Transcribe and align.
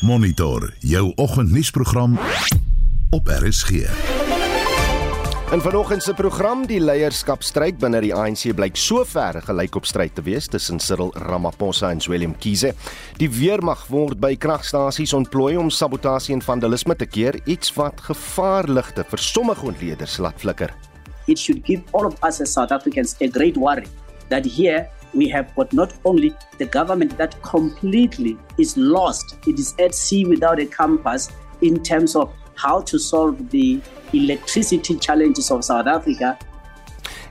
Monitor 0.00 0.74
jou 0.78 1.12
oggendnuusprogram 1.14 2.18
op 3.10 3.28
RSG. 3.28 3.70
In 5.52 5.60
vanoggend 5.60 6.02
se 6.02 6.14
program 6.14 6.66
die 6.66 6.80
leierskapstryd 6.80 7.78
binne 7.80 8.02
die 8.04 8.12
ANC 8.14 8.50
blyk 8.54 8.76
sover 8.76 9.40
gelyk 9.46 9.78
op 9.80 9.88
stryd 9.88 10.12
te 10.14 10.24
wees 10.26 10.50
tussen 10.52 10.82
Cyril 10.84 11.14
Ramaphosa 11.14 11.90
en 11.90 12.02
Willem 12.08 12.34
Kiese. 12.36 12.74
Die 13.16 13.30
weermag 13.30 13.86
word 13.88 14.20
by 14.20 14.34
kragstasies 14.36 15.16
ontplooi 15.16 15.56
om 15.56 15.70
sabotasie 15.70 16.36
en 16.36 16.44
vandalisme 16.44 16.96
te 16.96 17.08
keer, 17.08 17.40
iets 17.46 17.72
wat 17.78 18.00
gevaarligte 18.10 19.06
vir 19.08 19.18
sommige 19.18 19.64
ontleeders 19.66 20.18
laat 20.18 20.36
flikker. 20.44 20.74
It 21.26 21.38
should 21.38 21.64
give 21.64 21.82
all 21.92 22.04
of 22.04 22.20
us 22.22 22.42
as 22.44 22.52
South 22.52 22.70
Africans 22.70 23.16
a 23.22 23.32
great 23.32 23.56
worry 23.56 23.88
that 24.28 24.44
here 24.44 24.90
we 25.16 25.28
have 25.28 25.54
got 25.54 25.72
not 25.72 25.92
only 26.04 26.34
the 26.58 26.66
government 26.66 27.16
that 27.16 27.40
completely 27.42 28.36
is 28.58 28.76
lost, 28.76 29.36
it 29.46 29.58
is 29.58 29.74
at 29.78 29.94
sea 29.94 30.24
without 30.24 30.60
a 30.60 30.66
compass 30.66 31.30
in 31.60 31.82
terms 31.82 32.14
of 32.16 32.32
how 32.54 32.80
to 32.82 32.98
solve 32.98 33.50
the 33.50 33.80
electricity 34.12 34.96
challenges 34.98 35.50
of 35.50 35.64
South 35.64 35.86
Africa. 35.86 36.36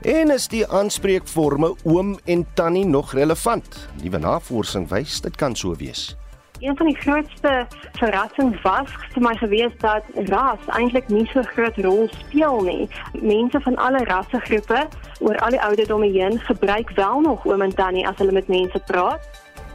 En 0.02 0.30
is 0.30 0.48
die 0.48 0.66
aanspreekforme 0.66 1.74
oom 1.84 2.18
en 2.24 2.46
tannie 2.54 2.84
nog 2.86 3.12
relevant? 3.12 3.88
Nuwe 4.02 4.18
navorsing 4.18 4.88
wys 4.88 5.20
dit 5.20 5.36
kan 5.36 5.56
so 5.56 5.74
wees. 5.74 6.16
Een 6.58 6.76
van 6.76 6.86
die 6.86 6.96
grootste 6.96 7.66
verrassings 7.92 8.62
was 8.62 8.88
vir 9.12 9.22
my 9.22 9.34
gewees 9.36 9.72
dat 9.78 10.04
ras 10.14 10.62
eintlik 10.66 11.08
nie 11.12 11.26
so 11.32 11.42
groot 11.52 11.76
rol 11.84 12.08
speel 12.12 12.60
nie. 12.64 12.88
Mense 13.20 13.60
van 13.60 13.76
alle 13.76 14.04
rassegroepe 14.08 14.86
oor 15.20 15.38
al 15.44 15.52
die 15.52 15.60
ouderdomme 15.60 16.08
heen 16.08 16.40
gebruik 16.48 16.90
wel 16.96 17.20
nog 17.20 17.44
oom 17.46 17.62
en 17.62 17.74
tannie 17.74 18.06
as 18.08 18.16
hulle 18.16 18.32
met 18.32 18.48
mense 18.48 18.80
praat. 18.86 19.20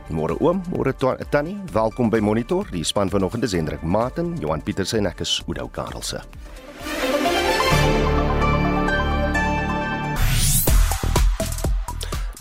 Môre 0.09 0.35
oom, 0.41 0.63
môre 0.73 0.93
tannie, 1.29 1.57
welkom 1.71 2.09
by 2.09 2.19
Monitor. 2.19 2.67
Die 2.71 2.83
span 2.83 3.09
vanoggend 3.09 3.43
is 3.43 3.53
Hendrik 3.53 3.81
Maten, 3.81 4.35
Johan 4.39 4.63
Pieterse 4.63 4.97
en 4.97 5.05
ek 5.05 5.21
is 5.21 5.37
Oudou 5.45 5.69
Karelse. 5.69 6.25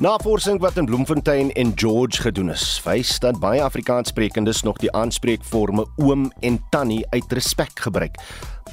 Navorsing 0.01 0.61
wat 0.61 0.77
in 0.77 0.85
Bloemfontein 0.85 1.53
en 1.53 1.73
George 1.75 2.23
gedoen 2.23 2.51
is, 2.51 2.81
wys 2.85 3.19
dat 3.21 3.37
baie 3.37 3.61
Afrikaanssprekendes 3.61 4.63
nog 4.65 4.79
die 4.81 4.89
aanspreekforme 4.97 5.85
oom 6.01 6.31
en 6.41 6.57
tannie 6.73 7.05
uit 7.11 7.33
respek 7.37 7.83
gebruik. 7.85 8.17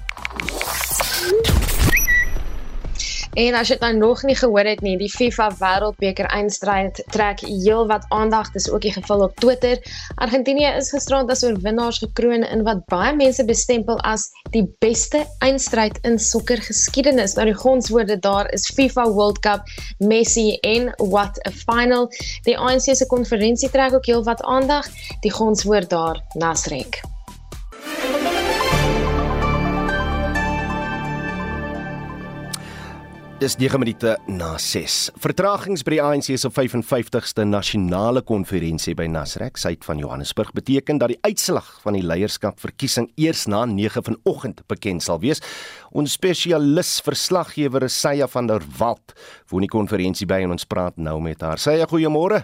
En 3.31 3.56
as 3.56 3.69
jy 3.69 3.78
dit 3.78 3.84
nou 3.86 3.94
nog 3.96 4.24
nie 4.28 4.36
gehoor 4.36 4.68
het 4.68 4.81
nie, 4.84 4.97
die 5.00 5.09
FIFA 5.09 5.46
Wêreldbeker 5.59 6.28
eindstryd 6.36 7.00
trek 7.16 7.40
heelwat 7.46 8.03
aandag. 8.12 8.50
Dis 8.52 8.68
ook 8.69 8.84
die 8.84 8.92
geval 8.92 9.24
op 9.24 9.38
Twitter. 9.40 9.80
Argentinië 10.16 10.74
is 10.81 10.92
gisterand 10.92 11.31
as 11.31 11.44
oorwinnaars 11.47 12.02
gekroon 12.03 12.44
in 12.44 12.66
wat 12.68 12.84
baie 12.92 13.14
mense 13.16 13.46
bestempel 13.47 14.02
as 14.03 14.28
die 14.52 14.66
beste 14.84 15.24
eindstryd 15.40 16.02
in 16.03 16.19
sokkergeskiedenis. 16.19 17.38
Nou 17.40 17.48
die 17.48 17.56
gonswoorde 17.56 18.19
daar 18.19 18.52
is 18.52 18.68
FIFA 18.75 19.08
World 19.16 19.40
Cup, 19.40 19.63
Messi 20.03 20.58
en 20.68 20.92
what 20.98 21.40
a 21.48 21.56
final. 21.56 22.09
Die 22.44 22.58
ANC 22.58 22.92
se 22.92 23.08
konferensie 23.08 23.72
trek 23.72 23.96
ook 23.96 24.12
heelwat 24.12 24.44
aandag. 24.44 24.92
Die 25.24 25.31
gonswoord 25.31 25.90
daar, 25.90 26.19
Nasrek. 26.36 27.00
Dis 33.41 33.56
9 33.57 33.79
minute 33.79 34.12
na 34.29 34.52
6. 34.53 35.16
Vertragings 35.18 35.81
by 35.81 35.96
die 35.96 36.02
ANC 36.06 36.28
se 36.38 36.50
55ste 36.53 37.41
nasionale 37.50 38.22
konferensie 38.22 38.94
by 38.94 39.07
Nasrek, 39.09 39.57
suid 39.57 39.81
van 39.88 39.97
Johannesburg, 39.97 40.52
beteken 40.53 41.00
dat 41.02 41.09
die 41.09 41.18
uitslag 41.25 41.72
van 41.81 41.97
die 41.97 42.03
leierskapverkiesing 42.06 43.07
eers 43.18 43.47
na 43.50 43.63
9 43.66 44.06
vanoggend 44.12 44.62
bekend 44.69 45.01
sal 45.01 45.24
wees. 45.25 45.41
Ons 45.90 46.13
spesialis 46.19 47.00
verslaggewer 47.01 47.88
Saya 47.90 48.30
van 48.30 48.46
der 48.46 48.62
Walt 48.78 49.18
woon 49.50 49.66
die 49.66 49.74
konferensie 49.74 50.30
by 50.30 50.44
en 50.46 50.53
ons 50.59 50.69
praat 50.69 51.01
nou 51.01 51.18
met 51.25 51.41
haar. 51.41 51.57
Saya, 51.57 51.90
goeiemôre. 51.90 52.44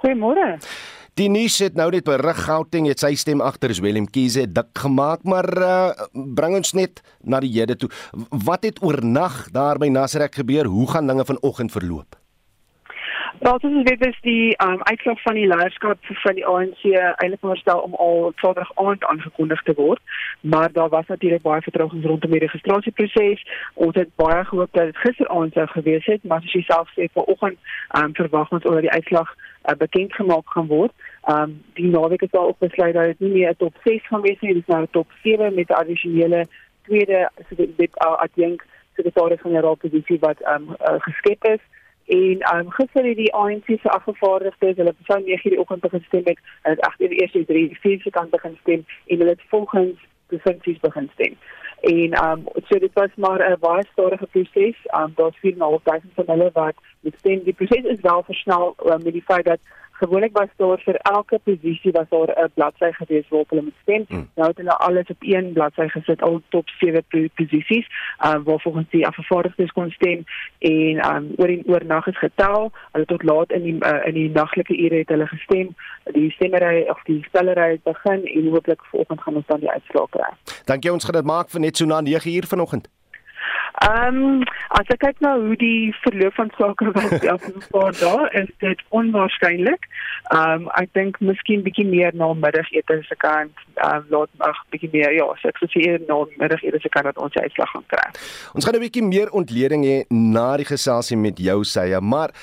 Goeiemôre. 0.00 0.54
Die 1.20 1.28
nuus 1.28 1.58
het 1.60 1.74
nou 1.76 1.90
net 1.92 2.06
berig 2.08 2.38
Gauteng 2.46 2.86
het 2.88 3.02
sy 3.02 3.10
stem 3.20 3.42
agter 3.44 3.74
is 3.74 3.82
Willem 3.84 4.06
Kiese 4.08 4.46
dik 4.48 4.70
gemaak, 4.80 5.26
maar 5.28 5.44
uh, 5.60 6.06
bring 6.08 6.56
ons 6.56 6.72
net 6.72 7.02
na 7.20 7.42
die 7.44 7.50
hede 7.52 7.76
toe. 7.76 7.90
Wat 8.46 8.64
het 8.64 8.80
oornag 8.80 9.50
daar 9.52 9.76
by 9.76 9.90
Nasrek 9.92 10.40
gebeur? 10.40 10.70
Hoe 10.72 10.88
gaan 10.88 11.12
dinge 11.12 11.28
vanoggend 11.28 11.76
verloop? 11.76 12.16
Wel, 13.44 13.58
dit 13.58 13.72
is 13.72 13.98
weer 13.98 14.18
die 14.22 14.56
um, 14.64 14.80
uitslag 14.82 15.20
van 15.22 15.34
die 15.34 15.46
leierskap 15.50 15.98
van 16.24 16.34
die 16.40 16.46
ANC 16.46 16.82
eintlik 16.94 17.44
voorstel 17.44 17.84
om 17.84 17.94
al 17.94 18.32
Saterdag 18.36 18.72
aand 18.80 19.04
aangekondig 19.04 19.62
te 19.68 19.76
word, 19.76 20.00
maar 20.40 20.72
daar 20.72 20.88
was 20.88 21.06
natuurlik 21.06 21.42
baie 21.42 21.60
vertragings 21.60 22.06
rondom 22.06 22.30
die 22.30 22.44
registrasieproses. 22.46 23.44
Ons 23.74 23.98
het 24.00 24.14
baie 24.16 24.44
gehoop 24.44 24.72
dat 24.72 24.94
dit 24.94 25.04
gisteraand 25.04 25.52
sou 25.52 25.66
gewees 25.76 26.06
het, 26.06 26.24
maar 26.24 26.40
soos 26.40 26.54
jy 26.56 26.64
self 26.70 26.92
sê, 26.96 27.12
vanoggend 27.12 27.58
um, 27.98 28.14
verwag 28.14 28.54
ons 28.56 28.64
oor 28.64 28.80
die 28.80 28.94
uitslag 28.94 29.34
uh, 29.64 29.76
bekend 29.78 30.14
gemaak 30.14 30.48
gaan 30.50 30.66
word. 30.66 30.92
Um 31.30 31.62
die 31.74 31.86
naweek 31.86 32.22
is 32.22 32.30
daar 32.30 32.46
ook 32.46 32.58
besluit 32.58 32.94
dat 32.94 33.04
dit 33.04 33.20
nie 33.20 33.30
meer 33.30 33.50
'n 33.50 33.56
top 33.56 33.76
6 33.84 34.06
gaan 34.06 34.20
wees 34.20 34.40
nie, 34.40 34.54
dis 34.54 34.66
nou 34.66 34.82
'n 34.82 34.90
top 34.90 35.08
7 35.22 35.54
met 35.54 35.70
addisionele 35.70 36.46
tweede 36.82 37.30
so 37.48 37.54
dit 37.56 37.90
uh, 38.04 38.16
adjunk 38.16 38.64
sekretaris 38.94 39.40
van 39.40 39.50
die 39.50 39.60
raadposisie 39.60 40.18
wat 40.18 40.38
um 40.54 40.76
uh, 40.80 40.94
geskep 40.98 41.44
is. 41.44 41.62
En 42.06 42.56
um 42.56 42.70
gister 42.70 43.04
het 43.04 43.16
die 43.16 43.34
ANC 43.34 43.64
se 43.66 43.88
afgevaardigdes, 43.88 44.76
hulle 44.76 44.94
sou 45.06 45.20
9:00 45.22 45.42
die 45.42 45.60
oggend 45.60 45.80
begin 45.80 46.04
stem 46.06 46.24
het, 46.24 46.38
en 46.62 46.74
dit 46.74 46.84
agter 46.84 47.08
die 47.08 47.20
eerste 47.20 47.44
3 47.44 47.78
vier 47.80 48.00
se 48.00 48.10
kant 48.10 48.30
begin 48.30 48.56
stem 48.60 48.84
en 49.06 49.18
hulle 49.18 49.30
het 49.30 49.48
volgens 49.48 49.98
provinsies 50.32 50.80
begin 50.80 51.10
stem. 51.14 51.36
En 51.80 52.24
um 52.24 52.44
so 52.68 52.78
dit 52.78 52.92
was 52.92 53.14
maar 53.16 53.40
'n 53.50 53.56
baie 53.60 53.84
stadige 53.92 54.26
proses. 54.26 54.76
Um 54.98 55.12
daar's 55.14 55.38
4.500 55.40 56.14
van 56.14 56.24
hulle 56.26 56.50
wat 56.52 56.74
met 57.00 57.14
stem. 57.18 57.42
Die 57.42 57.52
proses 57.52 57.84
is 57.84 58.00
wel 58.00 58.22
versnel 58.22 58.74
um, 58.86 59.02
met 59.02 59.12
die 59.12 59.28
feit 59.30 59.44
dat 59.44 59.58
gewoonlik 60.02 60.36
was 60.38 60.48
daar 60.56 60.80
vir 60.86 60.96
elke 60.96 61.38
posisie 61.44 61.92
was 61.92 62.08
daar 62.08 62.30
'n 62.44 62.50
bladsy 62.54 62.90
gewees 62.92 63.28
waarop 63.28 63.50
hulle 63.50 63.62
moet 63.62 63.82
stem. 63.82 64.04
Mm. 64.08 64.28
Nou 64.34 64.48
het 64.48 64.56
hulle 64.56 64.76
alles 64.76 65.08
op 65.08 65.16
een 65.20 65.52
bladsy 65.52 65.88
gesit, 65.88 66.22
al 66.22 66.40
top 66.48 66.68
7 66.68 67.04
posisies, 67.34 67.86
uh, 68.26 68.34
waar 68.44 68.60
volgens 68.60 68.90
die 68.90 69.06
afgevaardigdes 69.06 69.72
kon 69.72 69.90
stem 69.90 70.24
en 70.58 70.96
um, 71.14 71.32
oor 71.36 71.48
en 71.48 71.62
oor 71.66 71.84
nag 71.84 72.06
is 72.06 72.18
getel. 72.18 72.72
Hulle 72.92 73.04
tot 73.04 73.22
laat 73.22 73.52
in 73.52 73.62
die 73.62 73.76
uh, 73.78 74.06
in 74.06 74.14
die 74.14 74.30
naglike 74.30 74.76
ure 74.76 74.94
het 74.94 75.08
hulle 75.08 75.26
gestem. 75.26 75.74
Die 76.04 76.30
stemmery 76.30 76.88
of 76.88 77.02
die 77.02 77.24
stellery 77.28 77.70
het 77.70 77.82
begin 77.82 78.26
en 78.26 78.48
hooplik 78.48 78.84
vanoggend 78.84 79.20
gaan 79.20 79.36
ons 79.36 79.46
dan 79.46 79.60
die 79.60 79.70
uitslae 79.70 80.06
kry. 80.10 80.30
Dankie 80.64 80.92
ons 80.92 81.04
gaan 81.04 81.14
dit 81.14 81.24
maak 81.24 81.50
vir 81.50 81.60
net 81.60 81.76
so 81.76 81.84
na 81.84 82.00
9 82.00 82.34
uur 82.34 82.46
vanoggend. 82.46 82.88
Ehm 83.82 84.18
um, 84.22 84.42
as 84.78 84.88
ek 84.94 85.00
kyk 85.02 85.20
na 85.24 85.32
hoe 85.40 85.56
die 85.58 85.90
verloop 86.04 86.34
van 86.38 86.50
sake 86.58 86.90
was 86.94 87.14
die 87.22 87.30
afgelope 87.32 87.68
paar 87.74 87.94
dae, 87.98 88.28
is 88.42 88.50
dit 88.64 88.82
onwaarskynlik. 88.94 89.88
Ehm 90.30 90.66
um, 90.66 90.68
ek 90.80 90.92
dink 90.98 91.20
miskien 91.20 91.64
bietjie 91.66 91.86
meer 91.88 92.14
na 92.14 92.32
middagete 92.34 93.00
se 93.08 93.16
kant, 93.24 93.64
ehm 93.74 94.02
um, 94.02 94.10
laat 94.14 94.48
ag 94.50 94.64
bietjie 94.74 94.92
meer 94.92 95.16
ja, 95.16 95.28
so 95.40 95.50
ek 95.50 95.62
sou 95.62 95.70
sê 95.74 95.96
na 96.08 96.20
middagete 96.36 96.82
se 96.82 96.92
kant 96.92 97.10
dat 97.10 97.22
ons 97.22 97.32
die 97.34 97.42
uitslag 97.46 97.72
gaan 97.74 97.88
kry. 97.94 98.08
Ons 98.54 98.68
gaan 98.68 98.76
'n 98.76 98.84
bietjie 98.86 99.06
meer 99.06 99.32
ontleding 99.32 99.88
hê 99.88 99.96
na 100.10 100.56
die 100.56 100.68
geselsie 100.68 101.16
met 101.16 101.38
jou 101.38 101.64
sye, 101.64 102.00
maar 102.00 102.36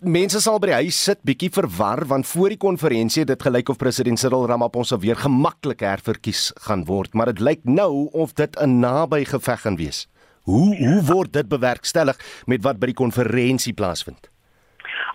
Mense 0.00 0.40
sal 0.40 0.56
by 0.56 0.70
die 0.70 0.76
huis 0.86 0.96
sit 0.96 1.18
bietjie 1.28 1.50
verwar 1.52 2.00
want 2.08 2.24
voor 2.30 2.48
die 2.48 2.56
konferensie 2.56 3.26
het 3.26 3.28
dit 3.28 3.42
gelyk 3.44 3.68
of 3.68 3.76
president 3.76 4.16
Cyril 4.16 4.46
Ramaphosa 4.48 4.96
weer 4.96 5.18
gemaklik 5.20 5.84
herverkies 5.84 6.48
gaan 6.64 6.86
word, 6.88 7.12
maar 7.12 7.28
dit 7.28 7.42
lyk 7.44 7.60
nou 7.68 8.08
of 8.16 8.32
dit 8.32 8.56
'n 8.56 8.80
naby 8.80 9.24
geveg 9.28 9.60
gaan 9.60 9.76
wees. 9.76 10.08
Hoe 10.46 10.76
hoe 10.78 11.02
word 11.02 11.32
dit 11.34 11.48
bewerkstellig 11.50 12.18
met 12.46 12.62
wat 12.62 12.78
by 12.78 12.92
die 12.92 13.00
konferensie 13.02 13.74
plaasvind? 13.74 14.28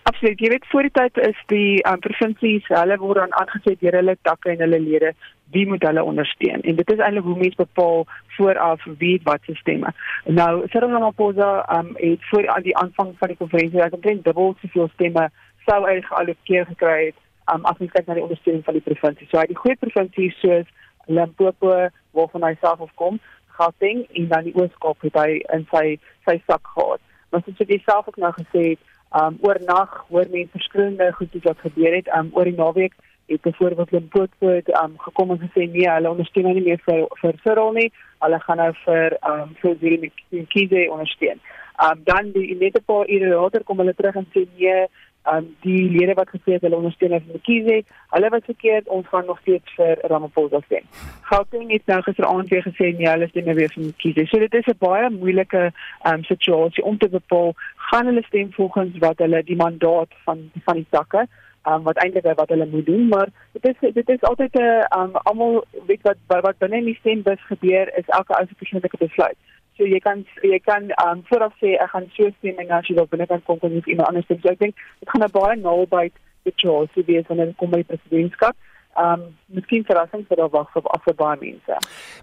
Absoluut. 0.09 0.39
Jy 0.43 0.49
weet 0.51 0.65
voor 0.71 0.87
die 0.87 0.95
tyd 0.97 1.19
is 1.23 1.37
die 1.47 1.77
um, 1.87 2.01
provinsies, 2.03 2.65
hulle 2.67 2.97
word 2.99 3.21
dan 3.21 3.35
aangesê 3.39 3.77
deur 3.79 3.95
hulle 3.99 4.17
takke 4.27 4.51
en 4.51 4.63
hulle 4.65 4.79
lede 4.81 5.13
wie 5.55 5.63
moet 5.67 5.83
hulle 5.87 6.03
ondersteun. 6.03 6.63
En 6.67 6.75
dit 6.75 6.91
is 6.91 6.99
eintlik 6.99 7.27
hoe 7.27 7.37
mense 7.39 7.59
bepaal 7.59 8.05
vooraf 8.35 8.83
wie 8.99 9.13
wat 9.23 9.47
se 9.47 9.55
stemme. 9.61 9.93
Nou 10.27 10.51
Cyril 10.73 10.91
Ramaphosa 10.97 11.51
um, 11.77 11.93
het 12.01 12.27
voor 12.31 12.49
aan 12.51 12.67
die 12.67 12.75
aanvang 12.83 13.15
van 13.19 13.31
die 13.31 13.39
konferensie 13.39 13.83
ek 13.87 13.95
dink 14.03 14.25
dubbel 14.27 14.55
soveel 14.65 14.91
stemme 14.97 15.29
sou 15.69 15.79
hy 15.85 15.99
geallokeer 16.09 16.67
gekry 16.73 16.97
het 17.11 17.19
um, 17.53 17.63
as 17.71 17.79
mens 17.79 17.95
kyk 17.95 18.07
na 18.07 18.19
die 18.19 18.27
ondersteuning 18.27 18.67
van 18.67 18.79
die 18.79 18.87
provinsie. 18.89 19.31
So 19.31 19.39
hy 19.39 19.47
die 19.51 19.61
groot 19.63 19.79
provinsies 19.79 20.35
soos 20.43 20.67
Limpopo 21.07 21.75
waarvan 22.15 22.43
hy 22.45 22.55
self 22.59 22.83
afkom, 22.83 23.19
Gauteng 23.57 24.05
en 24.13 24.27
dan 24.27 24.43
die 24.43 24.55
Oos-Kaap 24.55 25.01
het 25.01 25.19
hy 25.19 25.41
in 25.55 25.67
sy 25.71 25.97
sy 26.27 26.41
sak 26.47 26.67
gehad. 26.75 27.01
Maar 27.31 27.43
soos 27.45 27.67
jy 27.67 27.79
self 27.85 28.07
ook 28.07 28.17
nou 28.21 28.31
gesê 28.37 28.63
het, 28.73 28.81
um 29.21 29.37
oornag 29.43 30.05
hoor 30.09 30.27
mense 30.31 30.51
verskillende 30.55 31.11
goedjies 31.17 31.43
wat 31.43 31.63
gebeur 31.65 31.95
het. 31.95 32.11
Um 32.17 32.29
oor 32.33 32.47
die 32.47 32.57
naweek 32.57 32.93
het 33.31 33.41
byvoorbeeld 33.41 33.91
Limpopo 33.91 34.53
um 34.83 34.93
gekom 34.97 35.31
en 35.31 35.41
gesê 35.41 35.67
nee, 35.71 35.89
hulle 35.89 36.09
ondersteun 36.09 36.47
nou 36.47 36.53
nie 36.55 36.67
meer 36.69 36.83
vir 36.85 37.07
vir 37.21 37.39
Cyril 37.43 37.73
nie. 37.79 37.89
Hulle 38.23 38.39
gaan 38.45 38.61
nou 38.63 38.71
vir 38.85 39.17
um 39.31 39.55
vir 39.61 39.75
Zille 39.81 40.11
Mkhize 40.31 40.85
ondersteun. 40.95 41.43
Um 41.83 42.03
dan 42.07 42.31
die 42.35 42.55
net 42.55 42.77
'n 42.79 42.87
paar 42.87 43.09
ure 43.09 43.35
later 43.35 43.63
kom 43.63 43.83
hulle 43.83 43.93
terug 43.93 44.15
en 44.15 44.27
sê 44.33 44.47
nee, 44.57 44.87
um 45.29 45.55
die 45.61 45.89
lede 45.89 46.13
wat 46.13 46.29
gesê 46.29 46.55
het 46.57 46.63
hulle 46.65 46.75
ondersteun 46.75 47.13
vir 47.19 47.35
Mkhize, 47.35 47.83
hulle 48.15 48.29
was 48.29 48.45
verkeerd, 48.45 48.87
ons 48.87 49.07
gaan 49.07 49.25
nog 49.25 49.39
steeds 49.39 49.75
vir 49.77 49.99
Ramaphosa 50.09 50.61
stem. 50.65 50.87
Gauteng 51.29 51.69
het 51.71 51.85
nou 51.85 52.01
gisteraand 52.01 52.49
weer 52.49 52.65
gesê 52.65 52.89
nee, 52.97 53.09
hulle 53.09 53.27
stem 53.29 53.45
nou 53.45 53.55
weer 53.55 53.69
vir 53.75 53.83
Mkhize. 53.83 54.25
So 54.31 54.39
dit 54.39 54.53
is 54.53 54.67
'n 54.67 54.77
baie 54.79 55.09
moeilike 55.09 55.71
um 56.13 56.23
situasie 56.23 56.83
om 56.83 56.97
te 56.97 57.09
bepaal 57.09 57.53
gaan 57.75 58.05
hulle 58.05 58.23
stem 58.23 58.51
volgens 58.53 58.97
wat 58.97 59.17
hulle 59.17 59.43
die 59.43 59.55
mandaat 59.55 60.11
van 60.25 60.51
van 60.65 60.75
die 60.75 60.89
takke 60.89 61.27
um, 61.67 61.83
wat 61.83 61.97
eintlik 61.97 62.25
wat 62.35 62.49
hulle 62.49 62.65
moet 62.65 62.85
doen 62.85 63.07
maar 63.07 63.29
dit 63.51 63.65
is 63.71 63.93
dit 63.93 64.09
is 64.09 64.21
altyd 64.21 64.53
'n 64.53 64.85
um, 64.99 65.15
almal 65.23 65.63
weet 65.85 66.01
wat 66.01 66.17
wat 66.41 66.57
binne 66.57 66.77
in 66.77 66.85
die 66.85 66.97
stembus 66.99 67.41
gebeur 67.45 67.97
is 67.97 68.07
elke 68.07 68.33
ou 68.37 68.45
se 68.47 68.55
persoonlike 68.55 68.97
besluit 68.97 69.37
so 69.81 69.89
jy 69.89 69.99
kan 69.99 70.25
jy 70.45 70.59
kan 70.61 70.91
um, 71.03 71.23
vooraf 71.29 71.53
sê 71.61 71.73
ek 71.81 71.93
gaan 71.93 72.09
so 72.15 72.29
stem 72.37 72.59
en 72.61 72.75
as 72.77 72.89
jy 72.89 72.97
wil 72.99 73.09
binne 73.13 73.27
kan 73.29 73.41
kom 73.47 73.61
kan 73.61 73.73
jy 73.73 73.81
iemand 73.87 74.11
anders 74.11 74.27
stem 74.29 74.41
so 74.43 74.53
ek 74.53 74.59
dink 74.59 74.75
dit 74.99 75.09
gaan 75.13 75.25
'n 75.25 75.33
baie 75.37 75.55
naby 75.61 76.11
die 76.45 76.53
choice 76.63 77.07
wees 77.07 77.25
wanneer 77.29 77.55
kom 77.57 77.73
by 77.73 77.81
presidentskap 77.89 78.55
um 78.99 79.23
miskien 79.55 79.85
verrassing 79.87 80.25
vir 80.27 80.41
daar 80.41 80.51
wag 80.51 80.67
vir 80.73 80.83
af 80.95 81.03
vir 81.07 81.15
baie 81.15 81.37
mense. 81.39 81.77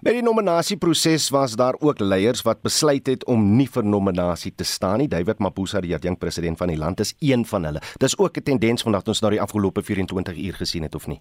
By 0.05 0.13
die 0.19 0.25
nominasieproses 0.25 1.31
was 1.33 1.57
daar 1.57 1.79
ook 1.81 2.01
leiers 2.05 2.45
wat 2.45 2.63
besluit 2.63 3.09
het 3.09 3.25
om 3.25 3.57
nie 3.57 3.69
vir 3.73 3.85
nominasie 3.85 4.53
te 4.55 4.65
staan 4.65 4.99
nie. 4.99 5.09
David 5.09 5.41
Mabuza, 5.41 5.81
die 5.81 5.97
jong 5.97 6.19
president 6.19 6.59
van 6.59 6.69
die 6.69 6.77
land, 6.77 7.01
is 7.01 7.15
een 7.21 7.45
van 7.49 7.65
hulle. 7.65 7.81
Dis 7.99 8.19
ook 8.19 8.37
'n 8.37 8.43
tendens 8.43 8.83
vandag 8.83 9.07
ons 9.07 9.23
na 9.23 9.31
die 9.31 9.41
afgelope 9.41 9.83
24 9.83 10.37
uur 10.37 10.55
gesien 10.55 10.83
het 10.83 10.95
of 10.95 11.07
nie? 11.07 11.19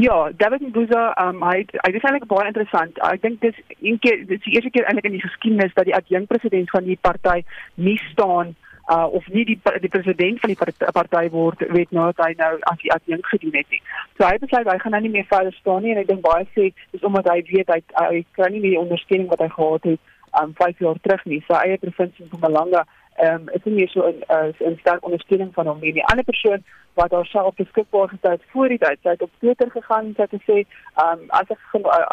Ja, 0.00 0.30
David 0.36 0.62
Mabuza, 0.62 1.12
um 1.20 1.42
hy 1.44 1.66
hy 1.84 1.90
is 1.92 2.04
eintlik 2.08 2.24
baie 2.30 2.46
interessant. 2.48 2.96
Ek 3.04 3.20
dink 3.20 3.42
dis 3.44 3.56
een 3.84 3.98
keer 4.00 4.22
dis 4.30 4.40
die 4.46 4.54
eerste 4.54 4.70
keer 4.72 4.86
eintlik 4.88 5.10
in 5.10 5.16
die 5.18 5.20
geskiedenis 5.20 5.74
dat 5.76 5.84
die 5.90 5.96
adjunkt 5.98 6.30
president 6.30 6.72
van 6.72 6.86
die 6.88 6.96
party 7.08 7.42
nie 7.74 7.98
staan 8.06 8.54
uh 8.94 9.04
of 9.18 9.28
nie 9.34 9.44
die 9.50 9.58
die 9.84 9.90
president 9.92 10.40
van 10.40 10.54
die 10.54 10.58
party 11.00 11.22
word 11.34 11.66
weet 11.76 11.92
nou 11.92 12.06
dat 12.14 12.22
hy 12.24 12.30
nou 12.38 12.48
as 12.72 12.80
die 12.80 12.94
adjunkt 12.96 13.28
gedoen 13.34 13.58
het 13.60 13.76
nie. 13.76 13.82
So 14.16 14.24
hy 14.24 14.40
besluit 14.40 14.72
hy 14.72 14.78
gaan 14.86 14.96
nou 14.96 15.02
nie 15.04 15.12
meer 15.18 15.28
verder 15.34 15.58
staan 15.58 15.84
nie 15.84 15.92
en 15.92 16.00
ek 16.06 16.08
dink 16.14 16.24
baie 16.24 16.48
sê 16.56 16.70
dis 16.94 17.04
omdat 17.10 17.28
hy 17.34 17.36
weet 17.52 17.74
hy 17.74 17.80
hy 17.98 18.24
kan 18.40 18.56
nie 18.56 18.64
meer 18.64 18.80
ondersteuning 18.80 19.28
wat 19.34 19.44
hy 19.44 19.50
gehad 19.58 19.90
het 19.90 20.16
um 20.40 20.56
5 20.64 20.80
jaar 20.86 21.04
terug 21.04 21.28
nie. 21.28 21.42
So 21.44 21.60
eie 21.60 21.76
provinsie 21.84 22.24
van 22.24 22.32
Mpumalanga 22.32 22.86
ehm 23.20 23.34
um, 23.34 23.48
is 23.56 23.64
nie 23.64 23.74
meer 23.74 23.88
so 23.88 24.08
'n 24.08 24.22
uh, 24.36 24.70
'n 24.70 24.78
sterk 24.80 25.04
ondersteuning 25.04 25.54
van 25.54 25.66
hom 25.66 25.80
nie. 25.80 25.92
Die 25.92 26.04
ander 26.04 26.24
persoon 26.24 26.64
wat 26.94 27.10
daar 27.10 27.26
self 27.26 27.54
beskikbaar 27.54 28.08
gestel 28.08 28.30
het 28.30 28.50
voor 28.52 28.68
die 28.68 28.78
tyd, 28.78 28.98
sy 29.02 29.08
het 29.08 29.22
op 29.22 29.30
Twitter 29.38 29.70
gegaan 29.70 30.14
en 30.16 30.40
sê 30.46 30.58
ehm 30.58 31.18
um, 31.18 31.20
as 31.28 31.48
ek 31.50 31.60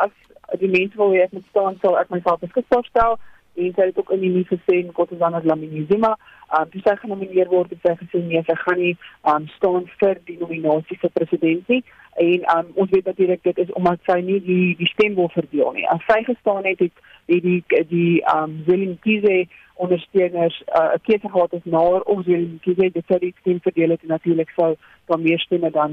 as 0.05 0.13
die 0.59 0.69
mense 0.69 0.97
wil 0.97 1.11
hê 1.11 1.23
ek 1.23 1.31
moet 1.31 1.47
staan 1.49 1.77
sal 1.81 1.99
ek 1.99 2.09
myself 2.09 2.39
beskikbaar 2.39 2.85
stel 2.85 3.19
en 3.57 3.73
sy 3.75 3.85
het 3.89 3.97
ook 3.97 4.11
in 4.11 4.19
die 4.19 4.29
nuus 4.29 4.47
gesê 4.47 4.79
en 4.79 4.91
Kotsana 4.93 5.41
Dlamini 5.41 5.85
Zuma, 5.89 6.11
um, 6.57 6.67
dis 6.73 6.83
sy 6.85 6.95
genomineer 7.01 7.49
word 7.49 7.71
het 7.73 7.81
sy 7.85 7.95
gesê 8.01 8.21
nee, 8.21 8.43
sy 8.45 8.55
gaan 8.63 8.79
nie 8.79 8.93
um, 9.31 9.47
staan 9.55 9.87
vir 10.01 10.19
die 10.29 10.37
nominasie 10.41 10.97
vir 11.01 11.13
president 11.15 11.71
nie 11.73 11.83
en 12.17 12.45
um, 12.57 12.69
ons 12.83 12.91
weet 12.93 13.05
natuurlik 13.05 13.43
dit 13.43 13.57
is 13.57 13.71
omdat 13.79 14.01
sy 14.09 14.19
nie 14.25 14.39
die 14.45 14.75
die 14.79 14.89
stem 14.93 15.15
wil 15.17 15.29
verdeel 15.33 15.73
nie. 15.75 15.85
As 15.93 16.01
sy 16.09 16.23
gestaan 16.25 16.65
het 16.65 16.81
het 16.81 17.03
die 17.29 17.41
die 17.45 17.83
die 17.91 18.13
um 18.33 18.55
Willem 18.65 18.95
Kize 19.03 19.45
ondersteuners 19.77 20.63
uh, 20.67 20.81
'n 20.81 20.95
uh, 20.95 20.99
keuse 21.03 21.29
gehad 21.29 21.53
is 21.53 21.65
na 21.65 21.81
ons 22.13 22.25
Willem 22.25 22.59
Kize 22.61 22.89
dit 22.91 23.05
sou 23.07 23.19
die 23.19 23.35
stem 23.39 23.59
verdeel 23.61 23.89
het 23.89 24.03
natuurlik 24.03 24.49
sou 24.55 24.75
dan 25.05 25.21
meer 25.21 25.39
stemme 25.39 25.71
dan 25.71 25.91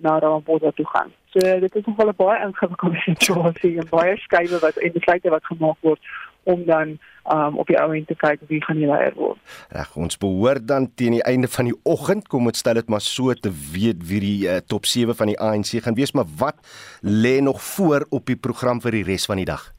na 0.00 0.18
Ramaphosa 0.18 0.70
toe 0.70 0.86
gaan. 0.86 1.12
So 1.30 1.60
dit 1.60 1.76
is 1.76 1.84
nogal 1.84 2.08
'n 2.08 2.16
baie 2.16 2.44
ingewikkelde 2.46 3.00
situasie 3.08 3.78
en 3.78 3.86
baie 3.90 4.16
skeye 4.16 4.58
wat 4.58 4.76
en 4.76 4.92
besluite 4.92 5.30
wat 5.30 5.44
gemaak 5.44 5.76
word 5.80 6.00
om 6.42 6.64
dan 6.64 6.98
um, 7.32 7.58
op 7.58 7.66
die 7.66 7.78
ou 7.78 7.94
end 7.94 8.06
te 8.06 8.14
kyk 8.14 8.40
wie 8.48 8.62
gaan 8.64 8.76
die 8.80 8.88
leier 8.88 9.14
word. 9.14 9.38
Reg, 9.68 9.96
ons 9.96 10.18
behoort 10.18 10.66
dan 10.68 10.88
teen 10.94 11.18
die 11.18 11.22
einde 11.22 11.48
van 11.48 11.64
die 11.70 11.76
oggend 11.82 12.28
kom 12.28 12.44
dit 12.44 12.56
stel 12.56 12.80
dit 12.80 12.88
maar 12.88 13.04
so 13.04 13.34
te 13.34 13.52
weet 13.72 14.06
wie 14.08 14.20
die 14.20 14.40
uh, 14.48 14.56
top 14.66 14.86
7 14.86 15.16
van 15.16 15.26
die 15.26 15.38
ANC 15.38 15.76
gaan 15.84 15.94
wees, 15.94 16.12
maar 16.12 16.28
wat 16.36 16.56
lê 17.02 17.40
nog 17.40 17.62
voor 17.62 18.06
op 18.10 18.26
die 18.26 18.36
program 18.36 18.80
vir 18.80 18.90
die 18.90 19.04
res 19.04 19.28
van 19.30 19.36
die 19.36 19.50
dag? 19.52 19.70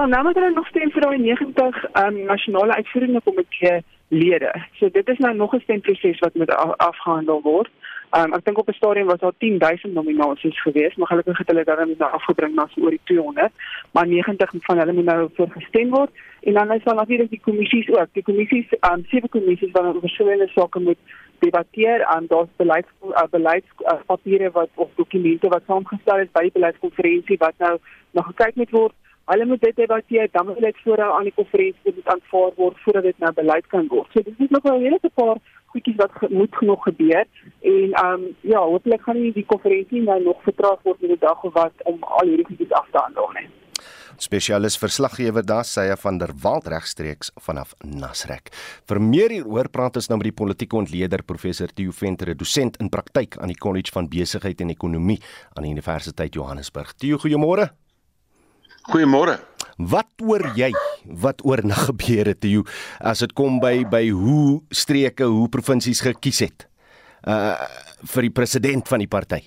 Wel, 0.00 0.08
nou 0.08 0.24
moet 0.24 0.34
hulle 0.34 0.50
nog 0.50 0.66
stem 0.66 0.90
vir 0.90 1.04
daai 1.04 1.18
90 1.20 1.80
um, 2.02 2.14
nasionale 2.24 2.74
uitvoerende 2.74 3.20
komitee 3.24 3.82
lede. 4.08 4.52
So 4.78 4.88
dit 4.94 5.08
is 5.08 5.18
nou 5.18 5.34
nog 5.34 5.52
'n 5.54 5.60
stemproses 5.60 6.18
wat 6.18 6.34
moet 6.34 6.54
afgehandel 6.76 7.40
word. 7.42 7.68
Um, 8.16 8.32
ek 8.32 8.44
dink 8.44 8.58
op 8.58 8.68
'n 8.68 8.72
stadium 8.72 9.06
was 9.06 9.18
daar 9.18 9.32
10000 9.38 9.92
nominasies 9.94 10.62
geweest, 10.62 10.96
maar 10.96 11.06
gelukkig 11.06 11.38
het 11.38 11.46
hulle 11.46 11.64
daarmee 11.64 11.94
nou 11.98 12.12
afgebring 12.12 12.54
na 12.54 12.66
so 12.68 12.80
oor 12.80 12.90
die 12.90 13.00
200, 13.04 13.52
maar 13.90 14.06
90 14.06 14.50
van 14.60 14.78
hulle 14.78 14.92
moet 14.92 15.04
nou 15.04 15.28
voorgestem 15.34 15.90
word 15.90 16.10
en 16.40 16.52
dan 16.52 16.72
is 16.72 16.84
daar 16.84 16.94
natuurlik 16.94 17.30
die 17.30 17.40
kommissies 17.40 17.88
ook. 17.88 18.08
Die 18.12 18.22
kommissies, 18.22 18.66
um, 18.90 19.04
sewe 19.08 19.28
kommissies 19.28 19.70
wat 19.70 19.82
oor 19.82 20.00
verskillende 20.00 20.48
sake 20.48 20.80
moet 20.80 20.98
debatteer 21.38 22.04
aan 22.04 22.24
daar's 22.26 22.48
beleids 22.56 22.88
uh, 23.02 23.22
beleidspapiere 23.30 24.44
uh, 24.44 24.52
wat 24.52 24.68
of 24.74 24.88
dokumente 24.94 25.48
wat 25.48 25.62
saamgestel 25.66 26.18
is 26.18 26.32
by 26.32 26.40
die 26.40 26.56
beleidskonferensie 26.58 27.36
wat 27.38 27.54
nou 27.58 27.78
nog 28.10 28.26
gekyk 28.26 28.54
moet 28.54 28.70
word. 28.70 28.94
Hulle 29.30 29.46
moet 29.46 29.62
dit 29.62 29.76
debatteer, 29.76 30.28
dan 30.32 30.46
moet 30.46 30.58
dit 30.58 30.78
voorhou 30.84 31.10
aan 31.16 31.28
die 31.28 31.36
konferensie 31.36 31.92
moet 31.94 32.08
aanvaar 32.14 32.52
word 32.56 32.78
voordat 32.84 33.02
dit 33.02 33.18
nou 33.22 33.32
beleid 33.32 33.66
kan 33.70 33.86
word. 33.92 34.08
So 34.12 34.22
dit 34.26 34.34
is 34.38 34.50
nog 34.50 34.64
'n 34.64 34.82
hele 34.82 34.98
paar 35.14 35.38
goedjies 35.72 35.96
wat 36.02 36.12
ge 36.18 36.26
moet 36.30 36.54
genoeg 36.60 36.82
gebeur 36.82 37.24
en 37.60 37.92
ehm 37.92 38.12
um, 38.12 38.36
ja, 38.40 38.58
hopelik 38.58 39.02
gaan 39.02 39.22
die 39.32 39.46
konferensie 39.46 40.02
nou 40.02 40.22
nog 40.22 40.42
vertraag 40.42 40.82
word 40.82 41.00
met 41.00 41.10
'n 41.10 41.20
dag 41.20 41.42
of 41.44 41.52
wat 41.52 41.72
om 41.84 42.02
al 42.02 42.26
hierdie 42.26 42.46
goedjies 42.46 42.72
af 42.72 42.86
te 42.90 42.98
handel 42.98 43.30
nie. 43.38 43.48
Spesialis 44.16 44.78
verslaggewer 44.78 45.46
daar 45.46 45.64
hy 45.74 45.96
van 45.96 46.18
der 46.18 46.32
Walt 46.42 46.66
regstreeks 46.66 47.30
vanaf 47.40 47.74
Nasrek. 47.80 48.50
Vir 48.84 49.00
meer 49.00 49.30
hieroor 49.30 49.68
praat 49.68 49.96
ons 49.96 50.08
nou 50.08 50.18
met 50.18 50.28
die 50.28 50.40
politieke 50.42 50.76
ontleder 50.76 51.22
professor 51.22 51.68
Theo 51.72 51.90
Venter, 51.90 52.36
dosent 52.36 52.76
in 52.76 52.88
praktyk 52.88 53.38
aan 53.38 53.48
die 53.48 53.58
College 53.58 53.92
van 53.92 54.08
Besigheid 54.08 54.60
en 54.60 54.70
Ekonomie 54.70 55.20
aan 55.54 55.62
die 55.62 55.72
Universiteit 55.72 56.34
Johannesburg. 56.34 56.92
Theo, 56.92 57.16
goeiemôre. 57.16 57.70
Goeiemôre. 58.88 59.36
Wat 59.76 60.08
oor 60.24 60.42
jy 60.56 60.70
wat 61.20 61.42
oornag 61.44 61.86
gebeur 61.90 62.30
het 62.32 62.40
toe 62.40 62.62
as 63.04 63.20
dit 63.24 63.32
kom 63.36 63.58
by 63.60 63.84
by 63.92 64.06
hoe 64.08 64.60
streke, 64.72 65.24
hoe 65.28 65.48
provinsies 65.52 66.00
gekies 66.04 66.40
het 66.46 66.66
uh 67.28 67.56
vir 68.00 68.24
die 68.24 68.32
president 68.32 68.88
van 68.88 69.02
die 69.02 69.10
party? 69.12 69.42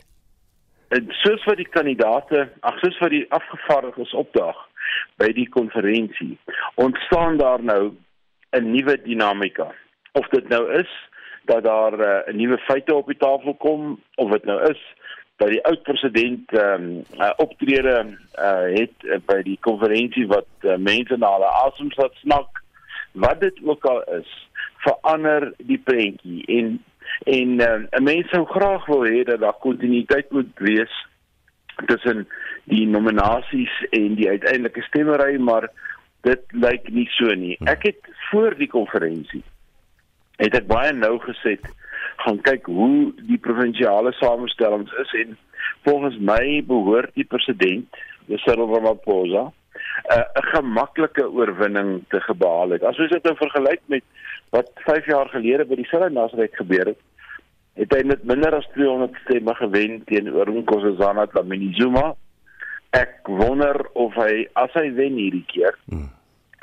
Soos 1.24 1.42
wat 1.50 1.58
die 1.58 1.70
kandidate, 1.74 2.44
ag 2.62 2.76
soos 2.84 3.00
wat 3.02 3.10
die 3.10 3.26
afgevaardigdes 3.34 4.14
opdaag 4.14 4.60
by 5.18 5.32
die 5.34 5.48
konferensie, 5.50 6.38
ontstaan 6.78 7.38
daar 7.42 7.64
nou 7.64 7.96
'n 8.54 8.72
nuwe 8.72 9.02
dinamika. 9.02 9.74
Of 10.14 10.30
dit 10.30 10.50
nou 10.50 10.70
is 10.78 10.90
dat 11.46 11.64
daar 11.64 11.94
uh, 11.94 12.28
'n 12.30 12.38
nuwe 12.38 12.58
feite 12.58 12.94
op 12.94 13.08
die 13.08 13.18
tafel 13.18 13.56
kom 13.56 14.00
of 14.16 14.32
dit 14.32 14.46
nou 14.46 14.62
is 14.70 14.82
dat 15.44 15.52
die 15.52 15.64
oud 15.68 15.82
president 15.84 16.52
ehm 16.56 16.84
um, 16.88 17.04
uh, 17.20 17.32
optrede 17.44 17.96
uh, 18.40 18.68
het 18.80 18.96
uh, 19.04 19.20
by 19.28 19.42
die 19.44 19.58
konferensie 19.60 20.24
wat 20.32 20.48
uh, 20.64 20.78
mense 20.80 21.18
na 21.20 21.32
hulle 21.36 21.50
asem 21.66 21.92
sat 21.92 22.16
snak 22.22 22.62
wat 23.26 23.42
dit 23.44 23.60
ook 23.68 23.86
al 23.92 24.02
is 24.20 24.30
verander 24.86 25.52
die 25.58 25.78
prentjie. 25.78 26.46
En 26.48 26.80
en 27.30 27.60
uh, 27.60 27.82
'n 28.00 28.04
mens 28.04 28.30
sou 28.32 28.46
graag 28.46 28.86
wil 28.86 29.04
hê 29.04 29.24
dat 29.24 29.40
daar 29.40 29.60
kontinuïteit 29.60 30.32
moet 30.32 30.52
wees 30.56 30.94
tussen 31.86 32.28
die 32.64 32.88
nominasies 32.88 33.74
en 33.90 34.16
die 34.16 34.30
uiteindelike 34.30 34.82
stemmery 34.82 35.38
maar 35.38 35.70
dit 36.22 36.42
lyk 36.52 36.90
nie 36.90 37.10
so 37.20 37.36
nie. 37.36 37.58
Ek 37.68 37.84
het 37.84 38.00
voor 38.32 38.56
die 38.58 38.72
konferensie 38.72 39.44
het 40.40 40.56
ek 40.56 40.68
baie 40.68 40.94
nou 40.94 41.20
gesit 41.20 41.68
gaan 42.26 42.42
kyk 42.42 42.66
hoe 42.66 43.14
die 43.28 43.38
provinsiale 43.38 44.14
samestellings 44.20 44.94
is 45.04 45.14
en 45.24 45.38
volgens 45.84 46.18
my 46.20 46.64
behoort 46.68 47.12
die 47.16 47.28
president, 47.28 47.88
Cyril 48.28 48.72
Ramaphosa, 48.72 49.52
'n 50.04 50.20
uh, 50.20 50.44
gemaklike 50.54 51.26
oorwinning 51.32 52.04
te 52.10 52.20
gebehaal 52.22 52.70
het. 52.76 52.84
As 52.84 53.00
ons 53.00 53.12
dit 53.12 53.24
nou 53.24 53.36
vergelyk 53.36 53.82
met 53.86 54.04
wat 54.50 54.70
5 54.86 55.06
jaar 55.06 55.30
gelede 55.30 55.66
by 55.66 55.76
dieselfde 55.76 56.10
nasrek 56.10 56.56
gebeur 56.56 56.94
het, 56.94 57.02
het 57.74 57.94
hy 57.96 58.04
met 58.06 58.24
minder 58.24 58.56
as 58.56 58.68
200 58.74 59.16
stemme 59.24 59.56
gewen 59.56 60.02
teenoor 60.06 60.52
Nkosazana 60.52 61.26
Dlamini-Zuma. 61.32 62.14
Ek 62.94 63.26
wonder 63.26 63.80
of 63.98 64.14
hy 64.22 64.46
as 64.60 64.74
hy 64.78 64.92
wen 64.94 65.18
hierdie 65.18 65.46
keer. 65.50 65.78
Hmm. 65.90 66.12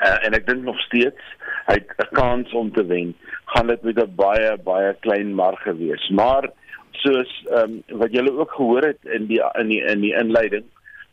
Uh, 0.00 0.16
en 0.24 0.32
ek 0.32 0.46
dink 0.46 0.64
nog 0.64 0.78
steeds 0.80 1.20
hy 1.68 1.76
het 1.76 1.90
'n 1.98 2.14
kans 2.16 2.52
om 2.52 2.72
te 2.72 2.84
wen. 2.86 3.14
Gaan 3.44 3.66
dit 3.66 3.82
met 3.82 3.98
'n 3.98 4.14
baie 4.14 4.56
baie 4.64 4.96
klein 5.00 5.34
marge 5.34 5.76
wees. 5.76 6.08
Maar 6.08 6.50
soos 6.90 7.30
ehm 7.46 7.82
um, 7.88 7.98
wat 7.98 8.12
julle 8.12 8.32
ook 8.32 8.50
gehoor 8.50 8.82
het 8.82 9.02
in 9.04 9.26
die 9.26 9.42
in 9.58 9.68
die 9.68 9.82
in 9.82 10.00
die 10.00 10.14
inleiding, 10.14 10.64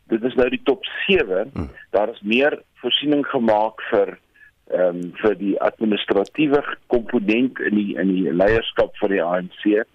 dit 0.07 0.23
is 0.23 0.35
nou 0.35 0.49
die 0.49 0.61
top 0.63 0.85
7. 1.07 1.49
Hmm. 1.53 1.69
Daar 1.89 2.09
is 2.09 2.21
meer 2.21 2.61
voorsiening 2.75 3.25
gemaak 3.25 3.81
vir 3.91 4.17
ehm 4.67 4.95
um, 4.95 5.11
vir 5.15 5.37
die 5.37 5.59
administratiewe 5.61 6.63
komponent 6.87 7.59
in 7.59 7.75
die 7.75 7.95
in 7.95 8.07
die 8.07 8.33
leierskap 8.33 8.97
van 8.97 9.09
die 9.09 9.23
ANC 9.23 9.85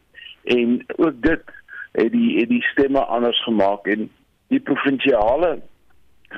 en 0.44 0.84
ook 0.96 1.22
dit 1.22 1.42
het 1.92 2.12
die 2.12 2.38
het 2.40 2.48
die 2.48 2.62
stemme 2.62 3.04
anders 3.04 3.42
gemaak 3.44 3.86
en 3.86 4.10
die 4.48 4.60
provinsiale 4.60 5.60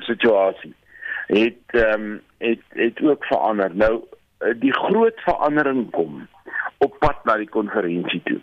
situasie 0.01 0.75
het 1.27 1.63
ehm 1.67 2.03
um, 2.03 2.21
het 2.39 2.61
het 2.69 3.03
ook 3.03 3.25
verander. 3.25 3.71
Nou 3.75 4.05
die 4.59 4.73
groot 4.73 5.21
verandering 5.21 5.91
kom 5.91 6.29
op 6.79 6.99
pad 6.99 7.25
na 7.25 7.37
die 7.37 7.49
konferensie 7.49 8.21
toe. 8.25 8.41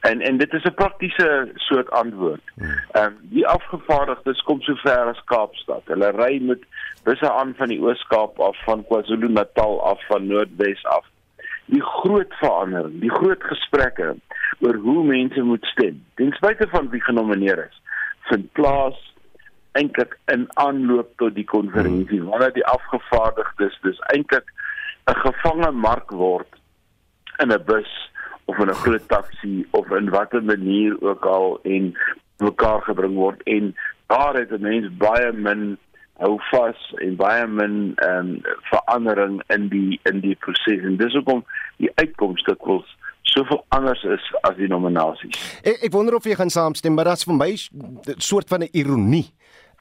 En 0.00 0.20
en 0.20 0.36
dit 0.38 0.52
is 0.52 0.64
'n 0.64 0.74
praktiese 0.74 1.50
soort 1.54 1.90
antwoord. 1.90 2.42
Hmm. 2.54 2.78
Ehm 2.90 3.06
um, 3.06 3.16
die 3.20 3.46
afgevaardigdes 3.46 4.42
kom 4.42 4.60
so 4.60 4.74
ver 4.74 5.06
as 5.12 5.24
Kaapstad. 5.24 5.82
Hulle 5.84 6.10
ry 6.10 6.40
met 6.42 6.62
busse 7.02 7.32
aan 7.32 7.54
van 7.56 7.68
die 7.68 7.80
Oos-Kaap 7.80 8.40
af, 8.40 8.64
van 8.64 8.84
KwaZulu-Natal 8.86 9.82
af, 9.82 10.06
van 10.06 10.26
Noordwes 10.26 10.84
af. 10.84 11.06
Die 11.64 11.82
groot 11.82 12.34
verandering, 12.34 13.00
die 13.00 13.10
groot 13.10 13.42
gesprekke 13.42 14.16
oor 14.60 14.74
hoe 14.74 15.04
mense 15.04 15.42
moet 15.42 15.64
stem, 15.64 16.04
ten 16.14 16.32
spyte 16.32 16.68
van 16.68 16.88
wie 16.88 17.02
genomineer 17.02 17.68
is, 17.70 17.82
vind 18.20 18.52
plaas 18.52 19.11
eintlik 19.72 20.18
in 20.32 20.46
aanloop 20.60 21.12
tot 21.16 21.34
die 21.34 21.46
konferensie 21.48 22.20
hmm. 22.20 22.28
wanneer 22.28 22.52
die 22.52 22.66
afgevaardigdes 22.66 23.78
dis 23.82 24.00
eintlik 24.14 24.48
'n 25.10 25.18
gevange 25.24 25.70
mark 25.70 26.10
word 26.10 26.60
in 27.42 27.52
'n 27.52 27.64
bus 27.66 27.92
of 28.44 28.58
in 28.58 28.70
'n 28.70 28.82
groot 28.84 29.08
taxi 29.08 29.66
of 29.70 29.90
in 29.90 30.10
watter 30.10 30.42
manier 30.42 30.96
ook 31.00 31.24
al 31.24 31.58
en 31.62 31.94
mekaar 32.38 32.82
gebring 32.82 33.14
word 33.14 33.42
en 33.42 33.74
daar 34.06 34.34
het 34.34 34.52
'n 34.52 34.62
mens 34.62 34.96
baie 34.96 35.32
min 35.32 35.78
hou 36.22 36.38
vas 36.50 36.80
en 36.96 37.16
baie 37.16 37.46
min 37.46 37.92
ehm 37.96 38.18
um, 38.18 38.40
verandering 38.70 39.42
in 39.46 39.68
die 39.68 40.00
in 40.02 40.20
die 40.20 40.34
proses 40.34 40.84
en 40.84 40.96
dis 40.96 41.12
hoekom 41.12 41.44
die 41.76 41.90
uitkomste 41.94 42.56
kwels 42.56 42.96
soveel 43.22 43.64
anders 43.68 44.02
is 44.02 44.24
as 44.40 44.56
die 44.56 44.68
nominasies. 44.68 45.38
Ek, 45.62 45.78
ek 45.88 45.92
wonder 45.92 46.14
of 46.18 46.26
jy 46.28 46.34
gaan 46.36 46.50
saamstem, 46.52 46.94
maar 46.94 47.08
dit's 47.08 47.24
vir 47.24 47.34
my 47.38 47.52
'n 47.52 48.20
soort 48.20 48.48
van 48.48 48.62
'n 48.62 48.68
ironie 48.72 49.32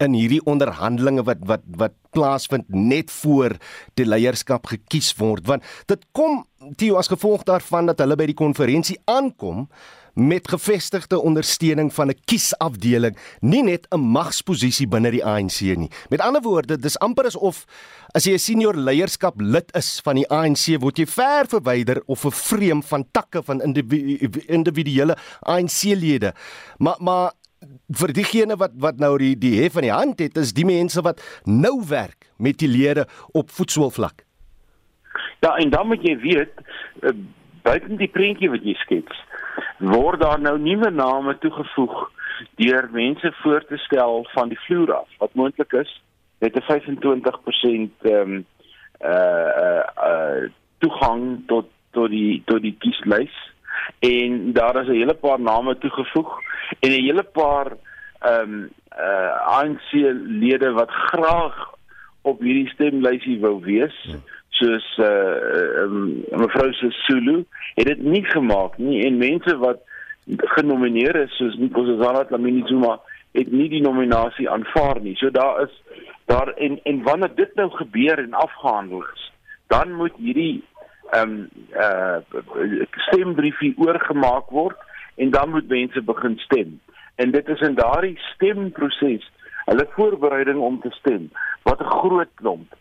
in 0.02 0.16
hierdie 0.18 0.42
onderhandelinge 0.50 1.24
wat 1.28 1.44
wat 1.50 1.66
wat 1.78 1.98
plaasvind 2.12 2.68
net 2.74 3.12
voor 3.22 3.56
die 4.00 4.06
leierskap 4.06 4.68
gekies 4.74 5.14
word. 5.20 5.48
Want 5.48 5.64
dit 5.92 6.06
kom 6.12 6.46
Tio 6.78 7.00
as 7.00 7.10
gevolg 7.10 7.42
daarvan 7.48 7.88
dat 7.90 8.04
hulle 8.04 8.14
by 8.20 8.28
die 8.30 8.38
konferensie 8.38 9.00
aankom 9.10 9.66
met 10.14 10.50
gevestigde 10.52 11.18
ondersteuning 11.22 11.90
van 11.94 12.10
'n 12.10 12.20
kiesafdeling 12.26 13.18
nie 13.40 13.64
net 13.64 13.88
'n 13.90 14.00
magsposisie 14.00 14.88
binne 14.88 15.12
die 15.12 15.26
ANC 15.26 15.62
nie. 15.62 15.90
Met 16.10 16.22
ander 16.22 16.42
woorde 16.42 16.78
dis 16.78 17.00
amper 17.00 17.26
asof 17.26 17.66
as 18.14 18.24
jy 18.24 18.34
'n 18.34 18.40
senior 18.40 18.76
leierskap 18.76 19.42
lid 19.42 19.76
is 19.76 20.00
van 20.04 20.16
die 20.16 20.30
ANC 20.30 20.80
word 20.80 20.98
jy 20.98 21.06
ver 21.06 21.46
verwyder 21.48 22.04
of 22.06 22.26
'n 22.26 22.32
vreem 22.32 22.84
van 22.84 23.06
takke 23.12 23.44
van 23.44 23.62
individuele 24.48 25.18
ANC-lede 25.40 26.34
maar 26.78 26.96
maar 27.00 27.32
vir 28.02 28.14
diegene 28.14 28.58
wat 28.58 28.74
wat 28.82 29.02
nou 29.02 29.18
die 29.22 29.36
die 29.38 29.54
hef 29.62 29.76
van 29.78 29.86
die 29.86 29.94
hand 29.94 30.22
het 30.24 30.38
is 30.38 30.54
die 30.58 30.66
mense 30.66 31.02
wat 31.06 31.22
nou 31.46 31.76
werk 31.90 32.32
met 32.38 32.58
die 32.60 32.70
lede 32.70 33.06
op 33.38 33.50
voetsoolvlak. 33.50 34.24
Ja, 35.42 35.56
en 35.58 35.70
dan 35.70 35.88
moet 35.88 36.02
jy 36.06 36.18
weet 36.22 36.54
uh, 37.02 37.14
buiten 37.62 37.98
die 37.98 38.10
prentjie 38.10 38.50
wat 38.50 38.66
jy 38.66 38.74
skets, 38.82 39.22
word 39.78 40.22
daar 40.22 40.42
nou 40.42 40.58
nuwe 40.62 40.90
name 40.90 41.38
toegevoeg 41.42 42.10
deur 42.58 42.90
mense 42.94 43.34
voor 43.42 43.66
te 43.70 43.78
stel 43.78 44.26
van 44.34 44.50
die 44.50 44.60
vloer 44.66 44.94
af 45.02 45.20
wat 45.22 45.38
moontlik 45.38 45.74
is 45.74 45.92
met 46.42 46.56
'n 46.56 46.66
25% 46.66 47.92
ehm 48.02 48.32
um, 48.32 48.46
uh 49.02 49.50
uh 49.66 49.86
uh 50.10 50.50
toegang 50.78 51.42
tot 51.48 51.70
tot 51.92 52.10
die 52.10 52.42
tot 52.46 52.62
die 52.62 52.76
kieslys 52.80 53.34
en 54.00 54.54
daar 54.54 54.82
is 54.82 54.88
'n 54.88 55.00
hele 55.02 55.14
paar 55.14 55.40
name 55.40 55.78
toegevoeg 55.78 56.40
en 56.80 56.90
'n 56.90 57.04
hele 57.08 57.24
paar 57.24 57.68
ehm 58.20 58.54
um, 58.54 58.70
uh 58.98 59.58
ANC 59.58 59.92
lede 60.42 60.72
wat 60.72 60.92
graag 60.92 61.70
op 62.22 62.40
hierdie 62.40 62.70
stemlysie 62.70 63.40
wou 63.40 63.60
wees 63.62 63.96
ja. 64.04 64.18
soos 64.50 64.98
uh 64.98 65.84
um, 65.84 66.24
mevrou 66.32 66.74
Sesulu 66.74 67.46
het 67.76 67.88
dit 67.88 68.02
nie 68.02 68.26
gemaak 68.26 68.78
nie 68.78 69.06
en 69.06 69.18
mense 69.18 69.58
wat 69.58 69.80
genomineer 70.28 71.16
is 71.16 71.38
soos 71.38 71.56
Nkosazana 71.58 72.26
Dlamini 72.26 72.64
Zuma 72.68 73.00
het 73.32 73.52
nie 73.52 73.70
die 73.72 73.82
nominasie 73.82 74.50
aanvaar 74.50 75.00
nie. 75.02 75.16
So 75.16 75.32
daar 75.32 75.64
is 75.64 75.76
daar 76.26 76.54
en 76.54 76.80
en 76.84 77.04
wanneer 77.04 77.36
dit 77.36 77.56
nou 77.56 77.70
gebeur 77.70 78.20
en 78.20 78.34
afgehandel 78.34 79.04
is, 79.14 79.32
dan 79.68 79.94
moet 79.94 80.16
hierdie 80.18 80.64
ehm 81.12 81.32
um, 81.32 81.50
uh 81.76 82.18
stembriefie 83.08 83.74
oorgemaak 83.78 84.50
word 84.50 84.78
en 85.16 85.32
dan 85.32 85.50
moet 85.50 85.68
mense 85.68 86.02
begin 86.02 86.38
stem. 86.38 86.80
En 87.16 87.32
dit 87.32 87.48
is 87.48 87.60
in 87.60 87.76
daardie 87.76 88.18
stemproses, 88.34 89.32
hulle 89.66 89.88
voorbereiding 89.96 90.60
om 90.60 90.80
te 90.82 90.92
stem, 90.92 91.30
wat 91.64 91.82
'n 91.82 91.92
groot 92.00 92.32
klomp 92.36 92.74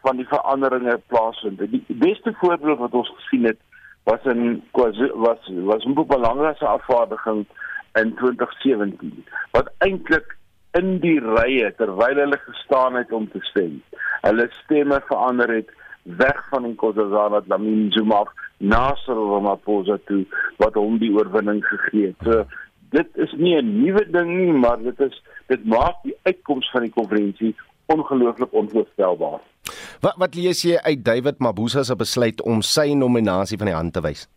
van 0.00 0.16
die 0.16 0.26
veranderinge 0.26 1.00
plaasvind. 1.06 1.58
Die 1.70 1.84
beste 1.88 2.34
voorbeeld 2.40 2.78
wat 2.78 2.94
ons 2.94 3.12
gesien 3.16 3.44
het 3.44 3.58
was 4.04 4.24
in 4.24 4.62
was 4.72 4.96
was 5.54 5.84
'n 5.84 5.94
belangrike 5.94 6.66
afvaardiging 6.66 7.46
in 7.92 8.14
2017 8.14 9.24
wat 9.50 9.72
eintlik 9.78 10.36
in 10.70 10.98
die 11.00 11.20
rye 11.20 11.74
terwyl 11.76 12.20
hulle 12.22 12.38
gestaan 12.38 12.94
het 12.94 13.12
om 13.12 13.30
te 13.30 13.40
stem. 13.40 13.82
Hulle 14.20 14.46
stemme 14.50 15.00
verander 15.06 15.54
het 15.54 15.70
weg 16.18 16.38
van 16.50 16.66
Nkosazana 16.70 17.40
Dlamini 17.40 17.90
Zuma 17.90 18.24
na 18.58 18.94
Cyril 19.04 19.30
Ramaphosa 19.34 19.98
toe 20.06 20.24
wat 20.62 20.74
hom 20.74 20.98
die 20.98 21.12
oorwinning 21.12 21.64
gegee 21.66 22.12
het. 22.12 22.24
So 22.24 22.46
dit 22.94 23.08
is 23.14 23.32
nie 23.36 23.56
'n 23.56 23.82
nuwe 23.82 24.04
ding 24.10 24.30
nie, 24.36 24.52
maar 24.52 24.78
dit 24.82 25.00
is 25.00 25.22
dit 25.46 25.64
maak 25.64 26.02
die 26.02 26.16
uitkoms 26.22 26.70
van 26.70 26.82
die 26.82 26.92
konferensie 26.92 27.54
ongelooflik 27.86 28.52
onvoorstelbaar. 28.52 29.40
Wat 30.00 30.16
wat 30.16 30.34
lees 30.34 30.62
jy 30.62 30.78
uit 30.82 31.04
David 31.04 31.38
Mabuza 31.38 31.82
se 31.82 31.96
besluit 31.96 32.42
om 32.42 32.62
sy 32.62 32.92
nominasie 32.94 33.58
van 33.58 33.66
die 33.66 33.74
hand 33.74 33.92
te 33.92 34.00
wys? 34.00 34.28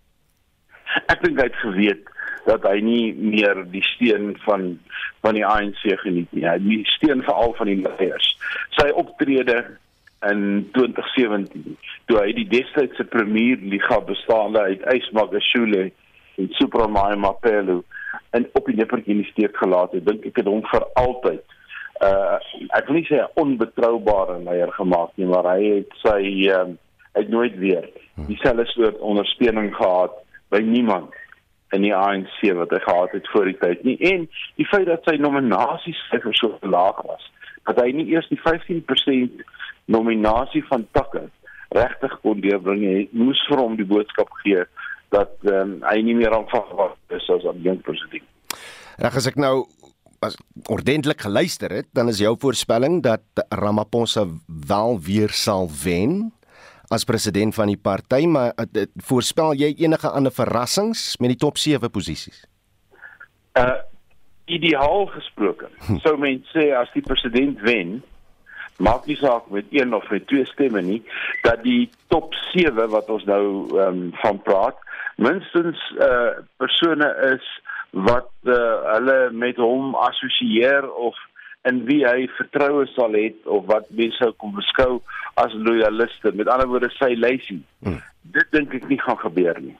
Ek 1.14 1.22
dink 1.24 1.38
hy 1.38 1.50
het 1.50 1.62
geweet 1.62 2.08
dat 2.46 2.64
hy 2.64 2.80
nie 2.82 3.14
meer 3.14 3.66
die 3.72 3.84
steun 3.84 4.34
van 4.46 4.80
van 5.22 5.36
die 5.36 5.46
ANC 5.46 5.82
geniet 6.04 6.32
nie. 6.32 6.46
Hy 6.48 6.58
die 6.64 6.84
steun 6.86 7.24
veral 7.24 7.54
van 7.58 7.68
die 7.68 7.82
leiers. 7.82 8.38
Sy 8.78 8.90
optrede 8.96 9.78
in 10.28 10.70
2017 10.76 11.78
toe 12.06 12.18
hy 12.20 12.34
die 12.36 12.48
destydse 12.52 13.06
premier 13.08 13.62
liga 13.62 14.00
bestaande 14.08 14.60
uit 14.60 14.84
Ysmagashule 14.94 15.92
en 16.40 16.50
Supramai 16.58 17.16
Mapelo 17.16 17.84
en 18.36 18.48
op 18.54 18.68
die 18.68 18.76
nippertjie 18.76 19.24
steek 19.32 19.56
gelaat 19.58 19.96
het. 19.96 20.06
Dink 20.06 20.26
ek 20.30 20.42
het 20.42 20.50
hom 20.50 20.62
vir 20.72 20.86
altyd 21.00 21.56
uh 22.04 22.38
ek 22.76 22.88
wil 22.88 23.00
nie 23.00 23.08
sê 23.08 23.20
'n 23.20 23.32
onbetroubare 23.44 24.40
leier 24.44 24.72
gemaak 24.72 25.12
nie 25.16 25.28
maar 25.28 25.48
hy 25.56 25.64
het 25.80 25.96
sy 26.04 26.22
um, 26.56 26.78
hy 27.16 27.24
het 27.24 27.30
nooit 27.30 27.56
weer 27.60 27.90
dieselfde 28.28 28.66
soort 28.66 29.00
ondersteuning 29.00 29.76
gehad 29.76 30.14
by 30.50 30.60
niemand 30.60 31.16
in 31.72 31.82
die 31.82 31.96
ANC 31.96 32.40
wat 32.58 32.72
hy 32.74 32.80
gehad 32.80 33.12
het 33.12 33.28
voor 33.30 33.46
die 33.46 33.58
tyd 33.62 33.84
nie. 33.84 33.98
En 34.12 34.30
die 34.56 34.68
feit 34.68 34.88
dat 34.90 35.04
sy 35.06 35.16
nominasies 35.22 36.00
so 36.32 36.58
laag 36.62 37.02
was 37.06 37.32
dat 37.66 37.82
hy 37.84 37.92
nie 37.94 38.08
eers 38.10 38.28
die 38.32 38.40
15% 38.42 39.44
nominasie 39.90 40.64
van 40.70 40.86
takke 40.96 41.26
regtig 41.76 42.16
kon 42.24 42.42
deurbring 42.42 42.86
het 42.86 43.14
moes 43.14 43.42
vir 43.50 43.62
hom 43.62 43.76
die 43.78 43.88
boodskap 43.90 44.32
gee 44.44 44.64
dat 45.14 45.34
um, 45.50 45.80
hy 45.86 46.02
nie 46.06 46.16
meer 46.18 46.34
aanvaarbaar 46.38 46.96
is 47.18 47.30
as 47.34 47.46
'n 47.46 47.62
jong 47.66 47.82
president. 47.82 48.26
Reg 48.98 49.16
as 49.16 49.28
ek 49.28 49.38
nou 49.38 49.66
as 50.22 50.36
ordentlik 50.68 51.22
geluister 51.22 51.72
het, 51.72 51.88
dan 51.94 52.10
is 52.12 52.20
jou 52.20 52.36
voorspelling 52.40 53.02
dat 53.04 53.24
Ramaphosa 53.50 54.26
wel 54.68 55.00
weer 55.00 55.30
sal 55.30 55.70
wen 55.84 56.34
as 56.90 57.06
president 57.06 57.56
van 57.56 57.70
die 57.70 57.78
party, 57.78 58.26
maar 58.26 58.54
uh, 58.58 58.86
voorspel 59.06 59.54
jy 59.54 59.76
enige 59.78 60.10
ander 60.10 60.34
verrassings 60.34 61.18
met 61.22 61.30
die 61.30 61.38
top 61.38 61.58
7 61.58 61.90
posisies? 61.90 62.46
Uh 63.54 63.78
ideaal 64.50 65.06
gesproke, 65.14 65.68
hm. 65.86 66.00
sou 66.02 66.16
mens 66.18 66.48
sê 66.50 66.72
as 66.74 66.90
die 66.96 67.04
president 67.06 67.60
wen, 67.62 68.00
maak 68.80 69.06
nie 69.06 69.18
saak 69.20 69.50
met 69.52 69.66
een 69.76 69.94
of 69.94 70.10
met 70.10 70.28
twee 70.28 70.46
stemme 70.46 70.82
nie 70.82 71.02
dat 71.44 71.64
die 71.64 71.90
top 72.08 72.34
7 72.52 72.90
wat 72.90 73.10
ons 73.10 73.26
nou 73.30 73.44
ehm 73.78 73.88
um, 73.88 74.06
van 74.24 74.42
praat 74.42 74.78
minstens 75.16 75.82
eh 75.98 76.08
uh, 76.08 76.32
persone 76.58 77.10
is 77.34 77.48
wat 77.92 78.32
uh, 78.44 78.56
hulle 78.94 79.20
met 79.32 79.58
hom 79.58 79.96
assosieer 79.96 80.92
of 80.92 81.18
in 81.68 81.84
wie 81.86 82.06
hy 82.08 82.28
vertroue 82.38 82.86
sal 82.94 83.16
hê 83.18 83.32
of 83.44 83.66
wat 83.68 83.90
mense 84.00 84.32
kom 84.38 84.54
beskou 84.56 85.02
as 85.42 85.54
loyaliste. 85.54 86.32
Met 86.32 86.48
ander 86.48 86.70
woorde 86.72 86.92
sy 86.96 87.14
lysie. 87.18 87.62
Hmm. 87.84 88.00
dit 88.30 88.52
dink 88.54 88.74
ek 88.78 88.88
nie 88.92 89.00
gaan 89.02 89.18
gebeur 89.18 89.58
nie. 89.64 89.76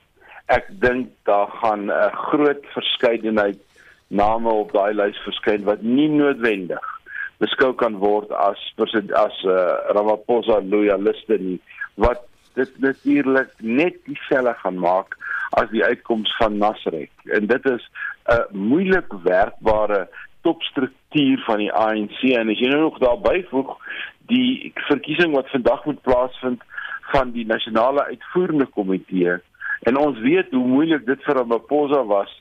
Ek 0.50 0.66
dink 0.82 1.12
daar 1.28 1.50
gaan 1.62 1.86
'n 1.86 2.16
groot 2.30 2.64
verskeidenheid 2.74 3.60
name 4.08 4.50
op 4.50 4.72
daai 4.72 4.92
lys 4.92 5.18
verskyn 5.24 5.64
wat 5.64 5.82
nie 5.82 6.08
noodwendig 6.08 6.99
beskou 7.40 7.72
kan 7.80 7.98
word 8.02 8.32
as 8.36 8.60
as 8.80 9.36
uh, 9.44 9.56
Ramaphosa 9.96 10.60
loyaliste 10.62 11.38
nie 11.40 11.58
wat 11.96 12.26
dit 12.58 12.72
natuurlik 12.82 13.50
net 13.60 13.98
dieselfde 14.08 14.54
gaan 14.62 14.78
maak 14.78 15.16
as 15.58 15.70
die 15.74 15.84
uitkoms 15.84 16.32
van 16.38 16.58
Nasrek 16.62 17.12
en 17.36 17.46
dit 17.50 17.70
is 17.74 17.84
'n 18.30 18.56
moeilik 18.70 19.12
werkbare 19.24 20.08
topstruktuur 20.42 21.38
van 21.46 21.58
die 21.58 21.72
ANC 21.72 22.20
en 22.22 22.50
as 22.50 22.58
jy 22.58 22.68
nou 22.68 22.80
nog 22.80 22.98
daarby 22.98 23.44
voeg 23.50 23.76
die 24.32 24.72
verkiesing 24.88 25.34
wat 25.34 25.50
vandag 25.50 25.84
moet 25.84 26.02
plaasvind 26.02 26.62
van 27.12 27.30
die 27.30 27.46
nasionale 27.46 28.04
uitvoerende 28.04 28.66
komitee 28.66 29.40
En 29.80 29.96
ons 29.96 30.18
weet 30.18 30.50
hoe 30.50 30.66
moeilik 30.66 31.06
dit 31.06 31.22
vir 31.24 31.38
Ramaphosa 31.40 32.02
was 32.04 32.32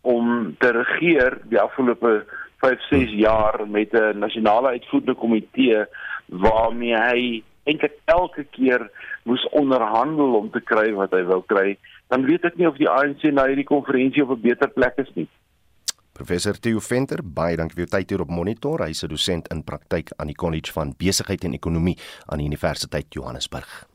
om 0.00 0.56
te 0.58 0.70
regeer 0.72 1.38
die 1.50 1.60
afgelope 1.60 2.24
5, 2.60 2.88
6 2.90 3.10
jaar 3.10 3.68
met 3.68 3.92
'n 3.92 4.18
nasionale 4.18 4.68
uitvoerende 4.68 5.14
komitee 5.14 5.84
waarmee 6.26 6.96
hy 6.96 7.42
eintlik 7.64 7.98
elke 8.04 8.44
keer 8.44 8.90
moes 9.22 9.44
onderhandel 9.50 10.34
om 10.34 10.50
te 10.50 10.60
kry 10.60 10.92
wat 10.92 11.10
hy 11.10 11.22
wou 11.28 11.42
kry. 11.46 11.76
Dan 12.08 12.24
weet 12.24 12.44
ek 12.44 12.56
nie 12.56 12.68
of 12.68 12.76
die 12.76 12.88
ANC 12.88 13.22
na 13.32 13.46
hierdie 13.46 13.68
konferensie 13.68 14.22
op 14.22 14.30
'n 14.36 14.40
beter 14.40 14.68
plek 14.68 14.96
is 14.96 15.10
nie. 15.14 15.28
Professor 16.12 16.58
Theo 16.58 16.80
Venter, 16.80 17.20
baie 17.22 17.56
dankie 17.56 17.76
vir 17.76 17.86
u 17.86 17.90
tyd 17.92 18.10
hier 18.10 18.20
op 18.20 18.30
Monitor. 18.30 18.82
Hy's 18.82 19.04
'n 19.04 19.08
dosent 19.08 19.48
in 19.54 19.62
praktyk 19.62 20.10
aan 20.16 20.26
die 20.26 20.34
College 20.34 20.72
van 20.72 20.94
Besigheid 20.98 21.44
en 21.44 21.54
Ekonomie 21.54 21.96
aan 22.26 22.38
die 22.38 22.46
Universiteit 22.46 23.06
Johannesburg. 23.14 23.86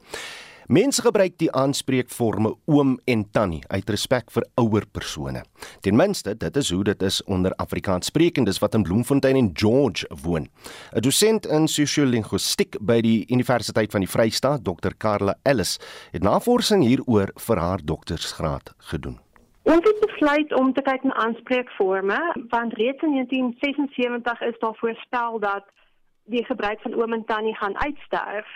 Mense 0.67 1.01
gebruik 1.03 1.33
die 1.41 1.49
aanspreekforme 1.51 2.53
oom 2.71 2.93
en 3.05 3.25
tannie 3.35 3.63
uit 3.67 3.89
respek 3.89 4.31
vir 4.31 4.45
ouer 4.61 4.85
persone. 4.87 5.41
Ten 5.83 5.97
minste, 5.99 6.37
dit 6.39 6.57
is 6.57 6.69
hoe 6.71 6.83
dit 6.87 7.03
is 7.03 7.19
onder 7.23 7.51
Afrikaanssprekendes 7.59 8.61
wat 8.63 8.77
in 8.77 8.85
Bloemfontein 8.87 9.35
en 9.35 9.49
George 9.53 10.07
woon. 10.23 10.47
'n 10.95 11.01
Dosent 11.01 11.45
in 11.45 11.67
sosiolinguistiek 11.67 12.77
by 12.79 13.01
die 13.01 13.25
Universiteit 13.27 13.91
van 13.91 14.01
die 14.01 14.09
Vrystaat, 14.09 14.63
Dr. 14.63 14.95
Karla 14.97 15.35
Ellis, 15.43 15.79
het 16.11 16.23
navorsing 16.23 16.83
hieroor 16.83 17.31
vir 17.35 17.57
haar 17.57 17.79
doktorsgraad 17.83 18.73
gedoen. 18.77 19.19
Ons 19.63 19.83
het 19.83 19.99
besluit 19.99 20.53
om 20.53 20.73
te 20.73 20.81
kyk 20.81 21.03
na 21.03 21.13
aanspreekforme, 21.13 22.19
want 22.49 22.73
reeds 22.73 23.01
in 23.01 23.11
1976 23.11 24.41
is 24.41 24.59
daar 24.59 24.75
voorspel 24.75 25.39
dat 25.39 25.65
die 26.25 26.45
gebruik 26.45 26.81
van 26.81 26.93
oom 26.93 27.13
en 27.13 27.25
tannie 27.25 27.55
gaan 27.55 27.77
uitsterf 27.77 28.47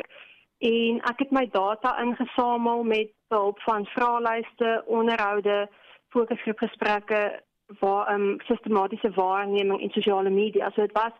en 0.58 1.02
ek 1.02 1.20
het 1.20 1.32
my 1.32 1.46
data 1.52 1.98
ingesamel 2.02 2.84
met 2.84 3.12
behulp 3.28 3.60
van 3.62 3.86
vraelyste, 3.86 4.84
onderhoude, 4.86 5.70
fokusgroepgesprekke 6.10 7.42
waar 7.80 8.14
um, 8.14 8.40
sistematiese 8.40 9.12
waarneming 9.12 9.82
in 9.82 9.90
sosiale 9.90 10.30
media. 10.30 10.70
So 10.70 10.82
dit 10.82 10.92
was 10.92 11.12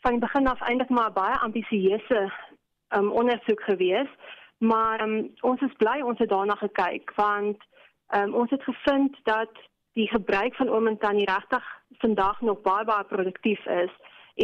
van 0.00 0.10
die 0.10 0.20
begin 0.20 0.46
af 0.46 0.60
eintlik 0.60 0.88
maar 0.88 1.12
baie 1.12 1.38
ambisieuse 1.38 2.32
um, 2.88 3.10
ondersoek 3.10 3.60
geweest, 3.62 4.14
maar 4.58 5.02
um, 5.02 5.34
ons 5.40 5.60
is 5.60 5.76
bly 5.76 6.00
ons 6.00 6.18
het 6.18 6.28
daarna 6.28 6.54
gekyk 6.54 7.12
want 7.14 7.64
um, 8.14 8.34
ons 8.34 8.50
het 8.50 8.62
gevind 8.62 9.16
dat 9.22 9.50
die 9.92 10.08
gebruik 10.08 10.54
van 10.54 10.68
oom 10.68 10.86
en 10.86 10.98
tannie 10.98 11.30
regtig 11.30 11.64
vandag 11.98 12.40
nog 12.40 12.60
baie 12.60 12.84
baie 12.84 13.04
produktief 13.04 13.66
is 13.66 13.90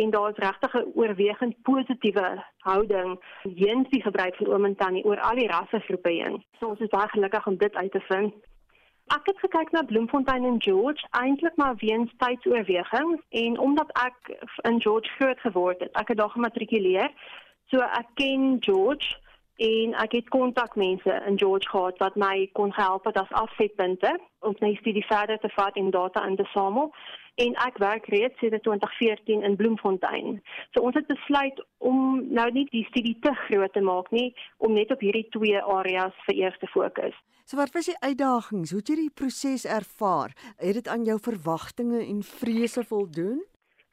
en 0.03 0.11
daar 0.11 0.31
is 0.31 0.43
regtig 0.47 0.75
'n 0.75 0.91
oorwegend 0.95 1.63
positiewe 1.63 2.45
houding 2.59 3.21
teenoor 3.43 3.91
die 3.91 4.03
gebruik 4.03 4.37
van 4.37 4.47
oom 4.47 4.65
en 4.65 4.77
tannie 4.77 5.05
oor 5.05 5.21
al 5.21 5.37
die 5.37 5.47
rassegroepe 5.47 6.11
heen. 6.11 6.45
So 6.59 6.69
ons 6.69 6.81
is 6.81 6.89
baie 6.97 7.09
gelukkig 7.09 7.47
om 7.47 7.57
dit 7.57 7.75
uit 7.75 7.93
te 7.93 8.01
vind. 8.01 8.35
Ek 9.07 9.27
het 9.29 9.39
gekyk 9.39 9.71
na 9.71 9.83
Bloemfontein 9.83 10.45
en 10.45 10.63
George 10.63 11.07
eintlik 11.11 11.57
maar 11.57 11.75
weens 11.77 12.13
tydsoorweging 12.17 13.23
en 13.29 13.59
omdat 13.59 13.91
ek 13.93 14.37
in 14.63 14.81
George 14.81 15.11
groot 15.19 15.41
geword 15.41 15.81
het, 15.81 15.93
ek 15.93 16.09
het 16.09 16.19
daar 16.19 16.31
gematrikuleer. 16.31 17.11
So 17.65 17.79
ek 17.79 18.07
ken 18.15 18.57
George 18.61 19.17
en 19.57 19.95
ek 20.03 20.13
het 20.19 20.29
kontakmense 20.35 21.23
in 21.29 21.39
George 21.39 21.69
gehad 21.69 21.99
wat 21.99 22.17
my 22.17 22.49
kon 22.53 22.73
help 22.75 23.07
as 23.07 23.31
afsetpunte 23.31 24.19
om 24.41 24.57
my 24.61 24.75
studie 24.81 25.05
verder 25.07 25.39
te 25.39 25.51
vat 25.55 25.77
en 25.77 25.91
data 25.91 26.27
in 26.27 26.37
te 26.37 26.49
samel 26.53 26.91
en 27.43 27.55
ek 27.67 27.79
werk 27.83 28.07
reeds 28.13 28.39
sedert 28.39 28.63
2014 28.63 29.43
in 29.43 29.57
Bloemfontein. 29.59 30.41
So 30.71 30.87
ons 30.87 30.95
het 30.95 31.07
besluit 31.11 31.59
om 31.79 32.23
nou 32.31 32.47
nie 32.55 32.67
die 32.71 32.85
studie 32.91 33.17
te 33.21 33.35
groot 33.47 33.73
te 33.75 33.83
maak 33.83 34.11
nie, 34.15 34.31
om 34.59 34.75
net 34.79 34.93
op 34.95 35.03
hierdie 35.03 35.27
twee 35.35 35.63
areas 35.63 36.15
vir 36.29 36.45
eers 36.45 36.59
te 36.63 36.71
fokus. 36.71 37.17
So 37.45 37.59
wat 37.61 37.75
was 37.75 37.91
die 37.91 37.99
uitdagings? 38.01 38.71
Hoe 38.71 38.81
het 38.81 38.89
jy 38.89 38.97
die 39.03 39.11
proses 39.13 39.67
ervaar? 39.69 40.33
Het 40.57 40.79
dit 40.81 40.89
aan 40.89 41.05
jou 41.05 41.19
verwagtinge 41.21 42.01
en 42.07 42.23
vrese 42.25 42.87
voldoen? 42.89 43.43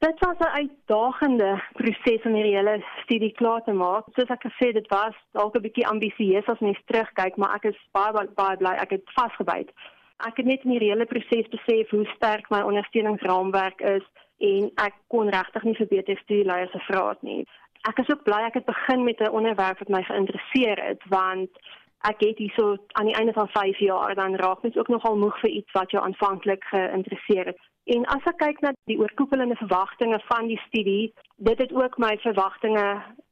Dit 0.02 0.18
was 0.18 0.38
'n 0.38 0.56
uitdagende 0.60 1.62
proses 1.72 2.22
om 2.26 2.34
hierdie 2.34 2.56
hele 2.56 2.84
studie 3.02 3.32
klaar 3.32 3.62
te 3.62 3.72
maak. 3.72 4.04
Soos 4.14 4.34
ek 4.36 4.44
gesê 4.48 4.66
het, 4.70 4.74
dit 4.74 4.88
was 4.88 5.14
dalk 5.32 5.56
'n 5.56 5.66
bietjie 5.66 5.86
ambisieus 5.86 6.46
as 6.46 6.58
mens 6.58 6.80
terugkyk, 6.84 7.36
maar 7.36 7.54
ek 7.54 7.64
is 7.64 7.78
baie 7.92 8.28
baie 8.34 8.56
bly 8.56 8.74
ek 8.84 8.90
het 8.90 9.04
vasgebyt 9.18 9.70
ek 10.26 10.36
het 10.36 10.46
net 10.46 10.64
in 10.64 10.76
die 10.76 10.82
hele 10.90 11.06
proses 11.06 11.50
besef 11.50 11.90
hoe 11.90 12.04
sterk 12.14 12.48
my 12.50 12.60
ondersteuningsraamwerk 12.66 13.80
is 13.96 14.04
en 14.38 14.70
ek 14.84 14.94
kon 15.14 15.30
regtig 15.30 15.66
nie 15.66 15.76
vir 15.78 15.90
beter 15.90 16.18
stuurleiers 16.22 16.74
gevra 16.74 17.08
het 17.08 17.22
nie. 17.26 17.42
Ek 17.88 17.98
is 17.98 18.10
ook 18.10 18.22
bly 18.26 18.40
ek 18.46 18.58
het 18.60 18.66
begin 18.66 19.04
met 19.04 19.20
'n 19.20 19.34
onderwerp 19.38 19.78
wat 19.78 19.88
my 19.88 20.02
geïnteresseer 20.02 20.78
het 20.88 21.02
want 21.08 21.50
ek 22.10 22.20
het 22.20 22.38
hierso 22.38 22.76
aan 22.98 23.06
die 23.06 23.18
einde 23.18 23.32
van 23.32 23.48
5 23.48 23.78
jaar 23.78 24.14
dan 24.14 24.36
raak 24.36 24.62
mens 24.62 24.76
ook 24.76 24.88
nogal 24.88 25.16
moeg 25.16 25.38
vir 25.40 25.50
iets 25.50 25.72
wat 25.72 25.90
jou 25.90 26.02
aanvanklik 26.04 26.64
geïnteresseer 26.64 27.46
het. 27.46 27.60
En 27.90 28.04
as 28.14 28.26
ek 28.30 28.36
kyk 28.38 28.60
na 28.62 28.70
die 28.86 28.98
oorkoepelende 29.00 29.56
verwagtinge 29.58 30.20
van 30.28 30.46
die 30.46 30.58
studie, 30.68 31.10
dit 31.42 31.58
het 31.58 31.72
ook 31.74 31.96
my 31.98 32.12
verwagtinge 32.22 32.84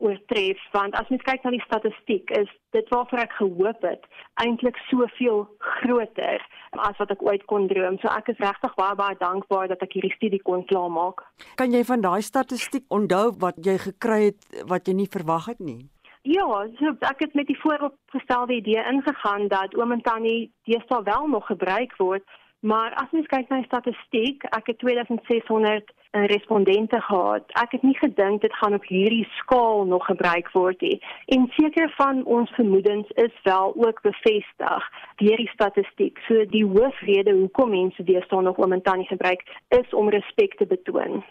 oortref 0.03 0.63
want 0.75 0.97
as 0.99 1.09
mens 1.13 1.23
kyk 1.23 1.45
na 1.45 1.53
die 1.55 1.63
statistiek, 1.63 2.33
is 2.35 2.51
dit 2.75 2.89
waarvoor 2.91 3.23
ek 3.23 3.37
gehoop 3.39 3.87
het 3.87 4.09
eintlik 4.43 4.81
soveel 4.89 5.45
groter 5.83 6.43
as 6.83 6.99
wat 6.99 7.15
ek 7.15 7.23
ooit 7.23 7.47
kon 7.53 7.69
droom. 7.71 8.01
So 8.03 8.11
ek 8.11 8.33
is 8.35 8.43
regtig 8.43 8.75
baie 8.81 8.99
baie 8.99 9.15
dankbaar 9.23 9.71
dat 9.71 9.87
ek 9.87 9.95
hierdie 9.95 10.17
studie 10.17 10.43
kon 10.43 10.67
klaarmaak. 10.67 11.23
Kan 11.55 11.71
jy 11.71 11.85
van 11.87 12.03
daai 12.03 12.23
statistiek 12.27 12.89
onthou 12.91 13.31
wat 13.39 13.63
jy 13.63 13.79
gekry 13.87 14.21
het 14.33 14.67
wat 14.67 14.91
jy 14.91 14.99
nie 14.99 15.11
verwag 15.15 15.47
het 15.55 15.63
nie? 15.63 15.85
Ja, 16.27 16.45
so 16.77 16.97
ek 17.07 17.23
het 17.23 17.39
met 17.39 17.47
die 17.49 17.59
vooropgestelde 17.63 18.59
idee 18.59 18.83
ingegaan 18.83 19.47
dat 19.49 19.79
oom 19.79 19.95
en 19.95 20.03
tannie 20.05 20.51
deesdae 20.69 21.07
wel 21.07 21.31
nog 21.31 21.47
gebruik 21.47 21.95
word 22.03 22.27
Maar 22.61 22.95
as 22.95 23.11
mens 23.11 23.27
kyk 23.27 23.49
na 23.49 23.63
die 23.63 23.69
statistiek, 23.71 24.45
ek 24.53 24.67
het 24.69 24.79
2600 24.83 25.93
eh, 26.11 26.27
respondente 26.29 27.01
gehad. 27.01 27.49
Ek 27.57 27.73
het 27.73 27.83
nie 27.83 27.97
gedink 27.97 28.43
dit 28.45 28.55
gaan 28.61 28.77
op 28.77 28.85
hierdie 28.85 29.25
skaal 29.39 29.87
nog 29.89 30.05
gebruik 30.05 30.51
word 30.53 30.81
nie. 30.85 30.99
En 31.33 31.49
seker 31.57 31.89
van 31.97 32.25
ons 32.25 32.53
vermoedens 32.59 33.09
is 33.25 33.33
wel 33.49 33.73
ook 33.77 34.03
bevestig 34.05 34.91
deur 35.17 35.41
die 35.41 35.51
statistiek. 35.55 36.21
So 36.29 36.45
die 36.53 36.65
hoofrede 36.67 37.33
hoekom 37.33 37.73
mense 37.73 38.05
deesdae 38.05 38.43
nog 38.45 38.61
oom 38.61 38.77
en 38.77 38.83
tannie 38.83 39.09
gebruik 39.09 39.47
is 39.69 39.97
om 39.97 40.13
respek 40.13 40.57
te 40.61 40.67
betoon. 40.67 41.25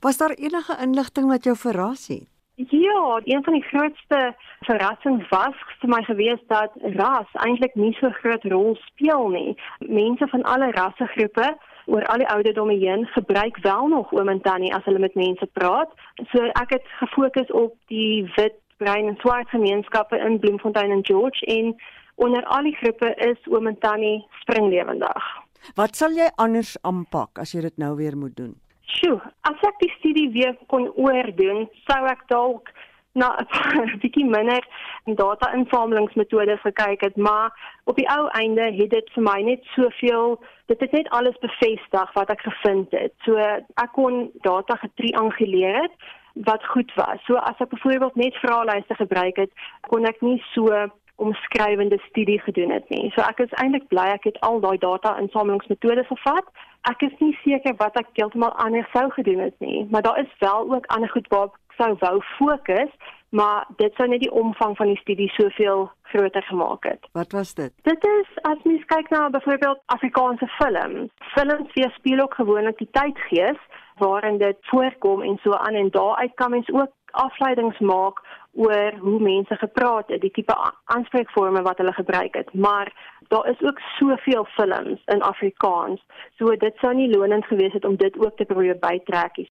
Was 0.00 0.16
daar 0.16 0.32
enige 0.32 0.76
inligting 0.80 1.28
wat 1.28 1.44
jou 1.44 1.56
verras 1.56 2.08
het? 2.08 2.28
Ja, 2.68 3.20
een 3.24 3.44
van 3.44 3.52
die 3.52 3.62
grootste 3.62 4.34
verrassings 4.60 5.28
was 5.28 5.54
vir 5.80 5.88
my 5.88 6.02
gewees 6.02 6.42
dat 6.46 6.74
ras 6.96 7.30
eintlik 7.32 7.74
nie 7.74 7.92
so 7.98 8.10
groot 8.20 8.44
rol 8.44 8.76
speel 8.86 9.28
nie. 9.28 9.56
Mense 9.78 10.28
van 10.28 10.42
alle 10.42 10.70
rassegroepe 10.70 11.48
oor 11.86 12.06
al 12.06 12.22
die 12.22 12.28
ouderdomme 12.28 12.76
heen 12.78 13.06
gebruik 13.16 13.58
wel 13.66 13.88
nog 13.88 14.12
oom 14.12 14.28
en 14.28 14.40
tannie 14.40 14.74
as 14.74 14.84
hulle 14.84 15.02
met 15.02 15.14
mense 15.14 15.48
praat. 15.58 15.90
So 16.30 16.44
ek 16.62 16.76
het 16.76 16.86
gefokus 17.00 17.50
op 17.50 17.74
die 17.86 18.30
wit, 18.36 18.58
bruin 18.76 19.10
en 19.10 19.18
swart 19.18 19.48
gemeenskappe 19.48 20.18
in 20.18 20.38
Bloemfontein 20.38 20.90
en 20.90 21.04
George 21.06 21.46
en 21.46 21.74
onder 22.14 22.44
al 22.44 22.62
die 22.62 22.76
groepe 22.76 23.14
is 23.30 23.46
oom 23.50 23.66
en 23.66 23.78
tannie 23.78 24.26
springlewendig. 24.44 25.30
Wat 25.74 25.96
sal 25.96 26.14
jy 26.14 26.30
anders 26.36 26.76
aanpak 26.82 27.38
as 27.38 27.54
jy 27.54 27.66
dit 27.66 27.78
nou 27.78 27.96
weer 27.96 28.16
moet 28.18 28.36
doen? 28.36 28.61
Sjoe, 28.92 29.18
as 29.48 29.66
ek 29.68 29.78
die 29.80 29.92
studie 29.98 30.28
weer 30.34 30.56
kon 30.72 30.88
oordoen, 31.00 31.68
sou 31.88 32.00
ek 32.10 32.26
dalk 32.32 32.72
na 33.14 33.28
'n 33.76 33.98
bietjie 34.00 34.24
minder 34.24 34.64
data-insamelingsmetodes 35.04 36.60
gekyk 36.64 37.04
het, 37.04 37.16
maar 37.16 37.52
op 37.84 37.96
die 37.96 38.08
ou 38.08 38.28
einde 38.40 38.70
het 38.72 38.90
dit 38.90 39.12
vir 39.14 39.24
my 39.28 39.38
net 39.48 39.64
soveel, 39.76 40.38
dit 40.72 40.80
het 40.80 40.92
net 40.92 41.10
alles 41.10 41.36
bevestig 41.44 42.12
wat 42.16 42.32
ek 42.32 42.40
gevind 42.48 42.90
het. 42.96 43.12
So 43.24 43.36
ek 43.36 43.92
kon 43.92 44.30
data 44.48 44.76
getrianguleer 44.80 45.82
het 45.82 46.10
wat 46.48 46.64
goed 46.64 46.92
was. 46.96 47.20
So 47.28 47.36
as 47.36 47.60
ek 47.60 47.68
byvoorbeeld 47.68 48.16
net 48.16 48.40
vraelyste 48.40 48.96
gebruik 48.96 49.36
het, 49.36 49.52
kon 49.92 50.08
ek 50.08 50.20
nie 50.24 50.40
so 50.54 50.72
omskrywende 51.20 51.98
studie 52.08 52.40
gedoen 52.40 52.70
het 52.72 52.88
nie. 52.88 53.10
So 53.14 53.20
ek 53.22 53.44
is 53.44 53.52
eintlik 53.60 53.88
bly 53.92 54.08
ek 54.16 54.24
het 54.30 54.40
al 54.40 54.60
daai 54.64 54.78
data 54.78 55.18
insamelingsmetodes 55.20 56.08
gevat. 56.08 56.48
Ek 56.90 57.02
is 57.06 57.12
nie 57.22 57.34
seker 57.44 57.76
wat 57.78 57.96
ek 58.00 58.08
heeltemal 58.18 58.54
anders 58.58 58.88
sou 58.90 59.06
gedoen 59.14 59.44
het 59.44 59.58
nie, 59.62 59.86
maar 59.90 60.02
daar 60.02 60.18
is 60.18 60.30
wel 60.38 60.72
ook 60.74 60.86
ander 60.86 61.10
goed 61.14 61.28
waarop 61.30 61.54
ek 61.54 61.76
sou 61.78 61.90
wou 62.00 62.16
fokus, 62.36 62.90
maar 63.30 63.66
dit 63.78 63.94
sou 63.96 64.08
net 64.08 64.20
die 64.24 64.32
omvang 64.32 64.74
van 64.76 64.90
die 64.90 64.98
studie 65.00 65.28
soveel 65.36 65.86
groter 66.12 66.42
gemaak 66.42 66.84
het. 66.84 67.06
Wat 67.12 67.32
was 67.32 67.54
dit? 67.54 67.72
Dit 67.88 68.04
is 68.04 68.32
as 68.50 68.66
mens 68.66 68.82
kyk 68.90 69.08
na 69.14 69.28
byvoorbeeld 69.30 69.80
Afrikaanse 69.94 70.48
films. 70.58 71.14
Films 71.36 71.70
weerspieël 71.74 72.24
ook 72.26 72.34
gewoonlik 72.34 72.78
die 72.82 72.90
tydgees 72.90 73.62
waarin 74.02 74.38
dit 74.42 74.58
voorkom 74.60 75.22
en 75.22 75.38
so 75.42 75.54
aan 75.54 75.78
en 75.78 75.90
daaruit 75.90 76.34
kan 76.34 76.50
mens 76.50 76.70
ook 76.72 76.90
afleidings 77.12 77.78
maak 77.78 78.20
oor 78.52 78.92
hoe 79.00 79.20
mense 79.20 79.56
gepraat 79.56 80.08
het, 80.08 80.20
die 80.20 80.30
tipe 80.30 80.54
aanspreekvorme 80.84 81.62
wat 81.62 81.78
hulle 81.78 81.92
gebruik 81.92 82.34
het. 82.34 82.54
Maar 82.54 82.92
daar 83.32 83.48
is 83.50 83.60
ook 83.64 83.78
soveel 83.98 84.44
films 84.44 85.00
in 85.14 85.22
Afrikaans, 85.22 86.04
so 86.36 86.56
dit 86.56 86.76
sou 86.84 86.92
nie 86.94 87.08
lonend 87.16 87.48
gewees 87.48 87.72
het 87.72 87.88
om 87.88 87.96
dit 87.96 88.18
ook 88.24 88.36
te 88.36 88.44
probeer 88.44 88.78
bytrek 88.78 89.42
nie. 89.42 89.50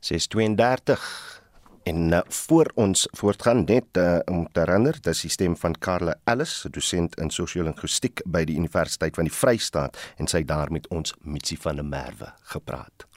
632 0.00 1.42
En 1.82 2.12
uh, 2.12 2.20
voor 2.28 2.70
ons 2.74 3.08
voortgaan 3.10 3.64
net 3.64 3.84
uh, 3.92 4.18
om 4.24 4.46
te 4.52 4.60
herinner, 4.60 4.98
dis 5.00 5.20
die 5.20 5.30
stem 5.30 5.56
van 5.58 5.74
Karla 5.78 6.14
Ellis, 6.24 6.60
dosent 6.70 7.18
in 7.18 7.30
sosio-linguistiek 7.30 8.22
by 8.24 8.44
die 8.46 8.56
Universiteit 8.56 9.18
van 9.18 9.26
die 9.26 9.34
Vrystaat 9.34 9.98
en 10.16 10.30
sy 10.30 10.44
daar 10.46 10.70
met 10.70 10.86
ons 10.94 11.16
Mitsi 11.26 11.58
van 11.58 11.82
der 11.82 11.88
Merwe 11.88 12.30
gepraat. 12.54 13.11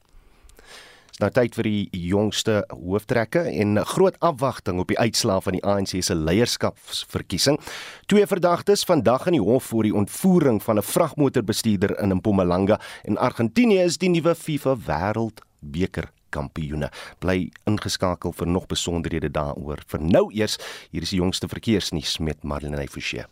Dis 1.16 1.24
nou 1.24 1.32
tyd 1.32 1.54
vir 1.56 1.64
die 1.64 2.00
jongste 2.10 2.54
hooftrekke 2.76 3.46
en 3.48 3.78
groot 3.88 4.18
afwagting 4.20 4.82
op 4.84 4.90
die 4.92 4.98
uitslae 5.00 5.40
van 5.46 5.56
die 5.56 5.62
ANC 5.64 5.94
se 6.04 6.12
leierskapsverkiesing. 6.12 7.56
Twee 8.12 8.28
verdagtes 8.28 8.84
vandag 8.84 9.30
in 9.32 9.38
die 9.38 9.46
hof 9.46 9.70
vir 9.72 9.88
die 9.88 9.94
ontvoering 9.96 10.60
van 10.60 10.76
'n 10.76 10.84
vragmotorbestuurder 10.84 11.94
in 12.04 12.18
Mpumalanga 12.18 12.82
en 13.08 13.18
Argentinië 13.18 13.86
is 13.86 13.98
die 13.98 14.10
nuwe 14.10 14.36
FIFA 14.36 14.76
Wêreldbeker 14.76 16.12
kampioene. 16.30 16.92
Bly 17.20 17.50
ingeskakel 17.64 18.34
vir 18.34 18.48
nog 18.48 18.68
besonderhede 18.68 19.32
daaroor. 19.32 19.80
Vir 19.88 20.02
nou 20.02 20.34
eers, 20.34 20.58
hier 20.92 21.02
is 21.02 21.10
die 21.10 21.22
jongste 21.22 21.48
verkeersnuus 21.48 22.18
met 22.18 22.44
Marlene 22.44 22.88
Forsie. 22.88 23.24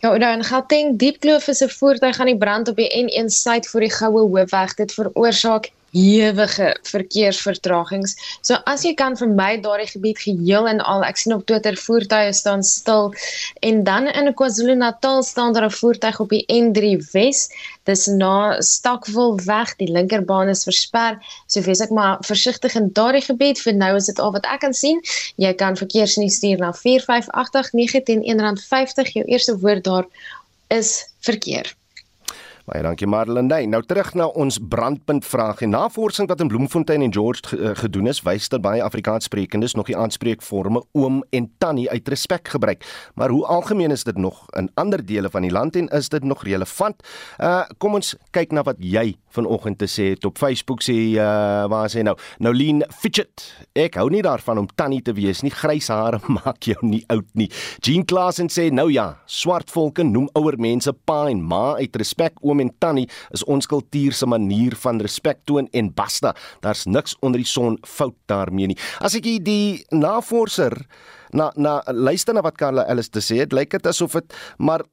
Ja, 0.00 0.18
dan 0.18 0.42
Gauteng 0.44 0.98
Diepkloof 0.98 1.46
is 1.48 1.62
'n 1.62 1.68
voertuig 1.68 2.18
aan 2.18 2.26
die 2.26 2.38
brand 2.38 2.68
op 2.68 2.76
die 2.76 2.90
N1 2.90 3.30
suid 3.30 3.68
voor 3.68 3.80
die 3.80 3.90
Goue 3.90 4.20
Hoofweg. 4.26 4.74
Dit 4.74 4.92
veroorsaak 4.92 5.70
ewige 5.92 6.72
verkeersvertragings. 6.88 8.14
So 8.40 8.56
as 8.66 8.84
jy 8.86 8.94
kan 8.96 9.16
vermy 9.16 9.58
daardie 9.60 9.90
gebied 9.90 10.20
geheel 10.24 10.68
en 10.70 10.80
al, 10.80 11.04
ek 11.04 11.20
sien 11.20 11.34
op 11.36 11.44
Twitter 11.46 11.76
voertuie 11.76 12.32
staan 12.36 12.64
stil 12.64 13.12
en 13.60 13.82
dan 13.84 14.08
in 14.08 14.32
KwaZulu-Natal 14.34 15.22
staan 15.22 15.52
daar 15.52 15.68
'n 15.68 15.78
voertuig 15.78 16.20
op 16.20 16.30
die 16.32 16.44
N3 16.48 16.96
Wes. 17.12 17.48
Dis 17.84 18.06
na 18.06 18.60
Stakville 18.60 19.36
weg, 19.44 19.76
die 19.76 19.90
linkerbaan 19.90 20.48
is 20.48 20.64
versper. 20.64 21.18
So 21.46 21.60
wees 21.60 21.80
ek 21.80 21.90
maar 21.90 22.16
versigtig 22.20 22.74
in 22.74 22.90
daardie 22.92 23.24
gebied. 23.24 23.60
Vir 23.60 23.74
nou 23.74 23.96
is 23.96 24.06
dit 24.06 24.18
al 24.18 24.32
wat 24.32 24.46
ek 24.46 24.60
kan 24.60 24.74
sien. 24.74 25.00
Jy 25.36 25.52
kan 25.54 25.76
verkeersnuus 25.76 26.34
stuur 26.40 26.58
na 26.58 26.72
4589101 26.72 28.40
R50. 28.40 29.12
Jou 29.12 29.24
eerste 29.26 29.58
woord 29.58 29.84
daar 29.84 30.06
is 30.68 31.04
verkeer. 31.20 31.81
Baie 32.62 32.82
dankie 32.84 33.08
Marlene. 33.10 33.56
Nou 33.66 33.80
terug 33.82 34.12
na 34.14 34.28
ons 34.38 34.60
brandpunt 34.70 35.24
vraag. 35.26 35.64
En 35.66 35.72
navorsing 35.74 36.28
wat 36.30 36.40
in 36.40 36.48
Bloemfontein 36.48 37.02
en 37.02 37.12
George 37.12 37.56
eh, 37.56 37.72
gedoen 37.74 38.06
is, 38.06 38.20
wys 38.22 38.46
dat 38.52 38.62
baie 38.62 38.82
Afrikaanssprekendes 38.82 39.74
nog 39.74 39.88
die 39.90 39.96
aanspreekforme 39.98 40.84
oom 40.92 41.24
en 41.30 41.50
tannie 41.58 41.90
uit 41.90 42.08
respek 42.08 42.48
gebruik. 42.54 42.86
Maar 43.14 43.34
hoe 43.34 43.46
algemeen 43.46 43.90
is 43.90 44.04
dit 44.04 44.16
nog 44.16 44.44
in 44.54 44.70
ander 44.74 45.02
dele 45.06 45.30
van 45.30 45.42
die 45.42 45.50
land 45.50 45.76
en 45.76 45.88
is 45.88 46.08
dit 46.08 46.24
nog 46.24 46.44
relevant? 46.44 47.02
Uh 47.38 47.64
kom 47.78 47.94
ons 47.98 48.14
kyk 48.30 48.52
na 48.54 48.62
wat 48.62 48.78
jy 48.78 49.16
vanoggend 49.34 49.78
te 49.80 49.88
sê 49.90 50.12
op 50.26 50.38
Facebook 50.38 50.82
sê 50.84 50.96
uh 51.16 51.66
waar 51.72 51.90
sê 51.92 52.02
nou 52.04 52.14
Nolien 52.42 52.82
Fidget. 52.92 53.44
Ek 53.78 53.96
hou 54.00 54.08
nie 54.12 54.22
daarvan 54.24 54.60
om 54.62 54.68
tannie 54.76 55.02
te 55.04 55.14
wees 55.16 55.42
nie. 55.42 55.52
Grys 55.54 55.88
hare 55.92 56.20
maak 56.38 56.68
jou 56.68 56.78
nie 56.86 57.02
oud 57.12 57.28
nie. 57.38 57.48
Jean 57.84 58.04
Klasen 58.08 58.50
sê 58.52 58.68
nou 58.72 58.88
ja, 58.92 59.08
swart 59.26 59.72
volke 59.72 60.04
noem 60.06 60.28
ouer 60.38 60.58
mense 60.60 60.92
pa 61.06 61.24
en 61.30 61.42
ma 61.42 61.76
uit 61.80 61.96
respek 62.00 62.40
oom 62.42 62.62
en 62.64 62.72
tannie 62.82 63.08
is 63.34 63.44
ons 63.50 63.68
kultuur 63.68 64.16
se 64.16 64.28
manier 64.28 64.76
van 64.84 65.00
respek 65.02 65.42
toon 65.48 65.68
en 65.72 65.92
basta. 65.94 66.34
Daar's 66.64 66.86
niks 66.86 67.16
onder 67.20 67.42
die 67.42 67.48
son 67.48 67.78
fout 67.86 68.16
daarmee 68.30 68.72
nie. 68.72 68.80
As 69.00 69.16
ek 69.18 69.28
die 69.44 69.84
navorser 69.92 70.82
na 71.32 71.50
na 71.56 71.80
luister 71.88 72.34
na 72.36 72.42
wat 72.44 72.58
Karla 72.60 72.84
Ellis 72.90 73.10
te 73.10 73.22
sê 73.24 73.40
het, 73.42 73.54
lyk 73.56 73.72
dit 73.72 73.86
asof 73.88 74.18
dit 74.20 74.34
maar 74.58 74.84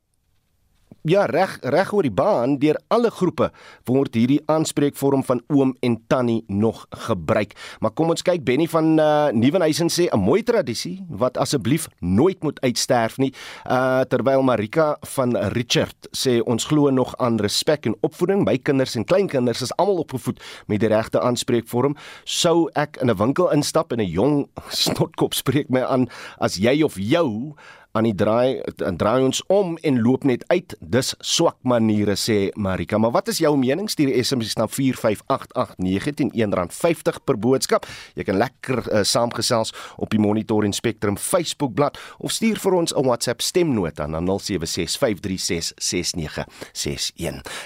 ja, 1.03 1.25
reg 1.25 1.57
reg 1.61 1.93
oor 1.93 2.03
die 2.03 2.13
baan 2.13 2.57
deur 2.59 2.77
alle 2.87 3.11
groepe 3.11 3.49
word 3.87 4.15
hierdie 4.17 4.41
aanspreekvorm 4.51 5.23
van 5.23 5.41
oom 5.47 5.75
en 5.85 5.97
tannie 6.07 6.43
nog 6.47 6.85
gebruik. 7.07 7.55
Maar 7.79 7.91
kom 7.91 8.09
ons 8.09 8.23
kyk 8.25 8.43
Benny 8.43 8.67
van 8.67 8.99
uh, 8.99 9.29
Nieuwenhuizen 9.31 9.89
sê 9.89 10.09
'n 10.11 10.19
mooi 10.19 10.43
tradisie 10.43 11.05
wat 11.09 11.37
asseblief 11.37 11.87
nooit 11.99 12.43
moet 12.43 12.59
uitsterf 12.61 13.17
nie. 13.17 13.33
Uh 13.65 14.01
terwyl 14.09 14.41
Marika 14.41 14.97
van 15.15 15.35
Richard 15.35 16.07
sê 16.11 16.41
ons 16.45 16.65
glo 16.65 16.89
nog 16.89 17.15
aan 17.17 17.39
respek 17.39 17.85
en 17.85 17.95
opvoeding. 18.01 18.43
My 18.45 18.57
kinders 18.57 18.95
en 18.95 19.05
kleinkinders 19.05 19.61
is 19.61 19.75
almal 19.75 19.97
opgevoed 19.97 20.39
met 20.67 20.79
die 20.79 20.89
regte 20.89 21.21
aanspreekvorm. 21.21 21.95
Sou 22.23 22.69
ek 22.73 22.97
in 23.01 23.09
'n 23.09 23.17
winkel 23.17 23.51
instap 23.51 23.91
en 23.91 23.99
'n 23.99 24.09
jong 24.09 24.47
snotkop 24.83 25.33
spreek 25.33 25.69
my 25.69 25.81
aan 25.81 26.07
as 26.39 26.55
jy 26.55 26.83
of 26.83 26.95
jou 26.97 27.55
aan 27.91 28.03
die 28.05 28.15
draai 28.15 28.61
en 28.85 28.97
draai 28.97 29.23
ons 29.25 29.41
om 29.49 29.77
en 29.81 30.01
loop 30.01 30.23
net 30.27 30.43
uit. 30.47 30.75
Dis 30.79 31.15
swak 31.25 31.57
maniere 31.67 32.15
sê 32.19 32.49
Marika. 32.55 32.97
Maar 32.97 33.11
wat 33.11 33.27
is 33.33 33.37
jou 33.41 33.57
mening? 33.57 33.89
Stuur 33.89 34.23
SMS 34.23 34.55
na 34.59 34.67
45889 34.67 36.29
R1.50 36.35 37.23
per 37.25 37.37
boodskap. 37.41 37.85
Jy 38.15 38.23
kan 38.27 38.37
lekker 38.37 38.77
uh, 38.85 39.03
saamgesels 39.03 39.73
op 39.97 40.09
die 40.13 40.21
Monitor 40.21 40.63
en 40.67 40.73
Spectrum 40.73 41.17
Facebook 41.17 41.73
bladsy 41.73 41.87
of 42.19 42.31
stuur 42.35 42.59
vir 42.61 42.73
ons 42.73 42.93
'n 42.93 43.05
WhatsApp 43.05 43.41
stemnota 43.41 44.07
na 44.07 44.19
0765366961. 44.19 44.25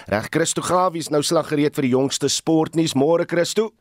Reg 0.08 0.28
Christo 0.30 0.62
Gawie 0.62 1.00
is 1.00 1.10
nou 1.10 1.22
slag 1.22 1.48
gereed 1.48 1.76
vir 1.76 1.82
die 1.82 1.96
jongste 1.96 2.28
sportnuus. 2.30 2.94
Môre 2.94 3.26
Christo. 3.26 3.72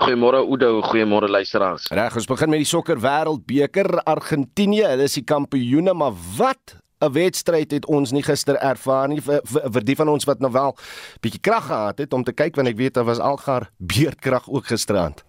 Goeiemôre 0.00 0.38
Oudo, 0.40 0.80
goeiemôre 0.80 1.28
luisteraars. 1.28 1.90
Reg, 1.92 2.14
ons 2.16 2.24
begin 2.24 2.48
met 2.48 2.62
die 2.62 2.68
sokker 2.68 2.96
wêreldbeker. 3.02 3.98
Argentinië, 4.08 4.86
hulle 4.94 5.04
is 5.04 5.18
die 5.18 5.26
kampioene, 5.28 5.92
maar 5.92 6.14
wat 6.38 6.78
'n 7.04 7.12
wedstryd 7.12 7.70
het 7.70 7.86
ons 7.86 8.10
nie 8.10 8.22
gister 8.22 8.56
ervaar 8.56 9.08
nie 9.08 9.20
vir, 9.20 9.40
vir, 9.44 9.68
vir 9.72 9.84
die 9.84 9.96
van 9.96 10.08
ons 10.08 10.24
wat 10.24 10.40
nou 10.40 10.52
wel 10.52 10.76
bietjie 11.20 11.40
krag 11.40 11.66
gehad 11.66 11.98
het 11.98 12.12
om 12.12 12.24
te 12.24 12.32
kyk 12.32 12.56
want 12.56 12.68
ek 12.68 12.76
weet 12.76 12.94
daar 12.94 13.04
was 13.04 13.18
algaar 13.18 13.70
beerdkrag 13.76 14.48
ook 14.48 14.66
gisterand. 14.66 15.24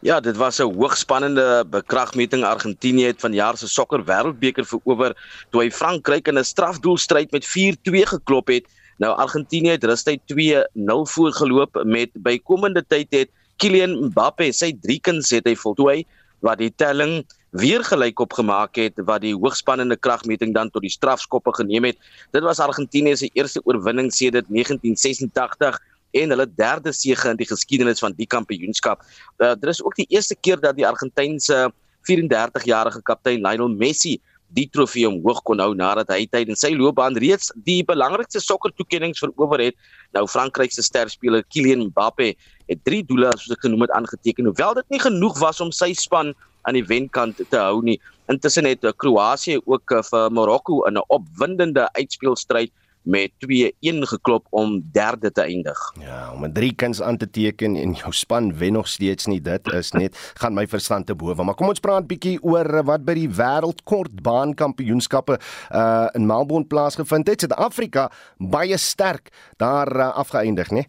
Ja, 0.00 0.20
dit 0.20 0.36
was 0.36 0.58
'n 0.58 0.72
hoogspannende 0.72 1.64
bekragmeting. 1.68 2.44
Argentinië 2.44 3.06
het 3.06 3.20
vanjaar 3.20 3.56
se 3.56 3.68
sokker 3.68 4.04
wêreldbeker 4.04 4.64
verower 4.64 5.12
toe 5.50 5.62
hy 5.62 5.70
Frankryk 5.70 6.28
in 6.28 6.38
'n 6.38 6.44
strafdoelstryd 6.44 7.30
met 7.30 7.44
4-2 7.44 8.06
geklop 8.06 8.48
het. 8.48 8.64
Nou 8.98 9.16
Argentinië 9.16 9.70
het 9.70 9.84
rustyd 9.84 10.20
2-0 10.24 11.06
voorgeloop 11.06 11.82
met 11.84 12.08
bykomende 12.12 12.84
tyd 12.86 13.06
het 13.10 13.30
Kylian 13.62 13.96
Mbappe 14.10 14.50
sy 14.52 14.72
drie 14.82 14.98
kuns 15.00 15.32
het 15.34 15.48
hy 15.48 15.56
voltooi 15.56 16.04
wat 16.44 16.60
die 16.60 16.72
telling 16.76 17.22
weer 17.56 17.80
gelyk 17.86 18.20
opgemaak 18.20 18.76
het 18.76 19.00
wat 19.08 19.22
die 19.24 19.34
hoogspannende 19.34 19.96
kragmeting 19.96 20.52
dan 20.54 20.70
tot 20.70 20.84
die 20.84 20.92
strafskoppe 20.92 21.54
geneem 21.56 21.88
het. 21.88 21.96
Dit 22.36 22.44
was 22.44 22.60
Argentinië 22.60 23.16
se 23.16 23.30
eerste 23.32 23.62
oorwinning 23.64 24.12
sedert 24.12 24.48
1986 24.52 25.80
en 26.20 26.32
hulle 26.32 26.46
derde 26.58 26.92
sege 26.92 27.32
in 27.32 27.40
die 27.40 27.48
geskiedenis 27.48 28.02
van 28.04 28.14
die 28.16 28.28
kampioenskap. 28.28 29.02
Uh, 29.38 29.54
dit 29.54 29.68
is 29.72 29.82
ook 29.84 29.96
die 29.96 30.08
eerste 30.12 30.36
keer 30.36 30.60
dat 30.60 30.76
die 30.76 30.86
Argentynse 30.86 31.70
34-jarige 32.06 33.02
kaptein 33.02 33.42
Lionel 33.44 33.74
Messi 33.74 34.18
die 34.54 34.68
trofee 34.70 35.08
omhoog 35.08 35.40
kon 35.48 35.60
hou 35.60 35.72
nadat 35.74 36.12
hy 36.14 36.26
tydens 36.30 36.62
sy 36.62 36.70
loopbaan 36.76 37.16
reeds 37.18 37.50
die 37.66 37.80
belangrikste 37.86 38.40
sokkertoekennings 38.40 39.20
verower 39.24 39.64
het. 39.64 39.78
Nou 40.14 40.26
Frankryk 40.30 40.72
se 40.72 40.84
sterspeler 40.86 41.42
Kylian 41.50 41.88
Mbappe 41.88 42.34
het 42.66 42.84
3 42.84 43.04
doele 43.06 43.32
soos 43.36 43.56
ek 43.56 43.66
genoem 43.66 43.86
het 43.86 43.90
aangeteken. 43.90 44.44
Hoewel 44.44 44.74
dit 44.74 44.88
nie 44.94 45.00
genoeg 45.00 45.38
was 45.38 45.60
om 45.60 45.72
sy 45.72 45.92
span 45.92 46.34
aan 46.66 46.74
die 46.74 46.86
wenkant 46.86 47.38
te 47.38 47.58
hou 47.58 47.82
nie. 47.82 48.00
Intussen 48.32 48.66
het 48.66 48.82
Kroasie 48.98 49.60
ook 49.64 49.90
eh, 49.94 50.02
vir 50.02 50.32
Marokko 50.32 50.84
in 50.88 50.98
'n 50.98 51.06
opwindende 51.08 51.88
uitspelstryd 51.92 52.72
met 53.06 53.30
2-1 53.38 54.02
geklop 54.02 54.46
om 54.50 54.82
derde 54.92 55.32
te 55.32 55.42
eindig. 55.42 55.78
Ja, 56.00 56.32
om 56.32 56.44
'n 56.44 56.52
drie 56.52 56.74
kuns 56.74 57.02
aan 57.02 57.16
te 57.16 57.30
teken 57.30 57.76
en 57.76 57.92
jou 57.92 58.12
span 58.12 58.58
wen 58.58 58.72
nog 58.72 58.88
steeds 58.88 59.26
nie. 59.26 59.40
Dit 59.40 59.72
is 59.72 59.92
net 59.92 60.32
gaan 60.34 60.54
my 60.54 60.66
verstand 60.66 61.06
te 61.06 61.14
bowe. 61.14 61.44
Maar 61.44 61.54
kom 61.54 61.68
ons 61.68 61.80
praat 61.80 62.06
bietjie 62.06 62.42
oor 62.42 62.84
wat 62.84 63.04
by 63.04 63.14
die 63.14 63.30
wêreldkortbaan 63.30 64.54
kampioenskappe 64.54 65.38
uh 65.70 66.08
in 66.12 66.26
Melbourne 66.26 66.66
plaasgevind 66.66 67.26
het. 67.26 67.40
Suid-Afrika 67.40 68.10
baie 68.38 68.76
sterk 68.76 69.28
daar 69.56 69.96
uh, 69.96 70.16
afgeëindig, 70.16 70.70
né? 70.70 70.82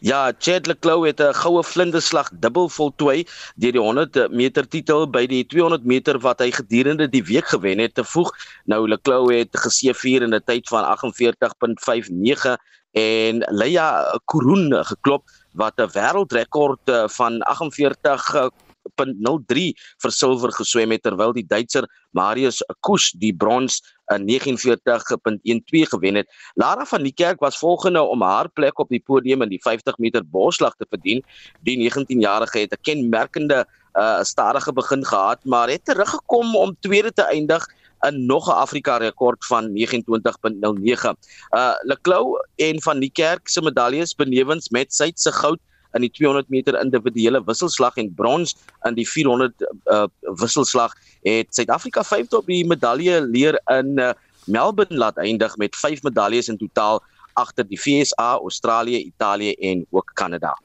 Ja, 0.00 0.32
Chad 0.38 0.66
Leclerc 0.66 1.04
het 1.04 1.20
'n 1.20 1.34
goue 1.34 1.62
vlinderslag 1.62 2.30
dubbel 2.32 2.68
voltooi 2.68 3.26
deur 3.56 3.72
die 3.72 3.80
100 3.80 4.30
meter 4.30 4.68
titel 4.68 5.06
by 5.10 5.26
die 5.26 5.46
200 5.46 5.84
meter 5.84 6.18
wat 6.18 6.40
hy 6.40 6.50
gedurende 6.50 7.08
die 7.08 7.24
week 7.24 7.48
gewen 7.48 7.78
het 7.78 7.94
te 7.94 8.04
voeg. 8.04 8.30
Nou 8.64 8.88
Leclerc 8.88 9.30
het 9.30 9.52
geseëvier 9.52 10.22
in 10.22 10.34
'n 10.34 10.44
tyd 10.44 10.68
van 10.68 10.84
48.59 10.84 12.56
en 12.92 13.44
Leia 13.50 14.18
Kurun 14.24 14.84
geklop 14.84 15.24
wat 15.52 15.74
'n 15.78 15.90
wêreldrekord 15.92 17.10
van 17.10 17.42
48 17.42 18.50
0.03 18.96 19.74
vir 20.02 20.12
silwer 20.14 20.52
geswem 20.52 20.90
het 20.90 21.02
terwyl 21.02 21.32
die 21.32 21.46
Duitser 21.46 21.86
Marius 22.16 22.62
Kusch 22.80 23.12
die 23.18 23.32
brons 23.32 23.82
in 24.14 24.24
49.12 24.26 25.88
gewen 25.88 26.14
het. 26.14 26.28
Lara 26.54 26.84
van 26.84 27.02
die 27.02 27.12
Kerk 27.12 27.40
was 27.40 27.58
volgende 27.58 28.02
om 28.02 28.22
haar 28.22 28.48
plek 28.48 28.78
op 28.78 28.88
die 28.88 29.02
podium 29.04 29.42
in 29.42 29.48
die 29.48 29.62
50 29.62 29.98
meter 29.98 30.26
borsslag 30.26 30.74
te 30.76 30.86
verdien. 30.88 31.24
Die 31.60 31.90
19-jarige 31.90 32.58
het 32.58 32.72
'n 32.72 32.82
kenmerkende 32.82 33.66
uh, 33.94 34.22
stadige 34.22 34.72
begin 34.72 35.04
gehad, 35.04 35.44
maar 35.44 35.68
het 35.68 35.84
teruggekom 35.84 36.56
om 36.56 36.76
tweede 36.80 37.12
te 37.12 37.22
eindig 37.22 37.68
in 38.00 38.26
nog 38.26 38.48
'n 38.48 38.50
Afrika 38.50 38.96
rekord 38.96 39.46
van 39.46 39.70
29.09. 39.72 41.16
Uh 41.50 41.74
Leclou 41.82 42.38
en 42.56 42.82
van 42.82 42.98
die 42.98 43.10
Kerk 43.10 43.48
se 43.48 43.62
medaljes 43.62 44.14
benewens 44.14 44.68
met 44.68 44.94
Suid 44.94 45.20
se 45.20 45.32
goud 45.32 45.58
in 45.96 46.04
die 46.04 46.10
200 46.12 46.48
meter 46.52 46.78
individuele 46.80 47.42
wisselslag 47.46 47.96
en 47.96 48.12
brons 48.14 48.56
in 48.88 48.96
die 48.98 49.06
400 49.08 49.66
uh, 49.92 50.06
wisselslag 50.40 50.94
het 51.26 51.54
Suid-Afrika 51.54 52.04
vyfde 52.04 52.40
op 52.40 52.46
die 52.50 52.64
medalje 52.66 53.20
leer 53.24 53.60
in 53.78 53.96
uh, 53.98 54.12
Melbourne 54.48 54.96
laat 54.96 55.16
eindig 55.16 55.56
met 55.56 55.76
5 55.76 56.02
medaljes 56.02 56.48
in 56.48 56.58
totaal 56.58 57.02
agter 57.38 57.66
die 57.68 57.78
FSA, 57.78 58.32
Australië, 58.42 58.98
Italië 59.04 59.52
en 59.70 59.86
ook 59.90 60.10
Kanada. 60.14 60.56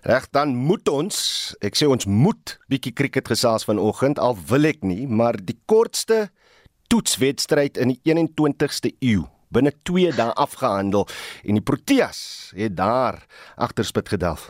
Reg, 0.00 0.30
dan 0.30 0.54
moet 0.56 0.88
ons, 0.88 1.16
ek 1.60 1.76
sê 1.76 1.88
ons 1.90 2.08
moet 2.08 2.56
bietjie 2.72 2.94
cricket 2.96 3.28
gesels 3.28 3.66
vanoggend 3.68 4.22
al 4.22 4.38
wil 4.48 4.70
ek 4.70 4.80
nie, 4.86 5.04
maar 5.06 5.36
die 5.36 5.58
kortste 5.70 6.30
toetswedstryd 6.92 7.78
in 7.80 7.94
die 7.94 8.00
21ste 8.14 8.94
eeu 9.04 9.26
binne 9.52 9.74
2 9.84 10.14
dae 10.16 10.32
afgehandel 10.40 11.04
en 11.44 11.60
die 11.60 11.64
Proteas 11.64 12.52
het 12.56 12.76
daar 12.78 13.20
agterspit 13.60 14.08
gedelf. 14.14 14.48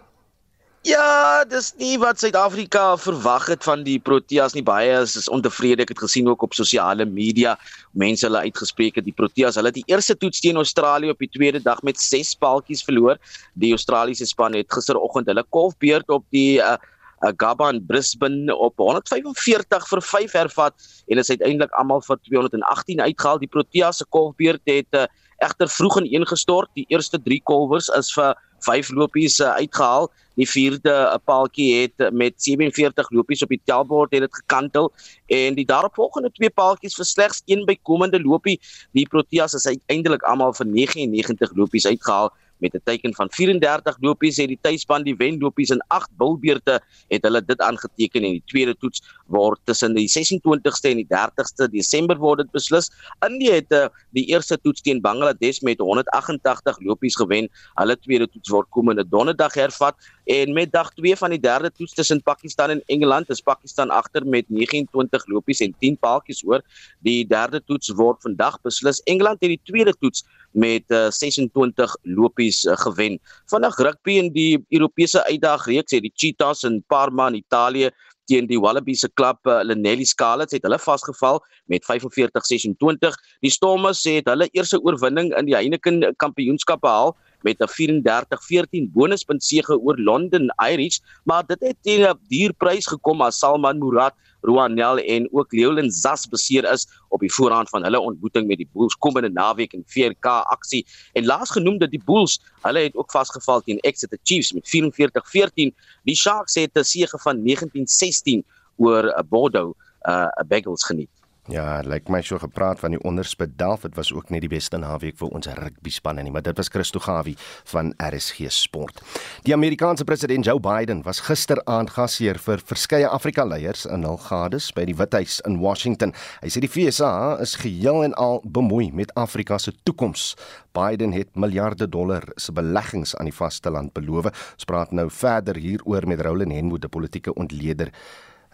Ja, 0.83 1.45
dis 1.47 1.69
nie 1.79 1.95
wat 2.03 2.19
Suid-Afrika 2.19 2.97
verwag 2.99 3.45
het 3.53 3.63
van 3.63 3.85
die 3.87 4.01
Proteas 4.03 4.57
nie. 4.57 4.65
Baie 4.67 4.97
is, 4.99 5.13
is 5.21 5.29
ontevrede. 5.31 5.85
Ek 5.85 5.93
het 5.95 6.01
gesien 6.03 6.27
ook 6.27 6.43
op 6.43 6.57
sosiale 6.59 7.07
media 7.07 7.53
mense 7.95 8.27
hulle 8.27 8.41
uitgespreek 8.49 8.99
het 8.99 9.07
die 9.07 9.15
Proteas. 9.15 9.55
Hulle 9.61 9.71
het 9.71 9.79
die 9.79 9.87
eerste 9.87 10.17
toets 10.19 10.43
teen 10.43 10.59
Australië 10.59 11.15
op 11.15 11.23
die 11.23 11.31
tweede 11.31 11.61
dag 11.63 11.85
met 11.87 12.03
6 12.03 12.35
paaltjies 12.43 12.83
verloor. 12.83 13.23
Die 13.55 13.71
Australiese 13.77 14.27
span 14.27 14.59
het 14.59 14.75
gisteroggend 14.75 15.31
hulle 15.31 15.47
kolfbeurt 15.55 16.11
op 16.11 16.27
die 16.35 16.59
uh, 16.59 16.75
uh, 16.75 17.31
Gabba 17.31 17.71
in 17.71 17.79
Brisbane 17.87 18.51
op 18.51 18.83
145 18.83 19.87
vir 19.93 20.03
5 20.11 20.35
hervat 20.41 20.91
en 21.07 21.23
is 21.23 21.31
uiteindelik 21.31 21.79
almal 21.79 22.03
vir 22.09 22.19
218 22.27 23.07
uitgehaal. 23.07 23.39
Die 23.39 23.55
Proteas 23.55 24.03
se 24.03 24.11
kolfbeurt 24.11 24.67
het 24.67 24.99
uh, 24.99 25.07
egter 25.43 25.69
vroeg 25.69 26.01
ineengestort. 26.03 26.71
Die 26.79 26.87
eerste 26.93 27.21
3 27.23 27.41
kolwers 27.49 27.91
is 27.99 28.13
vir 28.15 28.35
5 28.63 28.93
lopies 28.95 29.39
uh, 29.41 29.55
uitgehaal. 29.59 30.09
Die 30.39 30.47
vierde 30.49 30.93
uh, 30.93 31.17
paaltjie 31.27 31.69
het 31.83 32.13
met 32.15 32.39
47 32.43 33.11
lopies 33.11 33.43
op 33.43 33.51
die 33.53 33.61
tellbord 33.65 34.15
het 34.15 34.25
dit 34.25 34.39
gekantel 34.43 34.93
en 35.27 35.59
die 35.59 35.67
daaropvolgende 35.69 36.31
twee 36.37 36.51
paaltjies 36.51 36.97
vir 36.99 37.09
slegs 37.09 37.43
een 37.51 37.67
bykomende 37.69 38.23
lopie. 38.23 38.59
Die 38.97 39.07
Proteas 39.09 39.57
is 39.59 39.67
uiteindelik 39.67 40.23
almal 40.29 40.55
vir 40.57 40.71
99 40.71 41.57
lopies 41.59 41.89
uitgehaal 41.91 42.33
met 42.63 42.75
'n 42.75 42.83
teiken 42.85 43.15
van 43.15 43.29
34 43.31 43.97
lopies 44.01 44.39
het 44.41 44.49
die 44.49 44.59
tuisspan 44.61 45.03
die 45.03 45.17
wenlopies 45.17 45.71
in 45.75 45.83
8 45.89 46.11
bilbeurte 46.17 46.81
het 47.09 47.23
hulle 47.27 47.43
dit 47.45 47.61
aangeteken 47.61 48.23
en 48.23 48.39
die 48.39 48.47
tweede 48.47 48.75
toets 48.79 49.03
word 49.27 49.61
tussen 49.65 49.95
die 49.97 50.09
26ste 50.09 50.93
en 50.93 51.01
die 51.03 51.09
30ste 51.11 51.69
Desember 51.73 52.19
word 52.21 52.45
dit 52.45 52.51
beslis. 52.53 52.91
India 53.27 53.59
het 53.59 53.73
uh, 53.73 53.87
die 54.17 54.27
eerste 54.33 54.59
toets 54.61 54.85
teen 54.85 55.01
Bangladesh 55.01 55.61
met 55.67 55.81
188 55.83 56.81
lopies 56.81 57.17
gewen. 57.17 57.49
Hulle 57.81 57.97
tweede 57.99 58.29
toets 58.29 58.53
word 58.53 58.69
komende 58.71 59.05
donderdag 59.09 59.55
hervat 59.55 59.97
en 60.25 60.53
met 60.53 60.73
dag 60.73 60.93
2 60.95 61.17
van 61.17 61.35
die 61.35 61.41
derde 61.41 61.73
toets 61.73 61.95
tussen 61.99 62.23
Pakistan 62.23 62.71
en 62.71 62.83
Engeland 62.87 63.31
is 63.31 63.41
Pakistan 63.41 63.91
agter 63.91 64.27
met 64.27 64.49
29 64.49 65.27
lopies 65.27 65.61
en 65.61 65.75
10 65.79 65.99
paaltjies 65.99 66.45
oor. 66.47 66.63
Die 67.01 67.27
derde 67.27 67.63
toets 67.65 67.91
word 67.99 68.23
vandag 68.23 68.61
beslis. 68.63 69.03
Engeland 69.11 69.41
het 69.41 69.51
die 69.57 69.61
tweede 69.65 69.95
toets 69.99 70.25
met 70.53 70.85
uh, 70.93 71.09
26 71.11 71.97
lopies 72.03 72.52
uh, 72.65 72.77
gewen. 72.85 73.19
Vinnig 73.51 73.79
rugby 73.79 74.19
in 74.21 74.33
die 74.33 74.65
Europese 74.69 75.25
uitdagreeks 75.27 75.97
het 75.97 76.05
die 76.07 76.13
Cheetahs 76.15 76.65
in 76.69 76.83
Parma 76.87 77.29
in 77.33 77.41
Italië 77.41 77.91
teen 78.31 78.47
die 78.47 78.61
Wallabies 78.61 79.03
se 79.03 79.11
klub 79.19 79.41
uh, 79.51 79.61
Lenelli 79.67 80.07
Scarlets 80.07 80.55
het 80.55 80.65
hulle 80.67 80.79
vasgeval 80.79 81.41
met 81.73 81.85
45-26. 81.89 83.19
Die 83.45 83.53
Stormers 83.53 84.05
het 84.09 84.31
hulle 84.31 84.49
eerste 84.53 84.81
oorwinning 84.83 85.33
in 85.39 85.51
die 85.51 85.57
Heineken 85.57 86.05
Kampioenskap 86.23 86.85
behaal 86.87 87.17
met 87.43 87.59
'n 87.59 87.69
34-14 87.69 88.91
bonuspunt 88.95 89.43
sege 89.45 89.79
oor 89.79 89.99
London 89.99 90.51
Irish, 90.63 90.99
maar 91.25 91.47
dit 91.47 91.61
het 91.61 91.77
teen 91.83 92.07
'n 92.07 92.19
duur 92.29 92.53
prys 92.53 92.87
gekom 92.87 93.21
as 93.21 93.39
Salman 93.39 93.79
Murad, 93.79 94.15
Rouanel 94.43 94.99
en 94.99 95.29
ook 95.33 95.53
Leolin 95.53 95.91
Zas 95.91 96.29
beseer 96.29 96.67
is 96.73 96.89
op 97.09 97.21
die 97.21 97.33
voorhand 97.33 97.69
van 97.69 97.83
hulle 97.83 98.01
ontmoeting 98.01 98.47
met 98.47 98.57
die 98.57 98.69
Bulls 98.73 98.97
komende 98.99 99.31
naweek 99.31 99.73
in 99.73 99.85
VK 99.87 100.27
aksie. 100.27 100.87
En 101.13 101.25
laas 101.25 101.51
genoem 101.51 101.79
dat 101.79 101.91
die 101.91 102.03
Bulls, 102.05 102.41
hulle 102.61 102.79
het 102.79 102.97
ook 102.97 103.11
vasgeval 103.11 103.61
teen 103.61 103.79
Exeter 103.79 104.19
Chiefs 104.23 104.53
met 104.53 104.69
44-14. 104.69 105.73
Die 106.03 106.17
Sharks 106.17 106.55
het 106.55 106.79
'n 106.79 106.83
sege 106.83 107.19
van 107.19 107.43
19-16 107.43 108.45
oor 108.77 109.25
Bordeaux 109.29 109.77
uh 110.03 110.27
Bagels 110.49 110.85
geniet. 110.85 111.22
Ja, 111.53 111.83
lyk 111.85 111.91
like 111.93 112.13
my 112.13 112.23
so 112.25 112.39
gepraat 112.41 112.79
van 112.81 112.95
die 112.95 113.01
onderspit 113.05 113.59
Delf, 113.61 113.83
dit 113.85 113.97
was 113.99 114.09
ook 114.15 114.31
net 114.33 114.41
die 114.41 114.49
beste 114.49 114.79
naweek 114.81 115.19
vir 115.21 115.35
ons 115.37 115.51
rugby 115.53 115.91
spanne 115.93 116.23
nie, 116.25 116.31
maar 116.33 116.45
dit 116.47 116.57
was 116.57 116.71
Christo 116.73 117.03
Gawie 117.05 117.35
van 117.69 117.91
RSG 118.01 118.49
Sport. 118.49 119.03
Die 119.45 119.53
Amerikaanse 119.53 120.07
president 120.09 120.49
Joe 120.49 120.63
Biden 120.65 121.03
was 121.05 121.21
gisteraand 121.27 121.93
gasheer 121.93 122.41
vir 122.41 122.65
verskeie 122.65 123.11
Afrika 123.13 123.45
leiers 123.45 123.85
in 123.85 124.09
hul 124.09 124.17
gades 124.31 124.71
by 124.73 124.87
die 124.89 124.97
Withuis 124.97 125.43
in 125.45 125.61
Washington. 125.61 126.17
Hy 126.41 126.49
sê 126.49 126.65
die 126.65 126.73
FSA 126.73 127.37
is 127.45 127.59
geheel 127.61 128.01
en 128.09 128.17
al 128.17 128.41
bemoei 128.49 128.89
met 128.89 129.13
Afrika 129.21 129.61
se 129.61 129.77
toekoms. 129.85 130.31
Biden 130.73 131.13
het 131.13 131.37
miljarde 131.37 131.85
dollar 131.85 132.25
se 132.41 132.57
beleggings 132.57 133.13
aan 133.19 133.29
die 133.29 133.37
vasteland 133.37 133.93
beloof. 133.93 134.33
Ons 134.57 134.73
praat 134.73 134.97
nou 134.97 135.11
verder 135.13 135.61
hieroor 135.61 136.09
met 136.09 136.25
Roland 136.25 136.57
Henwood, 136.57 136.89
'n 136.89 136.97
politieke 136.97 137.35
ontleder. 137.35 137.93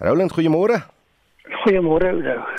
Roland, 0.03 0.35
goeiemôre. 0.35 0.83
Goeiemôre, 1.63 2.11
Oudo. 2.11 2.58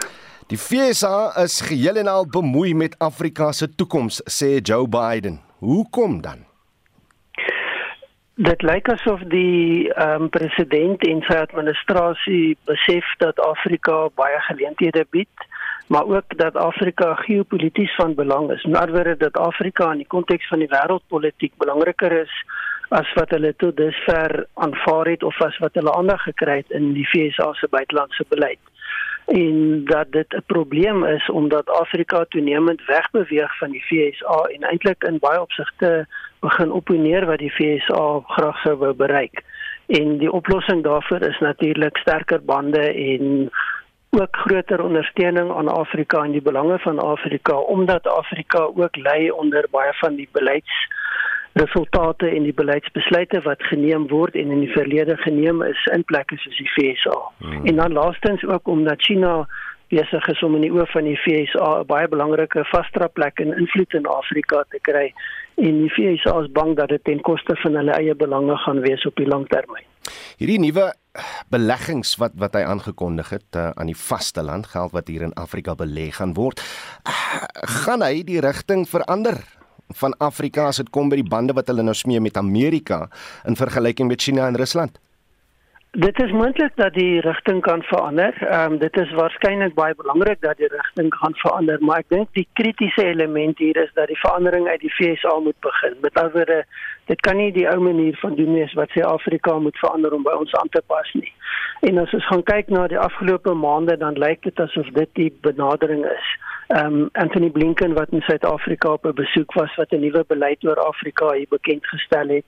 Die 0.50 0.58
FSA 0.58 1.36
is 1.44 1.62
geheel 1.62 2.00
en 2.02 2.08
al 2.08 2.24
bemoei 2.26 2.72
met 2.74 2.96
Afrika 2.98 3.52
se 3.52 3.68
toekoms, 3.76 4.16
sê 4.26 4.48
Joe 4.66 4.88
Biden. 4.88 5.36
Hoekom 5.60 6.22
dan? 6.22 6.40
Dit 8.34 8.66
lyk 8.66 8.90
asof 8.90 9.22
die 9.30 9.92
um, 10.06 10.26
president 10.34 11.06
en 11.06 11.22
sy 11.28 11.38
administrasie 11.44 12.58
besef 12.66 13.12
dat 13.22 13.38
Afrika 13.46 14.00
baie 14.18 14.40
geleenthede 14.48 15.06
bied, 15.14 15.46
maar 15.94 16.10
ook 16.10 16.34
dat 16.42 16.58
Afrika 16.58 17.12
geopolities 17.22 17.94
van 18.00 18.18
belang 18.18 18.50
is. 18.56 18.66
In 18.66 18.74
ander 18.74 18.96
woorde 18.96 19.18
dat 19.22 19.38
Afrika 19.38 19.92
in 19.92 20.02
die 20.02 20.10
konteks 20.16 20.50
van 20.50 20.66
die 20.66 20.72
wêreldpolitiek 20.74 21.54
belangriker 21.62 22.18
is 22.24 22.34
as 22.90 23.14
wat 23.22 23.38
hulle 23.38 23.54
tot 23.62 23.78
dusver 23.78 24.48
aanvaar 24.66 25.14
het 25.14 25.24
of 25.24 25.42
as 25.46 25.62
wat 25.62 25.78
hulle 25.78 25.94
aandag 25.94 26.26
gekry 26.26 26.58
het 26.64 26.74
in 26.82 26.96
die 26.98 27.06
FSA 27.14 27.52
se 27.54 27.70
buitelandse 27.70 28.26
beleid 28.34 28.69
en 29.30 29.82
dat 29.86 30.12
dit 30.12 30.34
'n 30.34 30.44
probleem 30.46 31.06
is 31.06 31.30
omdat 31.30 31.70
Afrika 31.70 32.26
toenemend 32.30 32.86
wegbeweeg 32.86 33.58
van 33.58 33.72
die 33.72 33.82
FSA 33.82 34.38
en 34.54 34.62
eintlik 34.62 35.04
in 35.04 35.20
baie 35.20 35.42
opsigte 35.42 36.08
begin 36.40 36.72
opponeer 36.72 37.26
wat 37.26 37.38
die 37.38 37.52
FSA 37.52 38.20
graag 38.26 38.60
sou 38.60 38.76
wou 38.78 38.94
bereik. 38.94 39.44
En 39.88 40.18
die 40.18 40.32
oplossing 40.32 40.84
daarvoor 40.84 41.22
is 41.22 41.40
natuurlik 41.40 41.98
sterker 41.98 42.44
bande 42.44 42.94
en 42.94 43.50
ook 44.10 44.36
groter 44.36 44.84
ondersteuning 44.84 45.52
aan 45.52 45.68
Afrika 45.68 46.24
en 46.24 46.32
die 46.32 46.42
belange 46.42 46.80
van 46.80 47.00
Afrika 47.00 47.58
omdat 47.58 48.08
Afrika 48.08 48.60
ook 48.60 48.98
lê 48.98 49.32
onder 49.32 49.68
baie 49.72 49.94
van 49.94 50.16
die 50.16 50.30
beleids 50.32 50.88
resultate 51.54 52.30
en 52.30 52.44
die 52.44 52.54
beleidsbesluite 52.54 53.42
wat 53.42 53.64
geneem 53.72 54.08
word 54.08 54.36
en 54.36 54.52
in 54.52 54.60
die 54.60 54.72
verlede 54.72 55.18
geneem 55.18 55.64
is 55.66 55.82
in 55.94 56.04
plekke 56.04 56.38
soos 56.38 56.58
die 56.58 56.70
FSA. 56.76 57.18
Hmm. 57.40 57.66
En 57.66 57.76
dan 57.76 57.94
laastens 57.94 58.46
ook 58.46 58.68
omdat 58.68 59.02
China 59.02 59.48
besig 59.90 60.28
is 60.28 60.44
om 60.46 60.56
in 60.56 60.68
die 60.68 60.72
oë 60.74 60.86
van 60.94 61.08
die 61.10 61.18
FSA 61.18 61.82
'n 61.82 61.86
baie 61.90 62.08
belangrike 62.08 62.64
vasdraplek 62.72 63.40
en 63.40 63.58
invloed 63.58 63.94
in 63.94 64.06
Afrika 64.06 64.64
te 64.70 64.80
kry 64.82 65.14
en 65.58 65.82
die 65.82 65.90
FSA 65.90 66.40
is 66.44 66.52
bang 66.52 66.76
dat 66.76 66.90
dit 66.90 67.04
ten 67.04 67.22
koste 67.22 67.56
van 67.56 67.76
hulle 67.76 67.92
eie 67.92 68.16
belange 68.16 68.58
gaan 68.58 68.82
wees 68.82 69.06
op 69.06 69.16
die 69.16 69.28
langtermyn. 69.28 69.86
Hierdie 70.38 70.60
nuwe 70.60 70.94
beleggings 71.50 72.16
wat 72.22 72.32
wat 72.40 72.54
hy 72.54 72.62
aangekondig 72.64 73.30
het 73.30 73.56
uh, 73.58 73.70
aan 73.76 73.90
die 73.90 73.98
vasteland 73.98 74.68
geld 74.68 74.92
wat 74.92 75.08
hier 75.08 75.22
in 75.22 75.34
Afrika 75.34 75.76
belê 75.76 76.12
gaan 76.12 76.34
word, 76.34 76.62
uh, 77.08 77.44
gaan 77.84 78.02
hy 78.06 78.24
die 78.24 78.40
rigting 78.40 78.88
verander 78.88 79.42
van 79.98 80.18
Afrika 80.18 80.68
as 80.68 80.78
dit 80.78 80.90
kom 80.90 81.10
by 81.10 81.20
die 81.22 81.30
bande 81.30 81.54
wat 81.58 81.68
hulle 81.68 81.84
nou 81.84 81.96
smee 81.98 82.22
met 82.22 82.38
Amerika 82.38 83.08
in 83.48 83.56
vergelyking 83.56 84.08
met 84.08 84.22
China 84.22 84.48
en 84.48 84.58
Rusland? 84.58 85.00
Dit 85.92 86.20
is 86.22 86.32
moontlik 86.32 86.72
dat 86.76 86.94
die 86.94 87.20
rigting 87.20 87.62
kan 87.62 87.82
verander. 87.82 88.34
Ehm 88.46 88.72
um, 88.72 88.78
dit 88.78 88.98
is 88.98 89.12
waarskynlik 89.12 89.74
baie 89.74 89.96
belangrik 89.96 90.42
dat 90.42 90.58
die 90.58 90.68
rigting 90.68 91.10
kan 91.10 91.34
verander, 91.34 91.78
maar 91.82 92.04
ek 92.04 92.10
dink 92.14 92.28
die 92.38 92.48
kritiese 92.54 93.06
element 93.06 93.58
hier 93.58 93.78
is 93.78 93.90
dat 93.94 94.08
die 94.08 94.20
verandering 94.20 94.68
uit 94.68 94.80
die 94.80 94.94
FSA 94.94 95.40
moet 95.40 95.60
begin. 95.60 95.98
Met 96.02 96.14
ander 96.14 96.32
woorde, 96.32 96.66
dit 97.06 97.22
kan 97.22 97.38
nie 97.38 97.52
die 97.52 97.66
ou 97.70 97.80
manier 97.82 98.18
van 98.22 98.36
doen 98.36 98.54
wees 98.54 98.74
wat 98.74 98.94
sê 98.94 99.02
Afrika 99.02 99.58
moet 99.58 99.82
verander 99.82 100.14
om 100.14 100.24
by 100.24 100.38
ons 100.38 100.54
aan 100.62 100.70
te 100.70 100.82
pas 100.86 101.10
nie. 101.14 101.34
En 101.82 101.98
as 101.98 102.14
ons 102.14 102.28
gaan 102.28 102.44
kyk 102.44 102.70
na 102.70 102.86
die 102.88 103.00
afgelope 103.00 103.54
maande, 103.54 103.98
dan 103.98 104.14
lyk 104.14 104.46
dit 104.46 104.60
asof 104.60 104.94
dit 104.94 105.10
die 105.14 105.32
benadering 105.42 106.06
is 106.06 106.30
ehm 106.70 106.86
um, 106.86 107.10
Anthony 107.14 107.50
Blinken 107.50 107.94
wat 107.94 108.10
in 108.10 108.22
Suid-Afrika 108.22 108.92
op 108.92 109.06
'n 109.06 109.14
besoek 109.14 109.54
was 109.54 109.76
wat 109.76 109.92
'n 109.92 110.00
nuwe 110.00 110.24
beleid 110.28 110.66
oor 110.66 110.80
Afrika 110.92 111.32
hier 111.34 111.50
bekend 111.50 111.88
gestel 111.88 112.28
het 112.28 112.46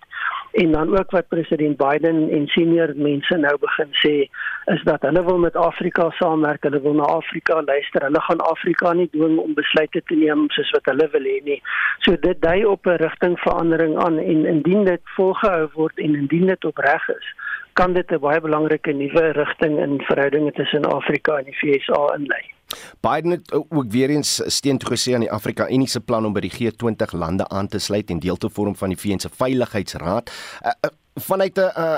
en 0.51 0.71
dan 0.71 0.97
ook 0.99 1.12
wat 1.12 1.27
president 1.27 1.77
Biden 1.77 2.29
en 2.29 2.47
senior 2.47 2.91
mense 2.95 3.38
nou 3.38 3.57
begin 3.60 3.89
sê 4.03 4.29
is 4.65 4.84
dat 4.84 5.01
hulle 5.01 5.23
wil 5.23 5.38
met 5.38 5.55
Afrika 5.55 6.10
saamwerk, 6.10 6.63
hulle 6.63 6.81
wil 6.81 6.93
na 6.93 7.03
Afrika 7.03 7.62
luister. 7.65 8.01
Hulle 8.01 8.21
gaan 8.21 8.39
Afrika 8.39 8.93
nie 8.93 9.10
dwing 9.10 9.38
om 9.38 9.53
besluite 9.53 10.01
te 10.05 10.15
neem 10.15 10.49
soos 10.49 10.69
wat 10.69 10.86
hulle 10.86 11.10
wil 11.12 11.25
hê 11.31 11.43
nie. 11.43 11.62
So 11.99 12.15
dit 12.15 12.41
dui 12.41 12.65
op 12.65 12.86
'n 12.86 13.01
rigtingverandering 13.05 13.97
aan 13.97 14.17
en 14.17 14.45
indien 14.45 14.84
dit 14.84 15.01
volgehou 15.03 15.69
word 15.73 15.97
en 15.97 16.15
indien 16.15 16.47
dit 16.47 16.65
opreg 16.65 17.10
is, 17.10 17.36
kan 17.73 17.93
dit 17.93 18.12
'n 18.12 18.19
baie 18.19 18.41
belangrike 18.41 18.91
nuwe 18.91 19.31
rigting 19.31 19.79
in 19.79 20.01
verhoudinge 20.01 20.51
tussen 20.51 20.86
Afrika 20.86 21.38
en 21.38 21.43
die 21.43 21.57
VSA 21.57 22.13
inlei. 22.15 22.61
Biden 22.99 23.31
het 23.31 23.53
ook 23.53 23.91
weer 23.91 24.10
eens 24.10 24.41
steen 24.45 24.77
toe 24.77 24.91
gesê 24.93 25.13
aan 25.13 25.25
die 25.25 25.31
Afrika 25.31 25.69
Unie 25.69 25.88
se 25.88 25.99
plan 25.99 26.25
om 26.25 26.34
by 26.34 26.43
die 26.45 26.53
G20 26.53 27.15
lande 27.17 27.47
aan 27.49 27.67
te 27.67 27.79
sluit 27.79 28.10
en 28.10 28.19
deel 28.19 28.38
te 28.38 28.49
vorm 28.49 28.75
van 28.75 28.89
die 28.89 28.97
VN 28.97 29.19
se 29.19 29.29
Veiligheidsraad. 29.29 30.31
Uh, 30.65 30.71
uh, 30.71 30.91
vanuit 31.15 31.57
'n 31.57 31.71
uh, 31.77 31.97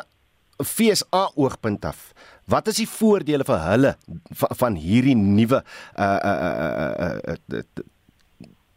FSA 0.64 1.32
oogpunt 1.36 1.86
af, 1.86 2.14
wat 2.46 2.68
is 2.68 2.76
die 2.76 2.90
voordele 2.90 3.44
vir 3.44 3.60
hulle 3.70 3.96
van, 4.40 4.56
van 4.56 4.76
hierdie 4.76 5.16
nuwe 5.16 5.64
uh 5.96 6.04
uh 6.04 6.38
uh, 6.48 6.94
uh, 7.00 7.18
uh, 7.28 7.58
uh 7.58 7.64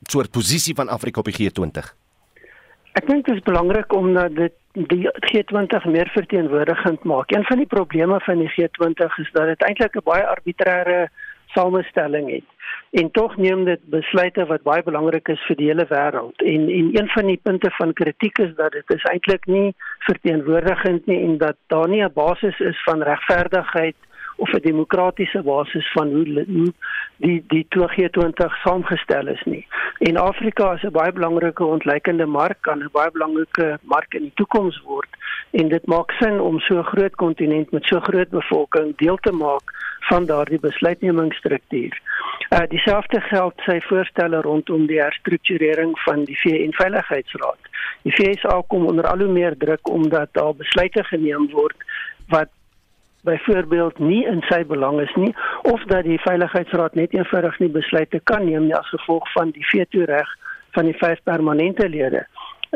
soort 0.09 0.31
posisie 0.31 0.75
van 0.75 0.89
Afrika 0.89 1.21
op 1.21 1.27
die 1.27 1.35
G20? 1.35 1.95
Ek 2.97 3.09
dink 3.11 3.27
dit 3.27 3.35
is 3.35 3.43
belangrik 3.45 3.93
om 3.93 4.15
dat 4.15 4.35
dit 4.37 4.55
die 4.89 5.09
G20 5.29 5.89
meer 5.91 6.09
verteenwoordigend 6.15 7.05
maak. 7.05 7.33
Een 7.33 7.45
van 7.45 7.59
die 7.59 7.67
probleme 7.67 8.21
van 8.21 8.39
die 8.39 8.51
G20 8.55 9.19
is 9.25 9.31
dat 9.33 9.47
dit 9.53 9.63
eintlik 9.69 9.97
'n 9.97 10.05
baie 10.05 10.27
arbitreëre 10.27 11.11
samestelling 11.55 12.31
het. 12.31 12.45
En 12.91 13.11
tog 13.11 13.37
neem 13.37 13.65
dit 13.65 13.81
besluite 13.91 14.47
wat 14.47 14.63
baie 14.63 14.83
belangrik 14.83 15.29
is 15.29 15.43
vir 15.49 15.57
die 15.57 15.69
hele 15.71 15.87
wêreld. 15.91 16.43
En 16.43 16.69
en 16.79 16.91
een 16.99 17.09
van 17.15 17.27
die 17.27 17.41
punte 17.43 17.71
van 17.79 17.93
kritiek 17.93 18.39
is 18.39 18.55
dat 18.57 18.73
dit 18.73 18.95
is 18.95 19.05
eintlik 19.11 19.47
nie 19.47 19.75
verteenwoordigend 20.09 21.07
nie 21.07 21.23
en 21.23 21.39
dat 21.39 21.57
daar 21.67 21.89
nie 21.89 22.03
'n 22.03 22.13
basis 22.15 22.59
is 22.61 22.83
van 22.83 23.03
regverdigheid 23.03 23.97
of 24.37 24.53
'n 24.53 24.61
demokratiese 24.61 25.43
basis 25.43 25.93
van 25.93 26.09
hoe, 26.09 26.45
hoe 26.47 26.73
die 27.17 27.45
die 27.49 27.67
2G20 27.69 28.57
saamgestel 28.63 29.27
is 29.27 29.43
nie. 29.45 29.67
En 29.99 30.17
Afrika 30.17 30.73
is 30.73 30.83
'n 30.83 30.91
baie 30.91 31.13
belangrike 31.13 31.65
ontleikende 31.65 32.27
mark, 32.27 32.59
kan 32.61 32.79
'n 32.79 32.89
baie 32.93 33.11
belangrike 33.11 33.79
mark 33.83 34.15
in 34.15 34.23
die 34.23 34.35
toekoms 34.35 34.83
word 34.83 35.09
en 35.51 35.69
dit 35.69 35.87
maak 35.87 36.11
sin 36.11 36.41
om 36.41 36.59
so 36.61 36.79
'n 36.79 36.91
groot 36.93 37.15
kontinent 37.15 37.71
met 37.71 37.85
so 37.85 38.01
groot 38.01 38.29
bevolking 38.29 38.97
deel 38.97 39.17
te 39.17 39.33
maak 39.33 39.67
van 40.01 40.27
daardie 40.27 40.61
besluitnemingsstruktuur. 40.61 42.01
Uh 42.51 42.67
dieselfde 42.69 43.21
geld 43.21 43.55
sy 43.57 43.81
voorstelle 43.81 44.41
rondom 44.41 44.87
die 44.87 45.01
herstrukturering 45.01 45.99
van 46.01 46.25
die 46.25 46.39
VN 46.39 46.73
Veiligheidsraad. 46.73 47.59
Die 48.03 48.15
VSA 48.15 48.63
kom 48.67 48.87
onder 48.87 49.07
al 49.07 49.19
hoe 49.19 49.33
meer 49.33 49.57
druk 49.59 49.89
omdat 49.89 50.29
daar 50.33 50.55
besluite 50.55 51.05
geneem 51.05 51.51
word 51.51 51.77
wat 52.29 52.49
byvoorbeeld 53.27 53.99
nie 53.99 54.23
in 54.31 54.43
sy 54.49 54.63
belang 54.65 55.01
is 55.03 55.15
nie 55.21 55.33
of 55.69 55.83
dat 55.93 56.07
die 56.09 56.21
veiligheidsraad 56.23 56.95
net 56.99 57.15
eenvoudig 57.17 57.59
nie 57.63 57.73
besluite 57.79 58.21
kan 58.31 58.47
neem 58.47 58.69
nie 58.69 58.77
as 58.79 58.89
gevolg 58.95 59.27
van 59.35 59.53
die 59.57 59.67
veto 59.73 60.07
reg 60.09 60.31
van 60.77 60.89
die 60.89 60.97
vyf 61.01 61.23
permanente 61.25 61.89
lede. 61.89 62.27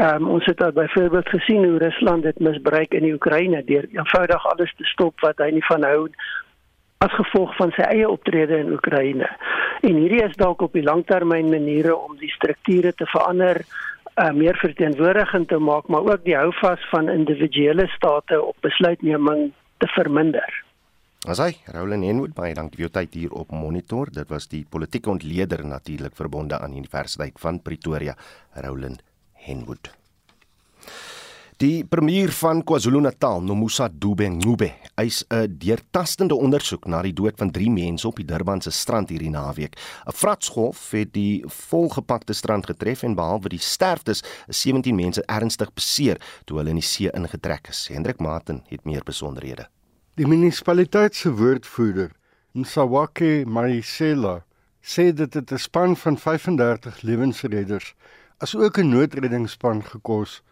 Um, 0.00 0.28
ons 0.36 0.46
het 0.48 0.62
al 0.64 0.72
byvoorbeeld 0.72 1.28
gesien 1.28 1.64
hoe 1.64 1.78
Rusland 1.78 2.22
dit 2.22 2.38
misbruik 2.38 2.94
in 2.94 3.04
die 3.04 3.12
Oekraïne 3.12 3.64
deur 3.66 3.88
eenvoudig 3.90 4.46
alles 4.52 4.72
te 4.78 4.86
stop 4.92 5.20
wat 5.26 5.42
hy 5.42 5.50
nie 5.56 5.66
van 5.66 5.84
hou 5.84 6.06
as 7.04 7.12
gevolg 7.16 7.52
van 7.56 7.72
sy 7.76 7.84
eie 7.88 8.08
optrede 8.08 8.58
in 8.60 8.72
Oekraïne. 8.76 9.28
En 9.80 9.96
hierdie 9.96 10.22
is 10.24 10.36
dalk 10.40 10.62
op 10.62 10.74
die 10.76 10.84
langtermyn 10.84 11.48
maniere 11.52 11.94
om 11.96 12.16
die 12.20 12.30
strukture 12.32 12.92
te 12.92 13.06
verander, 13.08 13.62
uh, 14.20 14.30
meer 14.36 14.58
verteenwoordigend 14.60 15.48
te 15.48 15.58
maak, 15.58 15.88
maar 15.88 16.04
ook 16.12 16.24
die 16.24 16.36
houvas 16.36 16.84
van 16.92 17.08
individuele 17.08 17.88
state 17.96 18.42
op 18.42 18.56
besluitneming 18.60 19.50
te 19.80 19.88
verminder. 19.96 20.58
Asai, 21.28 21.52
Roland 21.68 22.06
Henwood, 22.08 22.32
baie 22.36 22.54
dankie 22.56 22.78
vir 22.80 22.86
jou 22.86 22.92
tyd 22.94 23.16
hier 23.18 23.32
op 23.36 23.50
Monitor. 23.52 24.08
Dit 24.12 24.30
was 24.32 24.48
die 24.48 24.62
politieke 24.64 25.10
ontleder 25.12 25.64
natuurlik 25.68 26.16
verbonde 26.16 26.56
aan 26.56 26.76
Universiteit 26.76 27.36
van 27.42 27.60
Pretoria, 27.60 28.14
Roland 28.64 29.02
Henwood. 29.44 29.92
Die 31.60 31.84
premier 31.84 32.30
van 32.32 32.62
KwaZulu-Natal, 32.64 33.42
Nomusa 33.44 33.90
Dube-Ngube, 33.92 34.70
eis 34.96 35.24
'n 35.28 35.58
deurtastende 35.60 36.34
ondersoek 36.34 36.86
na 36.86 37.02
die 37.02 37.12
dood 37.12 37.36
van 37.36 37.50
3 37.50 37.70
mense 37.70 38.08
op 38.08 38.16
die 38.16 38.24
Durbanse 38.24 38.70
strand 38.70 39.08
hierdie 39.08 39.30
naweek. 39.30 39.76
'n 40.06 40.12
Vratsgolf 40.12 40.90
het 40.90 41.12
die 41.12 41.44
volgepakte 41.46 42.32
strand 42.32 42.66
getref 42.66 43.02
en 43.02 43.14
behalwe 43.14 43.48
die 43.48 43.58
sterftes, 43.58 44.22
is 44.48 44.60
17 44.60 44.94
mense 44.94 45.22
ernstig 45.26 45.72
beseer 45.74 46.16
toe 46.44 46.56
hulle 46.56 46.70
in 46.70 46.80
die 46.80 46.88
see 46.88 47.10
ingetrek 47.12 47.68
is. 47.68 47.88
Hendrik 47.88 48.20
Martin 48.20 48.62
het 48.68 48.84
meer 48.84 49.02
besonderhede. 49.04 49.68
Die 50.14 50.26
munisipaliteit 50.26 51.14
se 51.14 51.30
woordvoerder, 51.30 52.10
Msawake 52.52 53.44
Maisela, 53.46 54.44
sê 54.80 55.12
dit 55.12 55.34
het 55.34 55.52
'n 55.52 55.58
span 55.58 55.96
van 55.96 56.16
35 56.16 57.02
lewensredders 57.02 57.94
as 58.38 58.56
ook 58.56 58.78
'n 58.78 58.88
noodreddingsspan 58.88 59.84
gekos 59.84 60.42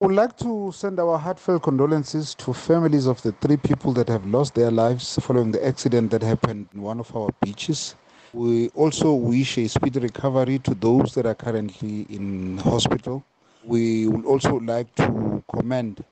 would 0.00 0.14
like 0.14 0.36
to 0.36 0.72
send 0.72 1.00
our 1.00 1.18
heartfelt 1.18 1.62
condolences 1.62 2.34
to 2.34 2.52
families 2.52 3.06
of 3.06 3.20
the 3.22 3.32
three 3.32 3.56
people 3.56 3.92
that 3.92 4.08
have 4.08 4.24
lost 4.26 4.54
their 4.54 4.70
lives 4.70 5.18
following 5.20 5.50
the 5.50 5.64
accident 5.66 6.10
that 6.10 6.22
happened 6.22 6.68
in 6.74 6.82
one 6.82 7.00
of 7.00 7.14
our 7.16 7.30
beaches. 7.40 7.96
We 8.32 8.68
also 8.70 9.12
wish 9.12 9.58
a 9.58 9.68
speedy 9.68 10.00
recovery 10.00 10.58
to 10.60 10.74
those 10.74 11.14
that 11.14 11.26
are 11.26 11.34
currently 11.34 12.06
in 12.08 12.58
hospital. 12.58 13.24
We 13.64 14.08
would 14.08 14.24
also 14.24 14.58
like 14.58 14.94
to 14.96 15.42
commend 15.54 16.04